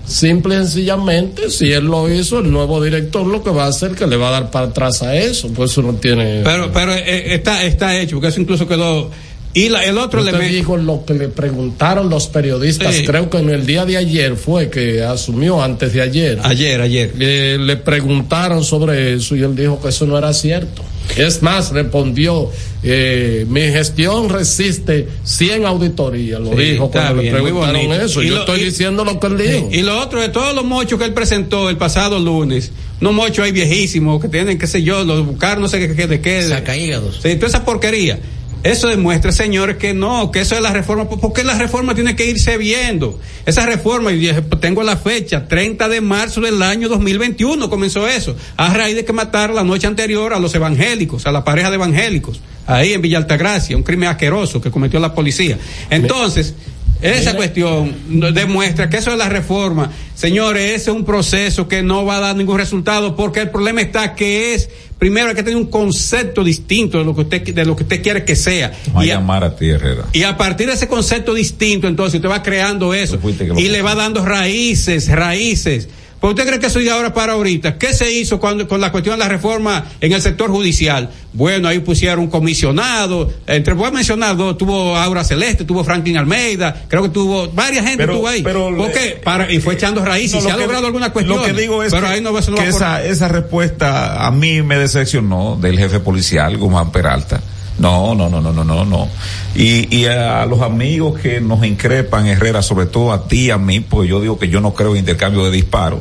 [0.09, 3.93] simple y sencillamente, si él lo hizo, el nuevo director lo que va a hacer
[3.93, 6.41] que le va a dar para atrás a eso, pues eso no tiene.
[6.45, 9.11] Pero, pero eh, está, está hecho, porque eso incluso quedó.
[9.55, 10.55] Y la- el otro Usted elemento.
[10.57, 13.05] dijo lo que le preguntaron los periodistas, Sí.
[13.05, 16.39] creo que en el día de ayer fue que asumió, antes de ayer.
[16.43, 17.13] Ayer, ayer.
[17.19, 20.83] Eh, le preguntaron sobre eso y él dijo que eso no era cierto.
[21.19, 22.51] Es más, respondió,
[22.83, 28.23] eh, mi gestión resiste 100 auditorías, lo Sí, dijo cuando bien, le preguntaron eso.
[28.23, 29.69] Y Yo lo- estoy y- diciendo lo que él dijo.
[29.73, 32.71] Y lo otro de todos los mochos que él presentó el pasado lunes,
[33.01, 36.07] unos mochos ahí viejísimos que tienen, qué sé yo, los buscar no sé qué, qué
[36.07, 36.43] de qué.
[36.43, 37.21] Saca hígados.
[37.23, 38.19] Sí, toda esa porquería.
[38.63, 42.27] Eso demuestra, señores, que no, que eso es la reforma, porque la reforma tiene que
[42.27, 43.19] irse viendo.
[43.47, 48.35] Esa reforma, y pues, tengo la fecha, 30 de marzo del año 2021 comenzó eso,
[48.57, 51.77] a raíz de que mataron la noche anterior a los evangélicos, a la pareja de
[51.77, 55.59] evangélicos, ahí en Villa Altagracia, un crimen asqueroso que cometió la policía.
[55.89, 56.55] Entonces,
[57.01, 57.95] esa cuestión
[58.35, 59.91] demuestra que eso es la reforma.
[60.15, 63.81] Señores, ese es un proceso que no va a dar ningún resultado porque el problema
[63.81, 64.69] está que es,
[64.99, 68.03] primero hay que tener un concepto distinto de lo que usted, de lo que usted
[68.03, 68.73] quiere que sea.
[68.89, 70.07] Vamos a Y a, llamar a ti, Herrera.
[70.13, 73.19] y a partir de ese concepto distinto, entonces usted va creando eso
[73.57, 75.89] y le va dando raíces, raíces.
[76.21, 77.79] ¿Por usted cree que eso de ahora para ahorita?
[77.79, 81.11] ¿Qué se hizo cuando, con la cuestión de la reforma en el sector judicial?
[81.33, 86.17] Bueno, ahí pusieron un comisionado, entre voy a mencionar dos, tuvo Aura Celeste, tuvo Franklin
[86.17, 88.43] Almeida, creo que tuvo, varias gente Pero- tuvo ahí.
[88.43, 89.21] pero ¿Por le- qué?
[89.23, 91.39] Para, y fue echando raíces, No, se ha que- logrado alguna cuestión.
[91.39, 94.31] Lo que digo es pero que, ahí no, eso no que esa, esa respuesta a
[94.33, 97.41] mí me decepcionó del jefe policial, Guzmán Peralta.
[97.79, 99.09] No, no, no, no, no, no, no.
[99.55, 103.81] Y, y a los amigos que nos increpan, Herrera, sobre todo a ti, a mí,
[103.81, 106.01] pues yo digo que yo no creo en intercambio de disparos.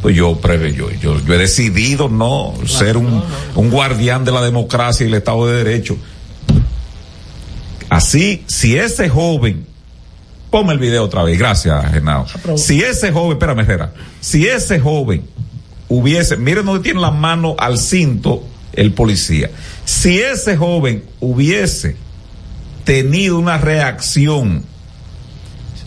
[0.00, 3.22] Pues yo, yo, yo, yo he decidido no ser un,
[3.54, 5.98] un guardián de la democracia y el Estado de Derecho.
[7.90, 9.66] Así, si ese joven,
[10.50, 12.24] ponme el video otra vez, gracias, Genao.
[12.56, 15.24] Si ese joven, espérame, Herrera, si ese joven
[15.88, 19.50] hubiese, miren donde tiene la mano al cinto el policía,
[19.84, 21.96] si ese joven hubiese
[22.84, 24.64] tenido una reacción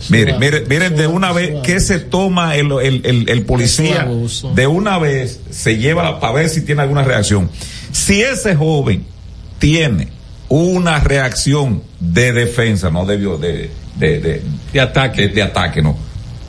[0.09, 4.07] Miren, miren, miren de una vez que se toma el, el, el, el policía,
[4.53, 7.49] de una vez se lleva para ver si tiene alguna reacción.
[7.91, 9.05] Si ese joven
[9.59, 10.09] tiene
[10.49, 14.41] una reacción de defensa, no de, de, de, de,
[14.73, 15.97] de ataque, de, de ataque, no,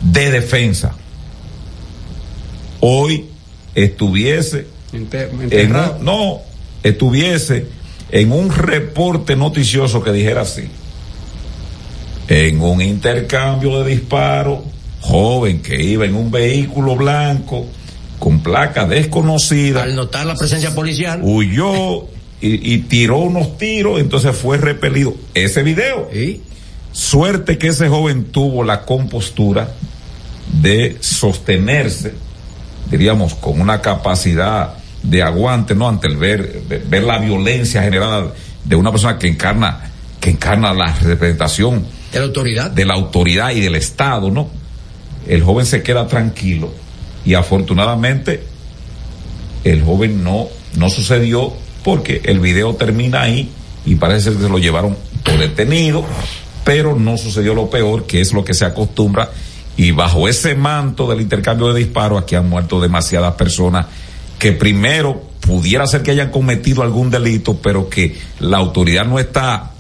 [0.01, 0.95] de defensa,
[2.81, 3.27] hoy
[3.75, 5.97] estuviese Enter- en enterrado.
[5.99, 6.39] un- no
[6.83, 7.67] estuviese
[8.11, 10.69] en un reporte noticioso que dijera así
[12.29, 14.61] en un intercambio de disparos
[15.01, 17.67] joven que iba en un vehículo blanco
[18.19, 21.21] con placa desconocida Al notar la presencia policial.
[21.23, 22.05] huyó
[22.41, 26.09] y, y tiró unos tiros entonces fue repelido ese video
[26.93, 29.69] suerte que ese joven tuvo la compostura
[30.63, 32.15] de sostenerse
[32.91, 34.75] diríamos, con una capacidad
[35.05, 35.89] de aguante, ¿no?
[35.89, 38.33] Ante el ver, ver, la violencia generada
[38.65, 39.91] de una persona que encarna,
[40.21, 42.71] que encarna la representación de la autoridad.
[42.71, 44.49] De la autoridad y del Estado, ¿no?
[45.29, 46.73] El joven se queda tranquilo
[47.25, 48.43] y afortunadamente
[49.65, 51.53] el joven no, no sucedió
[51.83, 53.51] porque el video termina ahí
[53.87, 56.05] y parece ser que se lo llevaron por detenido,
[56.65, 59.31] pero no sucedió lo peor, que es lo que se acostumbra
[59.77, 63.87] y bajo ese manto del intercambio de disparos aquí han muerto demasiadas personas
[64.45, 69.71] que primero pudiera ser que hayan cometido algún delito, pero que la autoridad no está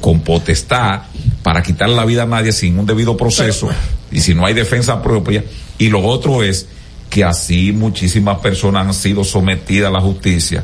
[0.00, 1.02] con potestad
[1.42, 3.68] para quitar la vida a nadie sin un debido proceso
[4.12, 5.42] y si no hay defensa propia.
[5.78, 6.68] Y lo otro es
[7.10, 10.62] que así muchísimas personas han sido sometidas a la justicia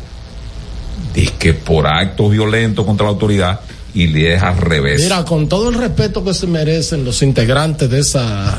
[1.12, 3.62] de que por actos violentos contra la autoridad
[3.94, 5.02] y le es al revés.
[5.02, 8.58] Mira, con todo el respeto que se merecen los integrantes de esa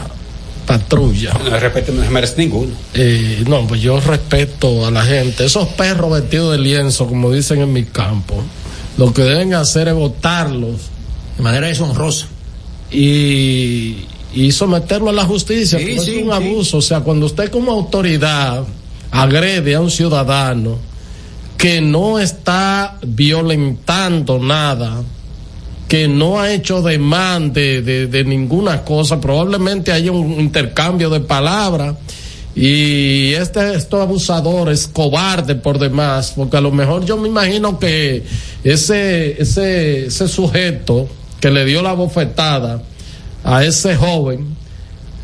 [0.70, 1.34] patrulla.
[1.44, 2.72] No respeto, no se merece ninguno.
[2.94, 5.44] Eh, no, pues yo respeto a la gente.
[5.44, 8.36] Esos perros vestidos de lienzo, como dicen en mi campo,
[8.96, 10.92] lo que deben hacer es votarlos.
[11.38, 12.28] De manera deshonrosa.
[12.92, 14.06] Y,
[14.36, 15.80] y someterlo a la justicia.
[15.80, 16.32] Sí, sí, es un sí.
[16.32, 16.78] abuso.
[16.78, 18.64] O sea, cuando usted como autoridad
[19.10, 20.78] agrede a un ciudadano
[21.58, 25.02] que no está violentando nada,
[25.90, 31.96] que no ha hecho demanda de, de, ninguna cosa, probablemente haya un intercambio de palabras
[32.56, 38.24] y este estos abusadores cobarde por demás, porque a lo mejor yo me imagino que
[38.64, 41.10] ese ese ese sujeto
[41.42, 42.84] que le dio la bofetada
[43.44, 44.56] a ese joven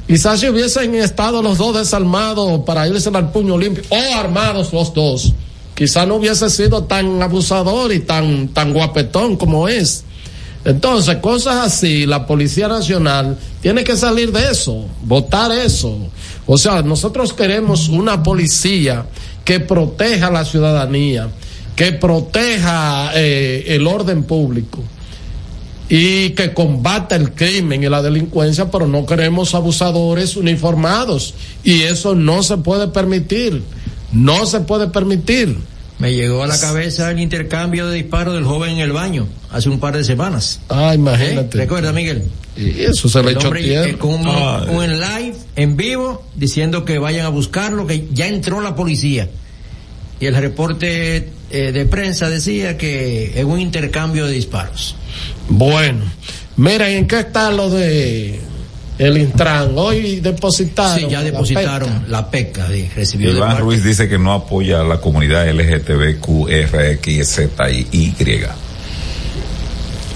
[0.07, 4.93] quizás si hubiesen estado los dos desarmados para irse al puño limpio o armados los
[4.93, 5.33] dos
[5.75, 10.05] quizás no hubiese sido tan abusador y tan tan guapetón como es
[10.65, 15.95] entonces, cosas así, la Policía Nacional tiene que salir de eso, votar eso.
[16.47, 19.05] O sea, nosotros queremos una policía
[19.43, 21.29] que proteja a la ciudadanía,
[21.75, 24.83] que proteja eh, el orden público
[25.87, 32.15] y que combata el crimen y la delincuencia, pero no queremos abusadores uniformados y eso
[32.15, 33.61] no se puede permitir,
[34.11, 35.59] no se puede permitir.
[35.99, 39.69] Me llegó a la cabeza el intercambio de disparos del joven en el baño hace
[39.69, 40.60] un par de semanas.
[40.68, 41.57] Ah, imagínate.
[41.57, 41.61] ¿Eh?
[41.61, 42.23] ¿Recuerda, Miguel?
[42.57, 43.49] Y eso se le echó
[43.98, 48.60] con un, un en live en vivo diciendo que vayan a buscarlo, que ya entró
[48.60, 49.30] la policía.
[50.19, 54.98] Y el reporte eh, de prensa decía que es un intercambio de disparos.
[55.48, 56.02] Bueno,
[56.57, 58.41] miren, ¿en qué está lo de
[58.98, 59.72] el Intran?
[59.77, 60.99] Hoy depositaron.
[60.99, 64.84] Sí, ya la depositaron la PECA, recibió de Iván Ruiz dice que no apoya a
[64.84, 66.15] la comunidad LGTBQRXZY.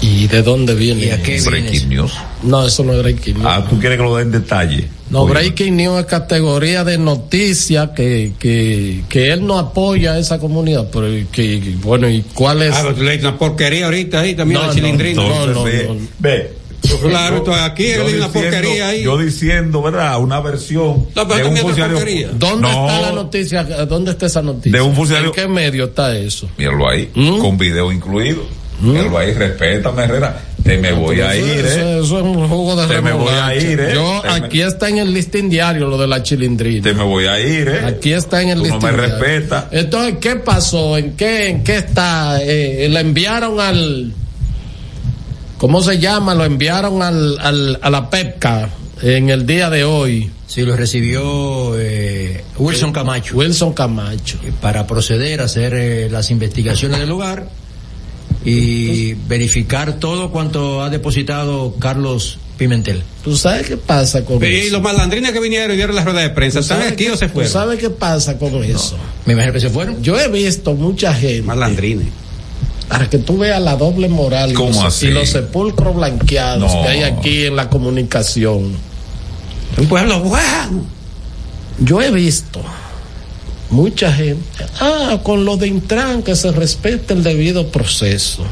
[0.02, 1.06] ¿Y de dónde viene?
[1.06, 2.12] ¿Y a qué viene Breaking News.
[2.42, 3.46] No, eso no es breaking news.
[3.48, 4.88] Ah, tú quieres que lo dé en detalle.
[5.10, 10.18] No, Oye, breaking news es categoría de noticia que, que, que él no apoya a
[10.18, 10.88] esa comunidad.
[10.90, 12.72] Pero que, bueno, ¿y cuál es?
[12.74, 15.22] Ah, pero tú le dices una porquería ahorita ahí también No, la no, chilindrina.
[15.22, 15.96] entonces, no, ve, no.
[16.18, 16.60] ve.
[17.02, 19.02] Claro, Yo- aquí yo hay una diciendo- porquería ahí.
[19.02, 20.18] Yo diciendo, ¿verdad?
[20.18, 21.96] Una versión No, pero de un funcionario.
[21.98, 22.28] porquería.
[22.32, 23.64] ¿Dónde No, está la noticia?
[23.64, 24.72] ¿Dónde está esa noticia?
[24.72, 26.48] De un funcionario- ¿En qué medio está eso?
[26.56, 27.38] Míralo ahí, ¿Mm?
[27.38, 28.42] con video incluido.
[28.80, 30.40] Míralo ahí, respétame, Herrera.
[30.62, 32.00] Te me voy a ir, eso, ¿eh?
[32.04, 33.90] eso es un jugo de Te me voy a ir, ¿eh?
[33.94, 36.82] Yo, aquí está en el listín diario lo de la chilindrina.
[36.82, 37.84] Te me voy a ir, ¿eh?
[37.86, 39.18] Aquí está en el Tú no listín me diario.
[39.18, 39.64] respetas.
[39.70, 40.98] Entonces, ¿qué pasó?
[40.98, 42.40] ¿En qué, en qué está?
[42.42, 44.12] Eh, ¿Le enviaron al...
[45.58, 46.34] ¿Cómo se llama?
[46.34, 48.68] Lo enviaron al, al, a la PEPCA
[49.02, 50.30] en el día de hoy.
[50.46, 53.36] Sí, lo recibió eh, Wilson Camacho.
[53.36, 54.38] Wilson Camacho.
[54.60, 57.46] Para proceder a hacer eh, las investigaciones del lugar
[58.44, 63.02] y verificar todo cuanto ha depositado Carlos Pimentel.
[63.24, 64.72] ¿Tú sabes qué pasa con Y eso?
[64.72, 67.10] los malandrines que vinieron y dieron la rueda de prensa, ¿Tú ¿están sabes aquí qué-
[67.12, 67.52] o se tú fueron?
[67.52, 68.96] ¿Sabes qué pasa con eso?
[69.26, 70.02] Me imagino que se fueron.
[70.02, 72.06] Yo he visto mucha gente Malandrines.
[72.88, 75.06] para que tú veas la doble moral y ¿Cómo los, así?
[75.06, 76.82] y los sepulcros blanqueados No.
[76.82, 78.72] que hay aquí en la comunicación.
[79.78, 80.84] Un pueblo bueno.
[81.78, 82.60] Yo he visto
[83.70, 88.44] mucha gente, ah, con lo de Intran que se respete el debido proceso.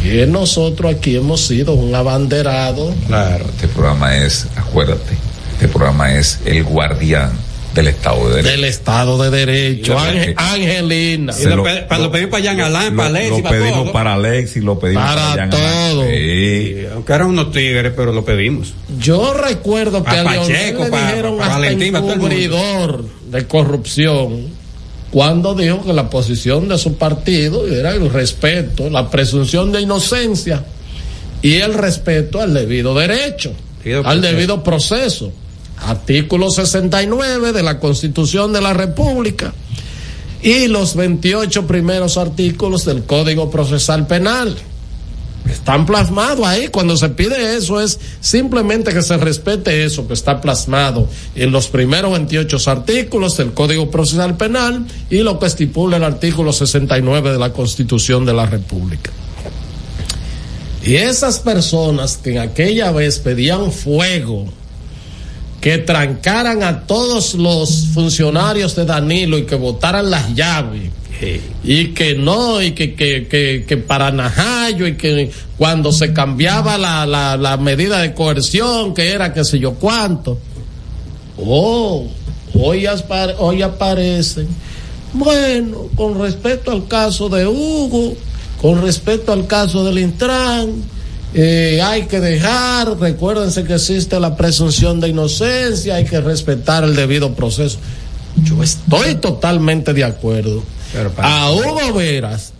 [0.00, 5.16] Que nosotros aquí hemos sido un abanderado Claro, este programa es, acuérdate,
[5.54, 7.32] este programa es el guardián
[7.76, 8.50] del Estado de Derecho.
[8.50, 9.92] del Estado de Derecho.
[9.92, 11.32] Y lo- Ángel- Angelina.
[11.32, 13.92] Se lo- Para lo pedimos para Jean Alain, para Lo, Alexis, lo para pedimos todo.
[13.92, 16.02] para Alexis, lo pedimos Para para, Jan todo.
[16.02, 16.10] Alain.
[16.10, 16.76] Sí.
[16.92, 18.74] Aunque eran unos tigres, pero lo pedimos.
[18.98, 24.46] Yo recuerdo que a Pacheco, le pa- dijeron pa hasta Valentín, encubridor de corrupción
[25.10, 30.64] cuando dijo que la posición de su partido era el respeto, la presunción de inocencia
[31.42, 33.52] y el respeto al debido derecho,
[33.84, 34.34] Debido al proceso.
[34.34, 35.32] debido proceso.
[35.78, 39.52] Artículo 69 de la Constitución de la República
[40.42, 44.56] y los 28 primeros artículos del Código Procesal Penal.
[45.50, 46.68] Están plasmados ahí.
[46.68, 51.68] Cuando se pide eso es simplemente que se respete eso que está plasmado en los
[51.68, 57.38] primeros 28 artículos del Código Procesal Penal y lo que estipula el artículo 69 de
[57.38, 59.12] la Constitución de la República.
[60.84, 64.46] Y esas personas que en aquella vez pedían fuego,
[65.66, 70.92] que trancaran a todos los funcionarios de Danilo y que botaran las llaves.
[71.64, 75.28] Y que no, y que, que, que, que para Najayo, y que
[75.58, 80.38] cuando se cambiaba la, la, la medida de coerción, que era qué sé yo cuánto.
[81.36, 82.06] Oh,
[82.54, 82.86] hoy,
[83.38, 84.46] hoy aparecen.
[85.14, 88.14] Bueno, con respecto al caso de Hugo,
[88.62, 90.95] con respecto al caso del Intran,
[91.38, 96.96] eh, hay que dejar, recuérdense que existe la presunción de inocencia, hay que respetar el
[96.96, 97.78] debido proceso.
[98.42, 100.62] Yo estoy totalmente de acuerdo.
[101.18, 102.54] A Hugo Veras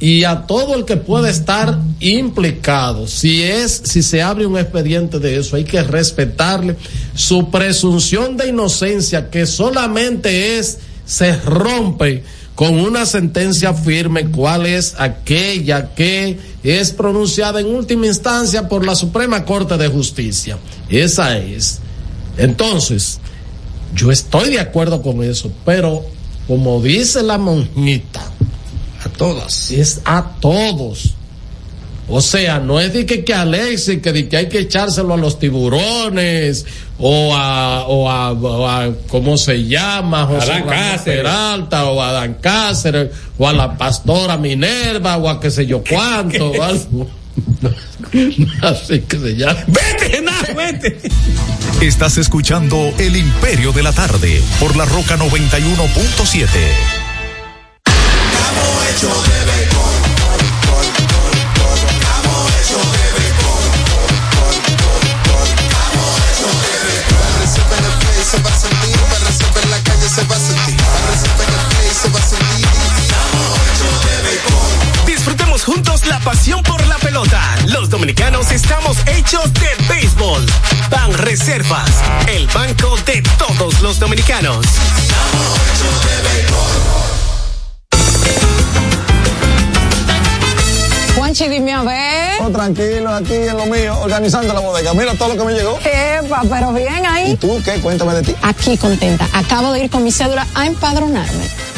[0.00, 5.18] y a todo el que pueda estar implicado, si es, si se abre un expediente
[5.18, 6.76] de eso, hay que respetarle
[7.14, 14.94] su presunción de inocencia, que solamente es, se rompe con una sentencia firme, cuál es
[14.98, 20.58] aquella que es pronunciada en última instancia por la Suprema Corte de Justicia.
[20.88, 21.80] Esa es.
[22.36, 23.18] Entonces,
[23.94, 26.04] yo estoy de acuerdo con eso, pero
[26.46, 28.22] como dice la monjita,
[29.04, 31.14] a todas, es a todos.
[32.08, 35.16] O sea, no es de que, que Alexis, que, de que hay que echárselo a
[35.16, 36.66] los tiburones,
[36.98, 40.26] o a, o a, o a ¿cómo se llama?
[40.26, 41.22] José Adán Cáceres.
[41.22, 45.82] Peralta, o a Dan Cáceres, o a la pastora Minerva, o a qué sé yo
[45.88, 47.08] cuánto, algo.
[48.62, 49.64] Así que se llama.
[49.66, 50.98] Vete, nada, vete.
[51.80, 56.48] Estás escuchando El Imperio de la Tarde por la Roca 91.7.
[58.94, 59.33] se
[76.24, 77.40] pasión por la pelota.
[77.66, 80.44] Los dominicanos estamos hechos de béisbol.
[80.90, 81.90] Ban Reservas,
[82.26, 84.64] el banco de todos los dominicanos.
[91.14, 92.40] Juanchi, dime a ver.
[92.40, 94.94] Oh, tranquilo, aquí en lo mío, organizando la bodega.
[94.94, 95.78] Mira todo lo que me llegó.
[95.80, 97.32] Epa, pero bien ahí.
[97.32, 97.74] ¿Y tú qué?
[97.80, 98.34] Cuéntame de ti.
[98.42, 99.28] Aquí contenta.
[99.32, 101.73] Acabo de ir con mi cédula a empadronarme.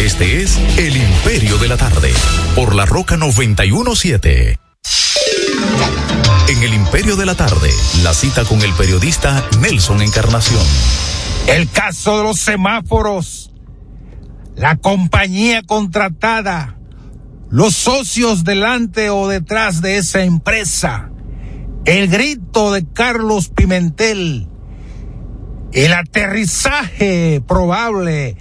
[0.00, 2.12] Este es El Imperio de la Tarde,
[2.56, 4.58] por la Roca 917.
[6.48, 7.70] En El Imperio de la Tarde,
[8.02, 10.62] la cita con el periodista Nelson Encarnación.
[11.46, 13.52] El caso de los semáforos,
[14.56, 16.76] la compañía contratada,
[17.50, 21.10] los socios delante o detrás de esa empresa,
[21.84, 24.49] el grito de Carlos Pimentel,
[25.72, 28.36] el aterrizaje probable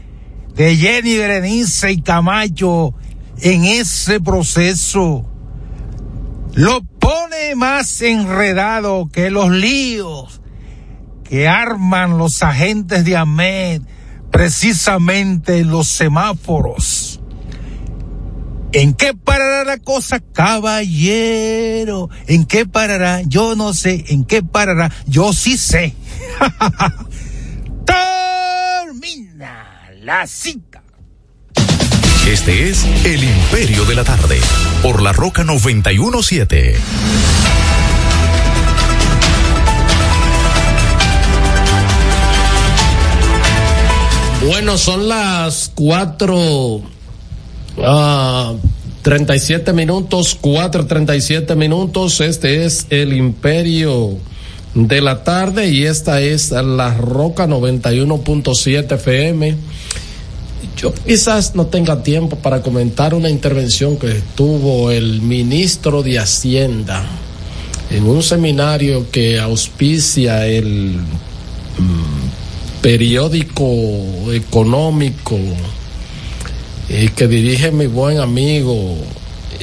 [0.55, 2.93] de Jenny Berenice y Camacho
[3.41, 5.25] en ese proceso
[6.53, 10.41] lo pone más enredado que los líos
[11.23, 13.83] que arman los agentes de AMED
[14.31, 17.19] precisamente en los semáforos.
[18.71, 22.09] ¿En qué parará la cosa, caballero?
[22.27, 23.21] ¿En qué parará?
[23.21, 24.05] Yo no sé.
[24.09, 24.91] ¿En qué parará?
[25.07, 25.95] Yo sí sé.
[27.89, 30.83] Termina la cita.
[32.27, 34.39] Este es El Imperio de la Tarde,
[34.83, 36.75] por la Roca 917.
[44.45, 46.81] Bueno, son las cuatro
[47.83, 48.53] ah,
[49.01, 52.21] treinta y siete minutos, cuatro treinta y siete minutos.
[52.21, 54.17] Este es el Imperio
[54.73, 59.55] de la tarde y esta es la Roca 91.7 FM.
[60.77, 67.05] Yo quizás no tenga tiempo para comentar una intervención que tuvo el ministro de Hacienda
[67.89, 75.37] en un seminario que auspicia el mm, periódico económico
[76.87, 78.95] y que dirige mi buen amigo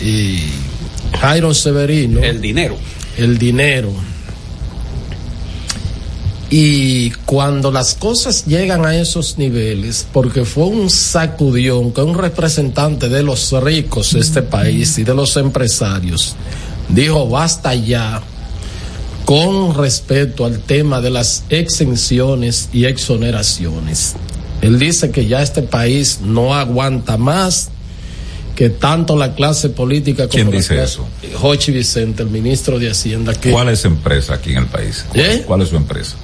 [0.03, 0.39] y
[1.19, 2.23] Jairo Severino.
[2.23, 2.77] El dinero.
[3.17, 3.93] El dinero.
[6.49, 13.09] Y cuando las cosas llegan a esos niveles, porque fue un sacudión que un representante
[13.09, 16.37] de los ricos de este país y de los empresarios
[16.89, 18.23] dijo basta ya
[19.25, 24.15] con respecto al tema de las exenciones y exoneraciones.
[24.63, 27.71] Él dice que ya este país no aguanta más
[28.55, 31.09] que tanto la clase política como ¿Quién la dice clase- eso?
[31.41, 33.35] Jochi Vicente, el ministro de Hacienda.
[33.35, 35.05] Que ¿Cuál es su empresa aquí en el país?
[35.09, 35.45] ¿Cuál, ¿Eh?
[35.45, 36.15] cuál es su empresa?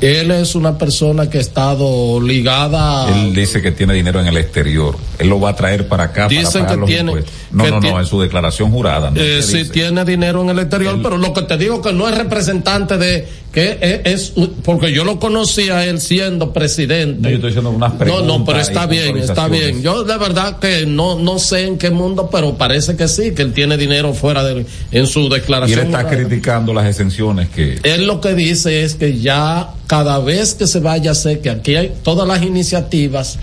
[0.00, 3.08] Él es una persona que ha estado ligada.
[3.08, 4.96] Él dice que tiene dinero en el exterior.
[5.20, 7.34] Él lo va a traer para acá Dicen para pagar que los tiene- impuestos.
[7.52, 9.10] No, que no, no, en su declaración jurada.
[9.10, 9.20] ¿no?
[9.20, 12.08] Eh, ¿Qué si tiene dinero en el exterior, pero lo que te digo que no
[12.08, 14.32] es representante de que es, es-
[14.62, 17.20] porque yo lo conocía a él siendo presidente.
[17.22, 18.26] No, yo estoy haciendo unas No, preguntas.
[18.26, 19.82] no, pero está bien, está bien.
[19.82, 23.42] Yo de verdad que no no sé en qué mundo, pero parece que sí, que
[23.42, 25.80] él tiene dinero fuera de en su Y él declaración.
[25.86, 26.16] está jurada.
[26.16, 30.78] criticando las exenciones que Él lo que dice es que ya cada vez que se
[30.78, 33.38] vaya a hacer, que aquí hay todas las iniciativas,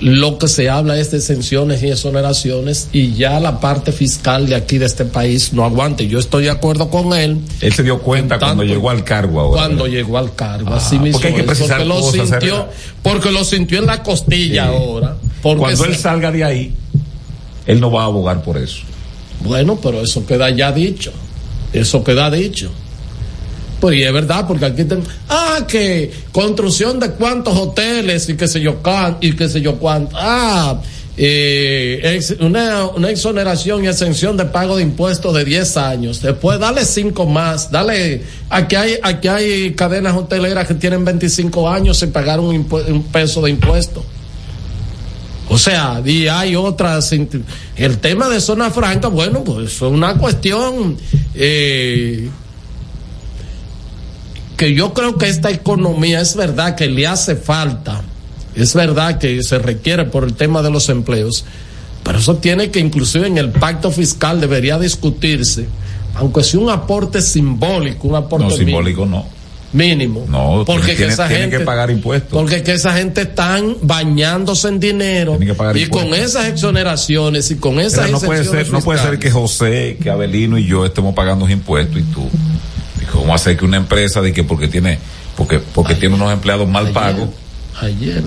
[0.00, 4.54] lo que se habla es de exenciones y exoneraciones y ya la parte fiscal de
[4.54, 6.08] aquí de este país no aguante.
[6.08, 7.38] Yo estoy de acuerdo con él.
[7.60, 9.60] él se dio cuenta Tanto- cuando llegó al cargo ahora.
[9.62, 11.12] Cuando llegó al cargo, Ah, así mismo.
[11.20, 12.68] porque hay que es, precisar porque lo sintió,
[13.02, 14.76] porque lo sintió en la costilla Sí.
[14.76, 15.16] ahora.
[15.42, 16.74] Cuando él salga de ahí,
[17.66, 18.78] él no va a abogar por eso.
[19.44, 21.12] Bueno, pero eso queda ya dicho.
[21.72, 22.70] Eso queda dicho.
[23.80, 25.02] Pues y es verdad, porque aquí ten...
[25.28, 28.80] ah, que construcción de cuántos hoteles y qué sé yo
[29.20, 30.16] y qué sé yo cuánto.
[30.18, 30.80] Ah,
[31.16, 36.22] eh, una, una exoneración y exención de pago de impuestos de 10 años.
[36.22, 37.70] Después dale 5 más.
[37.70, 42.54] Dale, aquí hay, aquí hay cadenas hoteleras que tienen 25 años sin pagar un,
[42.88, 44.04] un peso de impuesto.
[45.50, 47.12] O sea, y hay otras.
[47.12, 50.96] El tema de zona franca, bueno, pues es una cuestión
[51.34, 52.30] eh,
[54.60, 58.02] que yo creo que esta economía es verdad que le hace falta,
[58.54, 61.46] es verdad que se requiere por el tema de los empleos,
[62.02, 65.64] pero eso tiene que inclusive en el pacto fiscal debería discutirse,
[66.14, 68.66] aunque sea un aporte simbólico, un aporte No, mínimo.
[68.66, 69.24] simbólico no.
[69.72, 70.26] mínimo.
[70.28, 72.30] No, porque tiene, que esa tiene gente que pagar impuestos.
[72.30, 77.50] porque que esa gente están bañándose en dinero Tienen que pagar y con esas exoneraciones
[77.50, 80.66] y con esas Mira, no puede ser, no puede ser que José, que Abelino y
[80.66, 82.28] yo estemos pagando impuestos y tú.
[83.12, 84.98] ¿Cómo hacer que una empresa de que porque tiene,
[85.36, 87.28] porque, porque tiene unos empleados mal pagos?
[87.82, 88.22] ayer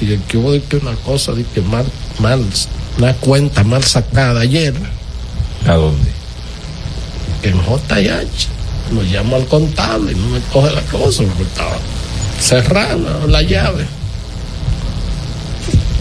[0.00, 1.86] y que hubo de que una cosa de que mal
[2.18, 2.44] mal
[2.98, 4.74] una cuenta mal sacada ayer
[5.66, 6.10] ¿A dónde?
[7.44, 8.48] en JH
[8.92, 11.76] lo llamo al contable y no me coge la cosa porque estaba
[12.40, 13.86] cerrada la llave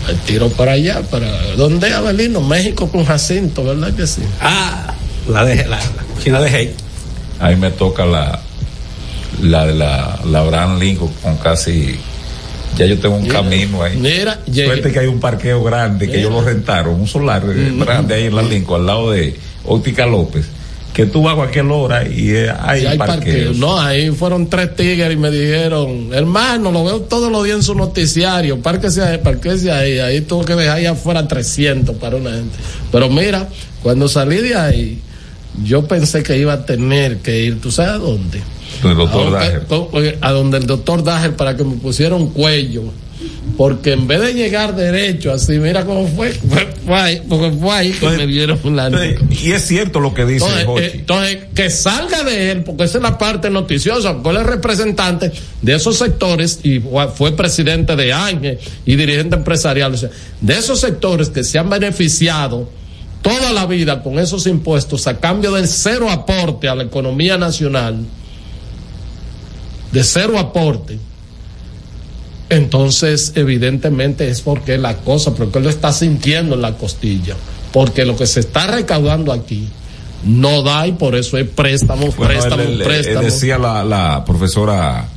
[0.07, 2.41] me tiro para allá para ¿dónde Abelino?
[2.41, 4.21] México con Jacinto ¿verdad que sí?
[4.41, 4.93] Ah,
[5.29, 6.75] la de la, la China de Hey.
[7.43, 8.39] Ahí me toca la,
[9.41, 11.95] la de la, la Abraham Lincoln con casi,
[12.77, 13.97] ya yo tengo un Mira, camino ahí.
[13.97, 14.39] mira.
[14.51, 17.79] Suerte que hay un parqueo grande, que ellos lo rentaron, un solar eh, Mm.
[17.83, 20.45] grande ahí en la Lincoln, al lado de Óptica López,
[20.93, 23.53] que tú vas a cualquier hora y eh, hay, Y hay parqueo.
[23.55, 27.63] No, ahí fueron tres tigres y me dijeron, hermano, lo veo todos los días en
[27.63, 29.97] su noticiario, párquese ahí, párquese ahí.
[29.99, 32.55] Ahí tuvo que dejar allá afuera 300 para una gente.
[32.91, 33.49] Pero mira,
[33.81, 35.01] cuando salí de ahí,
[35.63, 38.41] yo pensé que iba a tener que ir, ¿tú sabes a dónde?
[38.83, 39.35] El doctor
[40.21, 42.83] a, a donde el doctor Dager para que me pusiera un cuello.
[43.55, 47.71] Porque en vez de llegar derecho así, mira cómo fue, fue, fue ahí, porque fue
[47.73, 48.89] ahí que me dieron la
[49.29, 52.97] Y es cierto lo que dice entonces, eh, entonces, que salga de él, porque esa
[52.97, 55.31] es la parte noticiosa, porque él es representante
[55.61, 60.09] de esos sectores y fue- fue presidente de Ángel y dirigente empresarial, o sea,
[60.41, 62.69] de esos sectores que se han beneficiado
[63.23, 68.05] toda la vida con esos impuestos a cambio del cero aporte a la economía nacional,
[69.91, 70.99] de cero aporte.
[72.49, 77.35] Entonces, evidentemente es porque la cosa, porque él lo está sintiendo en la costilla,
[77.71, 79.67] porque lo que se está recaudando aquí
[80.25, 83.25] no da y por eso hay préstamos, Bueno, préstamos, él- él- él préstamos.
[83.33, 85.07] decía la, la profesora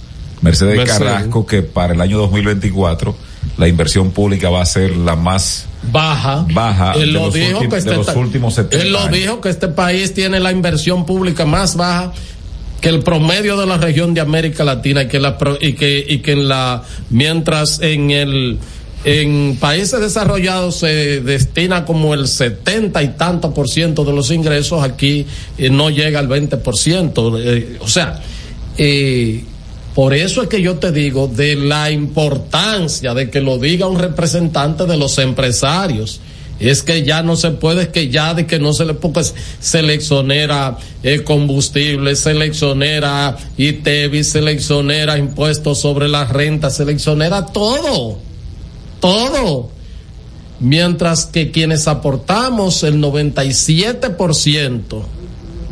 [0.40, 0.98] Mercedes, Mercedes.
[0.98, 3.14] Carrasco que para el año 2024
[3.56, 6.46] la inversión pública va a ser la más baja.
[6.52, 9.12] baja Él de, lo los, dijo que de este los últimos 70 Él lo años.
[9.12, 12.12] dijo que este país tiene la inversión pública más baja
[12.80, 16.18] que el promedio de la región de América Latina y que la y que y
[16.18, 18.58] que en la mientras en el
[19.04, 24.82] en países desarrollados se destina como el 70 y tanto por ciento de los ingresos,
[24.82, 25.24] aquí
[25.58, 27.38] eh, no llega al 20 por ciento.
[27.38, 28.20] Eh, o sea,
[28.76, 29.44] eh,
[29.96, 33.98] por eso es que yo te digo de la importancia de que lo diga un
[33.98, 36.20] representante de los empresarios.
[36.60, 39.22] Es que ya no se puede, es que ya de que no se le porque
[39.58, 39.94] se le
[41.02, 44.22] el combustible, se le exonera ITEVI,
[45.16, 48.18] impuestos sobre la renta, se le exonera todo,
[49.00, 49.70] todo.
[50.60, 55.04] Mientras que quienes aportamos el 97%,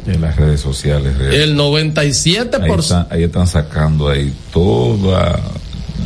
[0.07, 1.35] en las redes sociales real.
[1.35, 5.41] el ahí, 97%, están, ahí están sacando ahí toda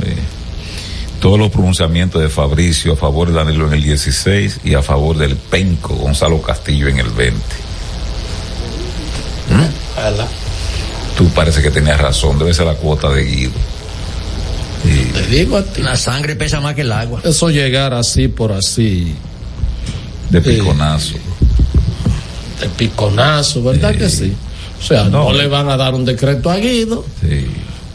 [0.05, 0.17] eh,
[1.21, 5.17] todos los pronunciamientos de Fabricio a favor de Danilo en el 16 y a favor
[5.17, 7.39] del penco Gonzalo Castillo en el 20
[9.51, 11.17] ¿Mm?
[11.17, 13.53] tú parece que tenías razón debe ser la cuota de Guido
[15.13, 15.83] Te digo a ti.
[15.83, 17.21] La sangre pesa más que el agua.
[17.25, 19.15] Eso llegar así por así.
[20.31, 21.17] De piconazo.
[22.61, 24.33] De piconazo, ¿verdad que sí?
[24.81, 27.05] O sea, no, le van a dar un decreto a Guido.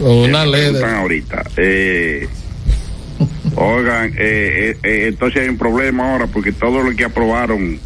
[0.00, 1.44] Una Eh, ley ahorita.
[1.56, 2.28] Eh,
[3.54, 7.78] oigan, eh, eh, eh, entonces hay un problema ahora porque todo lo que aprobaron,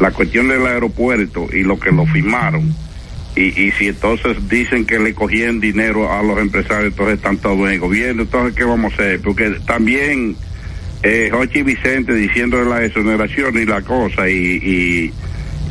[0.00, 2.74] la cuestión del aeropuerto y lo que lo firmaron,
[3.36, 7.58] y, y si entonces dicen que le cogían dinero a los empresarios, entonces están todos
[7.60, 9.20] en el gobierno, entonces ¿qué vamos a hacer?
[9.20, 10.36] Porque también
[11.02, 15.12] eh, Jochi Vicente diciendo de la exoneración y la cosa, y, y,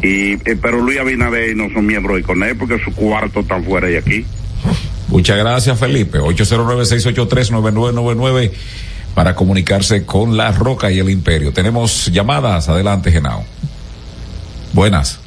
[0.02, 3.88] y eh, pero Luis Abinader no son miembros de CONE porque su cuarto están fuera
[3.88, 4.26] de aquí.
[5.08, 6.20] Muchas gracias, Felipe.
[6.20, 8.52] 809-683-9999
[9.16, 11.54] para comunicarse con La Roca y el Imperio.
[11.54, 12.68] Tenemos llamadas.
[12.68, 13.46] Adelante, Genao.
[14.74, 15.20] Buenas.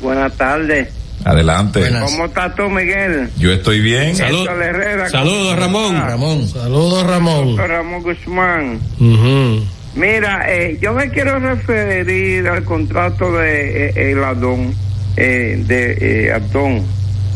[0.00, 0.97] Buenas tardes.
[1.24, 1.82] Adelante.
[2.00, 3.28] ¿Cómo estás tú, Miguel?
[3.38, 4.10] Yo estoy bien.
[4.10, 5.96] Héctor Herrera, Saludos, ¿cómo Ramón.
[5.96, 6.48] Ramón.
[6.48, 7.56] Saludos, Ramón.
[7.56, 8.80] Ramón Guzmán.
[9.94, 14.72] Mira, eh, yo me quiero referir al contrato de eh, el Adón,
[15.16, 16.84] eh, de eh, Adón,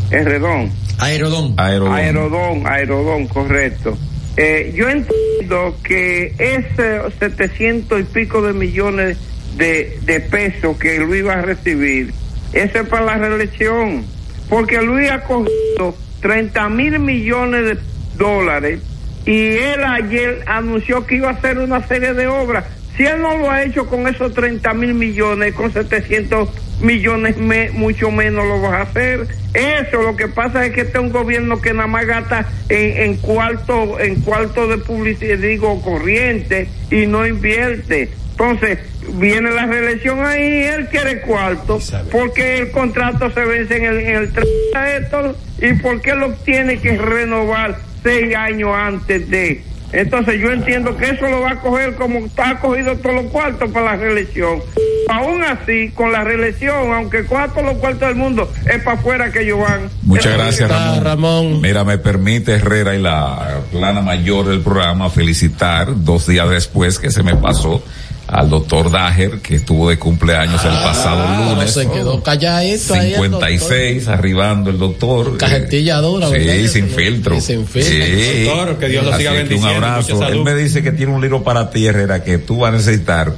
[0.09, 0.71] Redón.
[0.99, 1.53] Aerodón.
[1.57, 1.93] Aerodón.
[1.93, 3.97] Aerodón, Aerodón, correcto.
[4.37, 9.17] Eh, yo entiendo que ese 700 y pico de millones
[9.57, 12.13] de, de pesos que Luis va a recibir,
[12.53, 14.05] ese es para la reelección,
[14.49, 17.77] porque Luis ha cogido 30 mil millones de
[18.17, 18.79] dólares
[19.25, 22.65] y él ayer anunció que iba a hacer una serie de obras.
[22.95, 26.49] Si él no lo ha hecho con esos 30 mil millones, con 700
[26.81, 27.37] millones,
[27.73, 29.27] mucho menos lo vas a hacer.
[29.53, 32.97] Eso lo que pasa es que este es un gobierno que nada más gasta en,
[32.97, 38.09] en cuarto, en cuarto de publicidad, digo, corriente y no invierte.
[38.31, 38.79] Entonces,
[39.13, 41.79] viene la reelección ahí, él quiere cuarto,
[42.11, 46.79] porque el contrato se vence en el, en el 30 Héctor, y porque lo tiene
[46.79, 49.63] que renovar seis años antes de.
[49.91, 53.69] Entonces yo entiendo que eso lo va a coger como está cogido todos los cuartos
[53.69, 54.59] para la reelección.
[55.07, 59.31] Aún así, con la reelección, aunque coja todos los cuartos del mundo, es para afuera
[59.31, 59.89] que ellos van.
[60.01, 61.61] Muchas gracias, que- Ramón.
[61.61, 67.11] Mira, me permite Herrera y la plana mayor del programa felicitar dos días después que
[67.11, 67.83] se me pasó
[68.27, 71.71] al doctor Dager, que estuvo de cumpleaños el pasado Ah, lunes.
[71.73, 73.13] Se quedó calladito ahí.
[73.13, 75.37] el 56, arribando el doctor.
[75.37, 76.69] Cajetilla dura, Sí, ¿verdad?
[76.71, 77.41] sin filtro.
[77.41, 77.91] sin filtro.
[77.91, 78.43] Sí.
[78.45, 80.27] Doctor, que Dios lo siga bendiciendo, Un abrazo.
[80.27, 83.33] Él me dice que tiene un libro para ti, Herrera, que tú vas a necesitar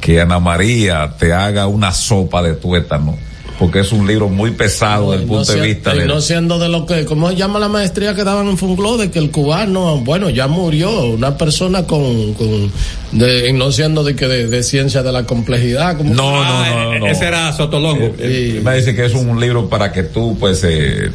[0.00, 3.16] que Ana María te haga una sopa de tuétano,
[3.58, 6.06] porque es un libro muy pesado desde el no punto de vista de...
[6.06, 8.96] no siendo de lo que, ¿cómo se llama la maestría que daban en Fungló?
[8.96, 12.70] De que el cubano, bueno, ya murió, una persona con, con
[13.12, 15.96] de, no siendo de que de, de ciencia de la complejidad.
[15.96, 17.06] como No, no, no, no.
[17.06, 18.14] Ese era Sotolongo.
[18.18, 21.10] Eh, me dice que es un libro para que tú, pues, eh,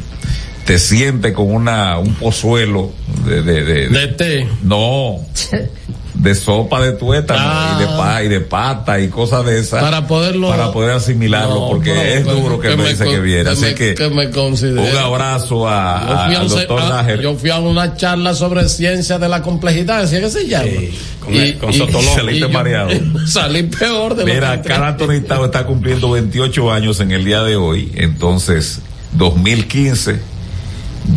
[0.64, 2.92] te sientes con una, un pozuelo
[3.26, 4.48] de, de, de, De té.
[4.62, 5.20] no,
[6.22, 9.82] de sopa de tuétano y de pa, y de pata y cosas de esas.
[9.82, 13.50] Para poderlo- Para poder asimilarlo, No, porque es duro que, me dice que viene.
[13.50, 16.88] Así me- que, que me un abrazo a, Yo a- fui a al doctor a-
[16.88, 17.20] Dager.
[17.20, 20.70] yo fui a una charla sobre ciencia de la complejidad, ¿así que se llama?
[21.18, 21.72] con el- con.
[21.72, 22.90] Saliste yo- mareado.
[23.26, 27.42] Salí peor de lo Mira, que Carl Anthony está cumpliendo 28 años en el día
[27.42, 28.80] de hoy, entonces
[29.14, 30.20] 2015,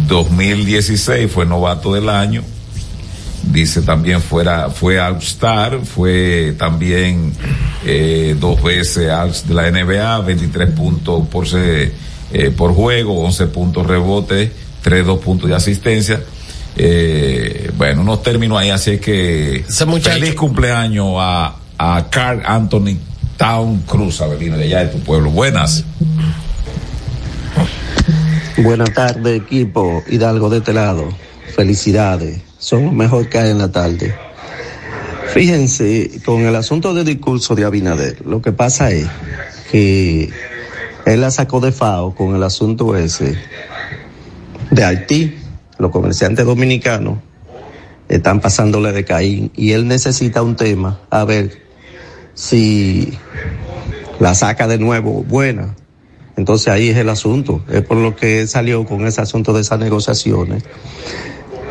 [0.08, 2.44] 2016 fue novato del año,
[3.56, 7.32] dice también fuera, fue All-Star, fue también
[7.86, 11.92] eh, dos veces All de la NBA, 23 puntos por, se-
[12.32, 14.52] eh, por juego, 11 puntos rebote,
[14.84, 16.22] 3, 2 puntos de asistencia.
[16.78, 19.64] Eh, bueno, unos términos ahí, así es que
[20.20, 22.98] feliz cumpleaños a, a Carl Anthony
[23.38, 25.30] Town Cruz, Avelino, de allá de tu pueblo.
[25.32, 25.84] Buenas.
[28.58, 31.10] Buenas tardes, equipo Hidalgo de este lado.
[31.56, 32.42] Felicidades.
[32.58, 34.16] Son lo mejor que hay en la tarde.
[35.34, 39.08] Fíjense, con el asunto del discurso de Abinader, lo que pasa es
[39.70, 40.30] que
[41.06, 43.36] él la sacó de FAO con el asunto ese
[44.72, 45.38] de Haití.
[45.78, 47.18] Los comerciantes dominicanos
[48.08, 51.62] están pasándole de Caín y él necesita un tema, a ver
[52.34, 53.18] si
[54.20, 55.76] la saca de nuevo buena.
[56.38, 57.64] Entonces ahí es el asunto.
[57.70, 60.64] Es por lo que salió con ese asunto de esas negociaciones.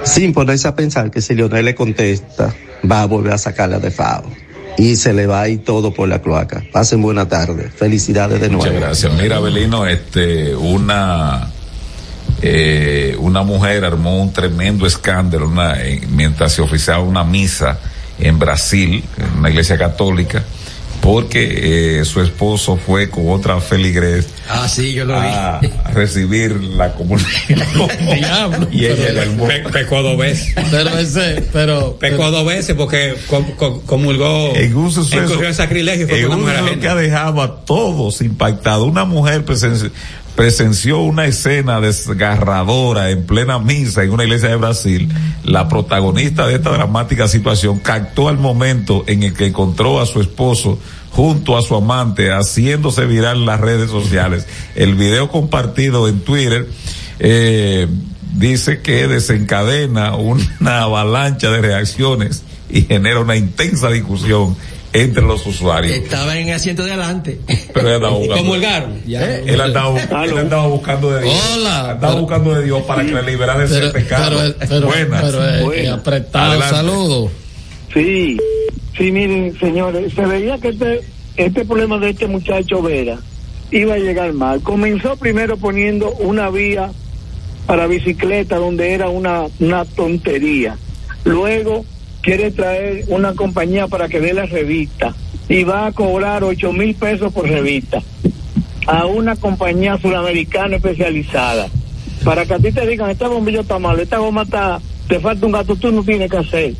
[0.04, 2.54] Sin ponerse a pensar que si Leonel le contesta,
[2.90, 4.24] va a volver a sacarla de FAO.
[4.76, 6.62] Y se le va a ir todo por la cloaca.
[6.72, 7.70] Pasen buena tarde.
[7.70, 8.64] Felicidades de nuevo.
[8.64, 9.12] Muchas gracias.
[9.14, 11.48] Mira, Belino, este, una,
[12.42, 17.78] eh, una mujer armó un tremendo escándalo una, eh, mientras se oficiaba una misa
[18.18, 20.44] en Brasil, en una iglesia católica,
[21.04, 25.68] porque eh, su esposo fue con otra feligres Ah, sí, yo lo a vi.
[25.94, 27.28] recibir la comunión.
[28.14, 28.68] Diablo.
[28.72, 30.54] y ella era el Pe- pecó dos veces.
[30.70, 31.96] Pero ese, pero.
[31.98, 34.54] Pecó dos veces porque com- com- comulgó.
[34.54, 37.64] en un suceso, en sacrilegio en con una un mujer suceso que ha dejado a
[37.64, 38.86] todos impactados.
[38.86, 39.90] Una mujer presen-
[40.34, 45.08] presenció una escena desgarradora en plena misa en una iglesia de Brasil.
[45.44, 50.20] La protagonista de esta dramática situación captó al momento en el que encontró a su
[50.20, 50.78] esposo
[51.10, 54.46] junto a su amante haciéndose viral en las redes sociales.
[54.74, 56.68] El video compartido en Twitter
[57.20, 57.86] eh,
[58.32, 64.56] dice que desencadena una avalancha de reacciones y genera una intensa discusión
[64.94, 65.92] entre los usuarios.
[65.96, 67.38] Estaba en el asiento de adelante.
[67.74, 68.36] Pero él andaba buscando.
[68.42, 68.92] Comulgaron.
[69.06, 71.34] Eh, Él andaba, él andaba buscando de Dios.
[71.54, 71.80] Hola.
[71.90, 74.38] Andaba Pero- buscando de Dios para que le liberara de ese Pero, pecado.
[74.40, 75.22] pero, pero, Buenas.
[75.22, 75.84] pero, eh, Buenas.
[75.84, 77.30] eh, apretado, saludo.
[77.92, 78.36] Sí,
[78.96, 81.00] sí, miren, señores, se veía que este,
[81.36, 83.18] este problema de este muchacho Vera
[83.70, 84.60] iba a llegar mal.
[84.62, 86.90] Comenzó primero poniendo una vía
[87.66, 90.76] para bicicleta donde era una, una tontería.
[91.24, 91.84] Luego
[92.24, 95.14] quiere traer una compañía para que dé la revista
[95.48, 98.02] y va a cobrar ocho mil pesos por revista
[98.86, 101.68] a una compañía sudamericana especializada.
[102.24, 105.44] Para que a ti te digan, esta bombilla está mal, esta goma está, te falta
[105.44, 106.74] un gato, tú no tienes que hacer.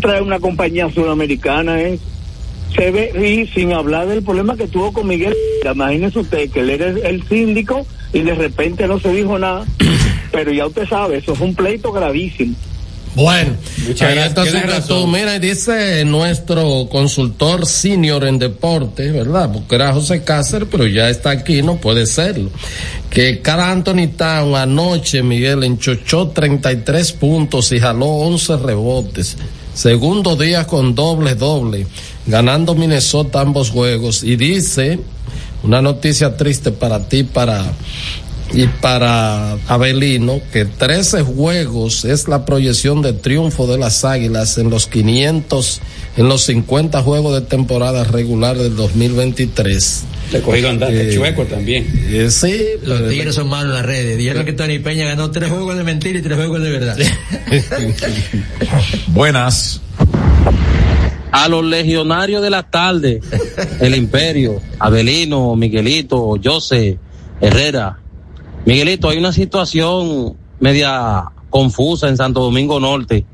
[0.00, 1.98] Trae una compañía sudamericana, ¿eh?
[2.74, 5.34] Se ve, y sin hablar del problema que tuvo con Miguel,
[5.64, 9.64] imagínese usted que él era el, síndico y de repente no se dijo nada,
[10.32, 12.54] pero ya usted sabe, eso fue un pleito gravísimo.
[13.16, 13.56] Bueno,
[13.88, 14.46] Muchas ahí gracias.
[14.46, 15.10] está su razón.
[15.10, 19.50] Mira, dice nuestro consultor senior en deportes, ¿verdad?
[19.50, 22.50] Porque era José Cáceres, pero ya está aquí, no puede serlo.
[23.08, 29.36] Que cada Anthony Town anoche, Miguel, enchochó 33 puntos y jaló 11 rebotes.
[29.72, 31.86] Segundo día con doble doble,
[32.26, 34.24] ganando Minnesota ambos juegos.
[34.24, 35.00] Y dice,
[35.62, 37.64] una noticia triste para ti, para
[38.52, 44.70] y para Abelino que 13 juegos es la proyección de triunfo de las Águilas en
[44.70, 45.80] los 500
[46.16, 50.04] en los 50 juegos de temporada regular del 2023.
[50.32, 51.86] Le cogido andante Eh, chueco también.
[52.08, 54.16] Eh, sí, Los tigres son malos en las redes.
[54.16, 56.96] Dijeron que Tony Peña ganó tres juegos de mentira y tres juegos de verdad.
[59.08, 59.80] Buenas.
[61.32, 63.20] a los legionarios de la tarde,
[63.80, 66.98] el imperio, Abelino, Miguelito, Jose,
[67.40, 67.98] Herrera.
[68.66, 73.24] Miguelito, hay una situación media confusa en Santo Domingo Norte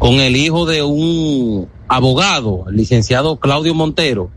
[0.00, 4.30] con el hijo de un abogado, el licenciado Claudio Montero,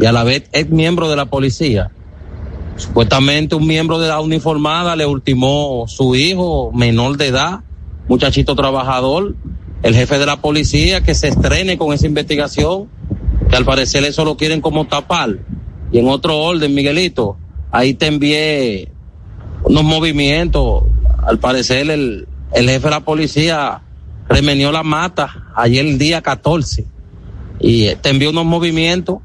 [0.00, 1.90] y a la vez ex miembro de la policía.
[2.76, 7.60] Supuestamente un miembro de la uniformada le ultimó su hijo menor de edad,
[8.08, 9.34] muchachito trabajador,
[9.82, 12.88] el jefe de la policía que se estrene con esa investigación,
[13.50, 15.40] que al parecer eso lo quieren como tapar.
[15.92, 17.36] Y en otro orden, Miguelito,
[17.70, 18.93] ahí te envié
[19.64, 20.84] unos movimientos,
[21.26, 23.80] al parecer el, el jefe de la policía
[24.28, 26.86] remenió la mata ayer el día 14
[27.60, 29.18] y te envió unos movimientos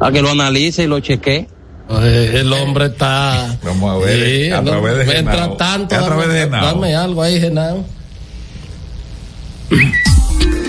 [0.00, 1.48] a que lo analice y lo chequee.
[1.88, 3.56] Eh, el hombre está.
[3.62, 5.56] Vamos a ver, Sí, a través de Mientras Genao.
[5.56, 6.64] tanto, a través dame, de Genao.
[6.66, 7.84] dame algo ahí, Genao.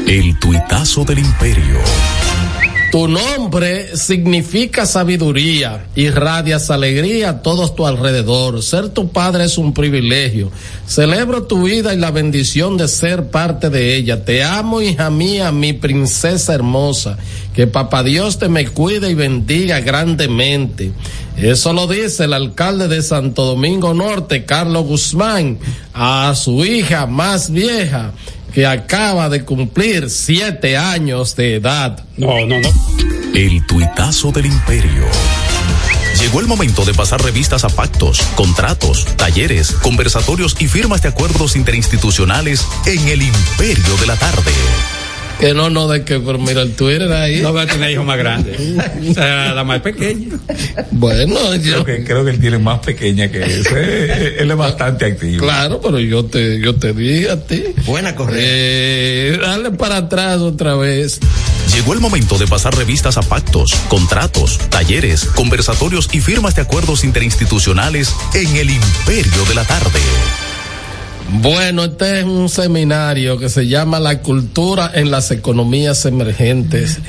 [0.08, 1.80] El tuitazo del imperio.
[2.92, 8.64] Tu nombre significa sabiduría, irradias alegría a todos tu alrededor.
[8.64, 10.52] Ser tu padre es un privilegio.
[10.88, 14.24] Celebro tu vida y la bendición de ser parte de ella.
[14.24, 17.18] Te amo, hija mía, mi princesa hermosa.
[17.54, 20.94] Que papá Dios te me cuide y bendiga grandemente.
[21.36, 25.60] Eso lo dice el alcalde de Santo Domingo Norte, Carlos Guzmán,
[25.94, 28.14] a su hija más vieja
[28.58, 32.04] que acaba de cumplir siete años de edad.
[32.18, 32.70] No, no, no.
[33.36, 35.06] El tuitazo del imperio.
[36.20, 41.56] Llegó el momento de pasar revistas a pactos, contratos, talleres, conversatorios y firmas de acuerdos
[41.56, 44.52] interinstitucionales en el imperio de la tarde.
[45.40, 47.42] Que no, no, de que, pero mira el Twitter ahí.
[47.42, 48.60] No va a tener hijos más grandes.
[49.10, 50.38] O sea, la más pequeña.
[50.92, 51.84] Bueno, yo.
[51.84, 54.42] Creo que, creo que él tiene más pequeña que ese.
[54.42, 55.44] él es bastante activo.
[55.44, 57.64] Claro, pero yo te, yo te dije a ti.
[57.86, 58.40] Buena correa.
[58.42, 61.20] Eh, dale dale para atrás otra vez.
[61.74, 67.04] Llegó el momento de pasar revistas a pactos, contratos, talleres, conversatorios y firmas de acuerdos
[67.04, 70.00] interinstitucionales en el Imperio de la Tarde.
[71.30, 77.00] Bueno, este es un seminario que se llama La cultura en las economías emergentes.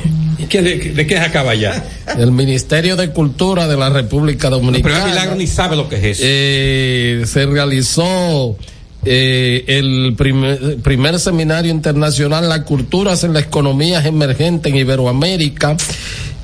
[0.48, 1.84] ¿Qué, de, de, qué acaba ya?
[2.18, 4.94] El Ministerio de Cultura de la República Dominicana.
[4.94, 6.22] pero Milagro ni sabe lo que es eso.
[6.24, 8.56] Eh, se realizó
[9.04, 15.76] eh, el primer, primer, seminario internacional Las culturas en las economías emergentes en Iberoamérica.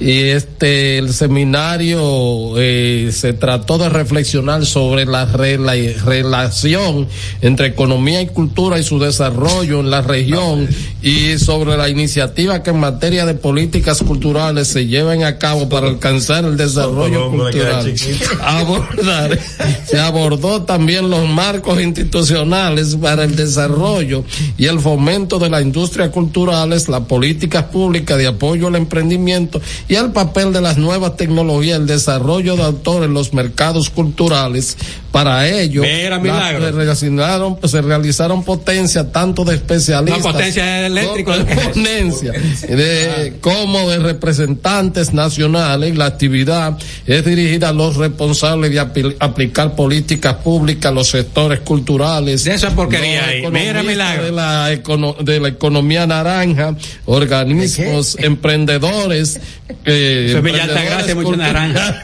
[0.00, 7.06] Y este, el seminario eh, se trató de reflexionar sobre la, la, relación
[7.42, 10.68] entre economía y cultura y su desarrollo en la región
[11.00, 15.86] y sobre la iniciativa que en materia de políticas culturales se lleven a cabo para
[15.86, 17.94] alcanzar el desarrollo cultural.
[18.42, 19.38] Abordar,
[19.86, 24.24] se abordó también los marcos institucionales para el desarrollo
[24.58, 29.93] y el fomento de la industria culturales, las políticas públicas de apoyo al emprendimiento y
[30.00, 34.76] el papel de las nuevas tecnologías, el desarrollo de autores en los mercados culturales.
[35.14, 40.24] Para ello, Mira, la, se, realizaron, se realizaron potencias tanto de especialistas.
[40.24, 41.38] No, potencia eléctrica.
[41.38, 45.96] De de, como de representantes nacionales.
[45.96, 46.76] La actividad
[47.06, 52.42] es dirigida a los responsables de apl aplicar políticas públicas a los sectores culturales.
[52.42, 53.46] De esa porquería ahí.
[53.52, 54.24] Mira, milagro.
[54.24, 56.74] De la, de la economía naranja,
[57.04, 59.38] organismos, emprendedores,
[59.84, 62.02] eh, Eso es mucho naranja.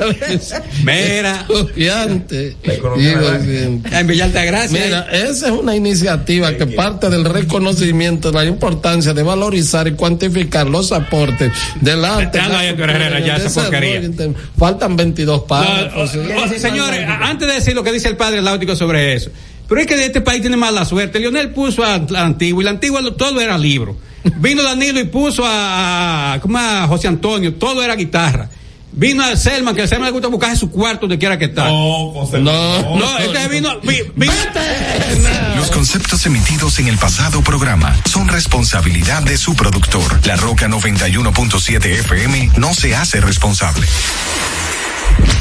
[0.85, 1.45] Mira.
[1.49, 2.55] Estudiantes.
[3.01, 4.85] En Villa Altagracia.
[4.85, 9.93] Mira, esa es una iniciativa que parte del reconocimiento de la importancia de valorizar y
[9.93, 12.39] cuantificar los aportes del arte.
[14.59, 16.15] Faltan 22 párrafos.
[16.15, 19.31] No, no, señores, antes de decir lo que dice el padre Láutico sobre eso,
[19.69, 21.21] pero es que este país tiene mala suerte.
[21.21, 23.97] Lionel puso a la antigua y la antigua todo era libro.
[24.39, 28.51] Vino Danilo y puso a, a, ¿cómo a José Antonio, todo era guitarra.
[28.93, 31.65] Vino a Selma, que a Selma le gusta buscar su cuarto donde quiera que está.
[31.65, 34.33] No, José, no, no, no, este vino, vi, vino.
[35.57, 40.27] Los conceptos emitidos en el pasado programa son responsabilidad de su productor.
[40.27, 43.87] La Roca 91.7 FM no se hace responsable.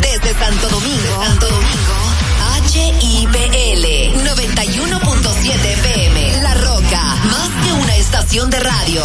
[0.00, 1.94] Desde Santo Domingo, Santo Domingo,
[2.72, 3.84] HIPL
[4.24, 6.42] 91.7 FM.
[6.42, 9.02] La Roca, más que una estación de radio.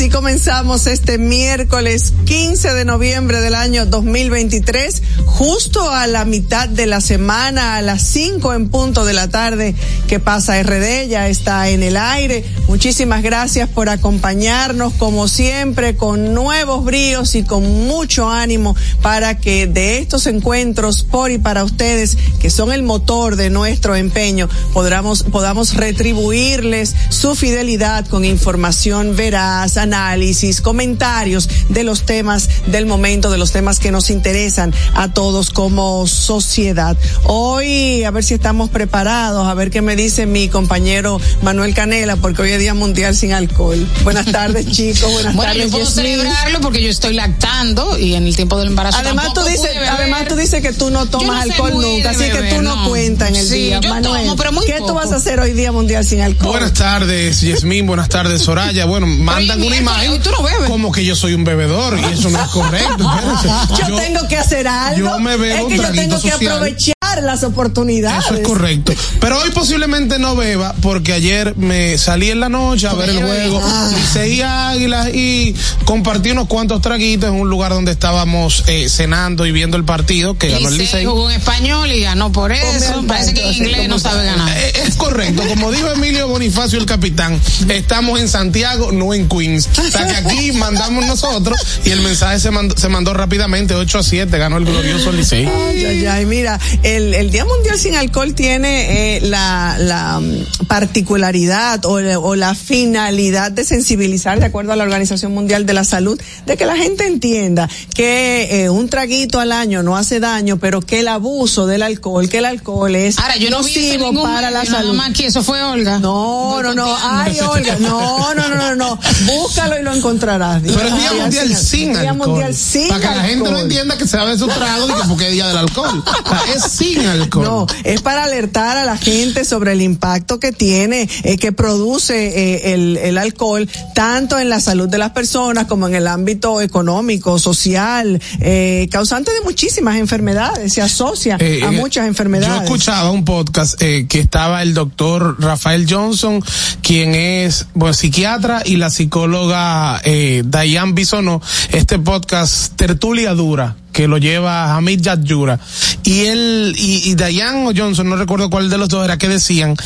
[0.00, 6.86] Así comenzamos este miércoles 15 de noviembre del año 2023, justo a la mitad de
[6.86, 9.74] la semana, a las 5 en punto de la tarde
[10.10, 12.44] que pasa RD, ya está en el aire.
[12.66, 19.68] Muchísimas gracias por acompañarnos, como siempre, con nuevos bríos y con mucho ánimo para que
[19.68, 25.22] de estos encuentros por y para ustedes, que son el motor de nuestro empeño, podamos,
[25.22, 33.38] podamos retribuirles su fidelidad con información veraz, análisis, comentarios de los temas del momento, de
[33.38, 36.96] los temas que nos interesan a todos como sociedad.
[37.26, 42.16] Hoy, a ver si estamos preparados, a ver qué me dice mi compañero Manuel Canela,
[42.16, 43.86] porque hoy es Día Mundial sin Alcohol.
[44.04, 45.10] Buenas tardes, chicos.
[45.12, 46.04] Buenas Bueno, tardes, yo puedo Yasmín.
[46.04, 49.74] celebrarlo porque yo estoy lactando y en el tiempo del embarazo Además tú dices, pude
[49.74, 49.88] beber.
[49.88, 52.88] además tú dices que tú no tomas no alcohol nunca, así que tú no, no.
[52.88, 53.80] cuentas en el Sí, día.
[53.80, 54.94] yo Manuel, tomo, pero muy ¿qué tú poco.
[54.94, 56.52] vas a hacer hoy Día Mundial sin alcohol?
[56.52, 57.86] Buenas tardes, Yasmín.
[57.86, 58.84] Buenas tardes, Soraya.
[58.84, 60.20] Bueno, mandan una imagen
[60.66, 62.98] como que yo soy un bebedor y eso no es correcto.
[63.88, 65.08] yo, tengo que hacer algo.
[65.08, 66.74] yo me bebo es un que yo tengo que social.
[67.20, 68.24] Aprovechar las oportunidades.
[68.24, 68.92] Eso es correcto.
[69.20, 73.22] Pero hoy posiblemente no beba porque ayer me salí en la noche a ver el
[73.22, 73.60] juego.
[73.62, 73.90] Ah.
[73.94, 79.52] Licey Águilas y compartí unos cuantos traguitos en un lugar donde estábamos eh, cenando y
[79.52, 81.04] viendo el partido que ganó el Licey Licey.
[81.06, 83.04] jugó en español y ganó por eso.
[83.06, 84.48] Parece que en inglés no sabe ganar.
[84.56, 89.68] Eh, Es correcto, como dijo Emilio Bonifacio el capitán, estamos en Santiago, no en Queens.
[89.78, 93.98] O sea que aquí mandamos nosotros y el mensaje se mandó, se mandó rápidamente, 8
[93.98, 95.46] a 7, ganó el glorioso Licey.
[95.46, 100.66] Ay, ay, ay, mira, el, el Día Mundial sin Alcohol tiene eh, la, la mm,
[100.66, 105.72] particularidad o, la- o la finalidad de sensibilizar, de acuerdo a la Organización Mundial de
[105.74, 110.20] la Salud, de que la gente entienda que eh, un traguito al año no hace
[110.20, 114.12] daño, pero que el abuso del alcohol, que el alcohol es Ahora, yo no nocivo
[114.22, 114.94] para la salud.
[114.94, 115.98] más que eso fue Olga.
[115.98, 120.62] No, no, no, ay, Olga, no, no, no, no, no, búscalo y lo encontrarás.
[120.62, 122.28] Pero es Día Mundial sin Día alcohol.
[122.28, 124.88] Mundial sin Para que la gente no entienda que se va a ver su trago
[124.88, 126.02] y que porque es Día del Alcohol.
[126.24, 127.44] O sea, es sin alcohol.
[127.44, 132.14] No, es para alertar a la gente sobre el impacto que tiene, eh, que produce
[132.14, 136.60] eh, el, el alcohol, tanto en la salud de las personas como en el ámbito
[136.60, 142.62] económico, social, eh, causante de muchísimas enfermedades, se asocia a muchas Yo enfermedades.
[142.64, 146.42] escuchaba un podcast que estaba el doctor Rafael Johnson,
[146.82, 151.40] quien es bueno, psiquiatra, y la psicóloga eh, Diane Bisonó.
[151.72, 155.60] Este podcast Tertulia Dura que lo lleva Hamid Yadjura.
[156.04, 159.28] Y él y, y Diane o Johnson no recuerdo cuál de los dos era que
[159.28, 159.76] decían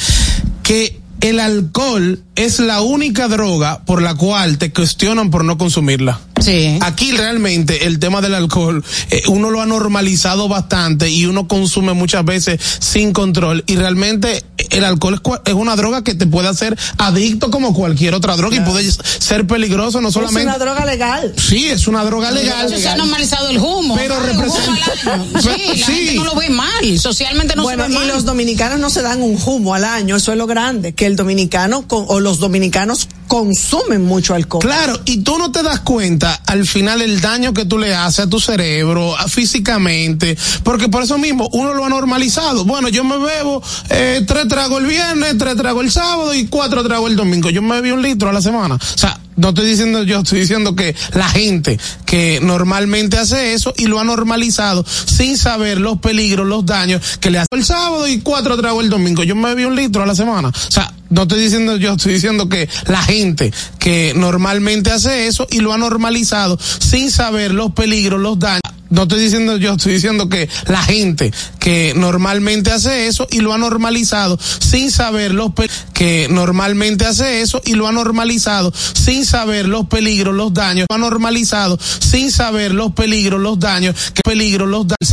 [0.62, 6.20] que el alcohol es la única droga por la cual te cuestionan por no consumirla.
[6.40, 6.78] Sí.
[6.82, 11.92] Aquí realmente el tema del alcohol, eh, uno lo ha normalizado bastante y uno consume
[11.94, 16.26] muchas veces sin control y realmente el alcohol es, cua- es una droga que te
[16.26, 20.42] puede hacer adicto como cualquier otra droga y puede ser peligroso no es solamente.
[20.42, 21.32] una droga legal.
[21.38, 22.68] Sí, es una droga legal.
[22.76, 23.94] Se ha normalizado el humo.
[23.94, 24.72] Pero humo representa-
[25.04, 25.24] al año.
[25.40, 25.92] Sí, la Sí.
[25.94, 26.98] gente no lo ve mal.
[26.98, 28.08] Socialmente no bueno, se ve y mal.
[28.08, 31.16] los dominicanos no se dan un humo al año, eso es lo grande, que el
[31.16, 34.62] dominicano con- o los dominicanos consumen mucho alcohol.
[34.62, 38.26] Claro, y tú no te das cuenta al final el daño que tú le haces
[38.26, 42.64] a tu cerebro, físicamente, porque por eso mismo uno lo ha normalizado.
[42.64, 46.82] Bueno, yo me bebo eh, tres tragos el viernes, tres tragos el sábado y cuatro
[46.82, 47.50] tragos el domingo.
[47.50, 48.76] Yo me bebí un litro a la semana.
[48.76, 53.74] O sea, no estoy diciendo yo, estoy diciendo que la gente que normalmente hace eso
[53.76, 58.06] y lo ha normalizado sin saber los peligros, los daños que le hace el sábado
[58.08, 59.24] y cuatro tragos el domingo.
[59.24, 60.48] Yo me bebí un litro a la semana.
[60.48, 65.46] O sea, no estoy diciendo yo, estoy diciendo que la gente que normalmente hace eso
[65.50, 68.60] y lo ha normalizado sin saber los peligros, los daños.
[68.90, 73.52] No estoy diciendo yo, estoy diciendo que la gente que normalmente hace eso y lo
[73.52, 75.52] ha normalizado sin saber los
[75.92, 80.96] que normalmente hace eso y lo ha normalizado sin saber los peligros, los daños, lo
[80.96, 85.08] ha normalizado sin saber los peligros, los daños, que peligros, los daños,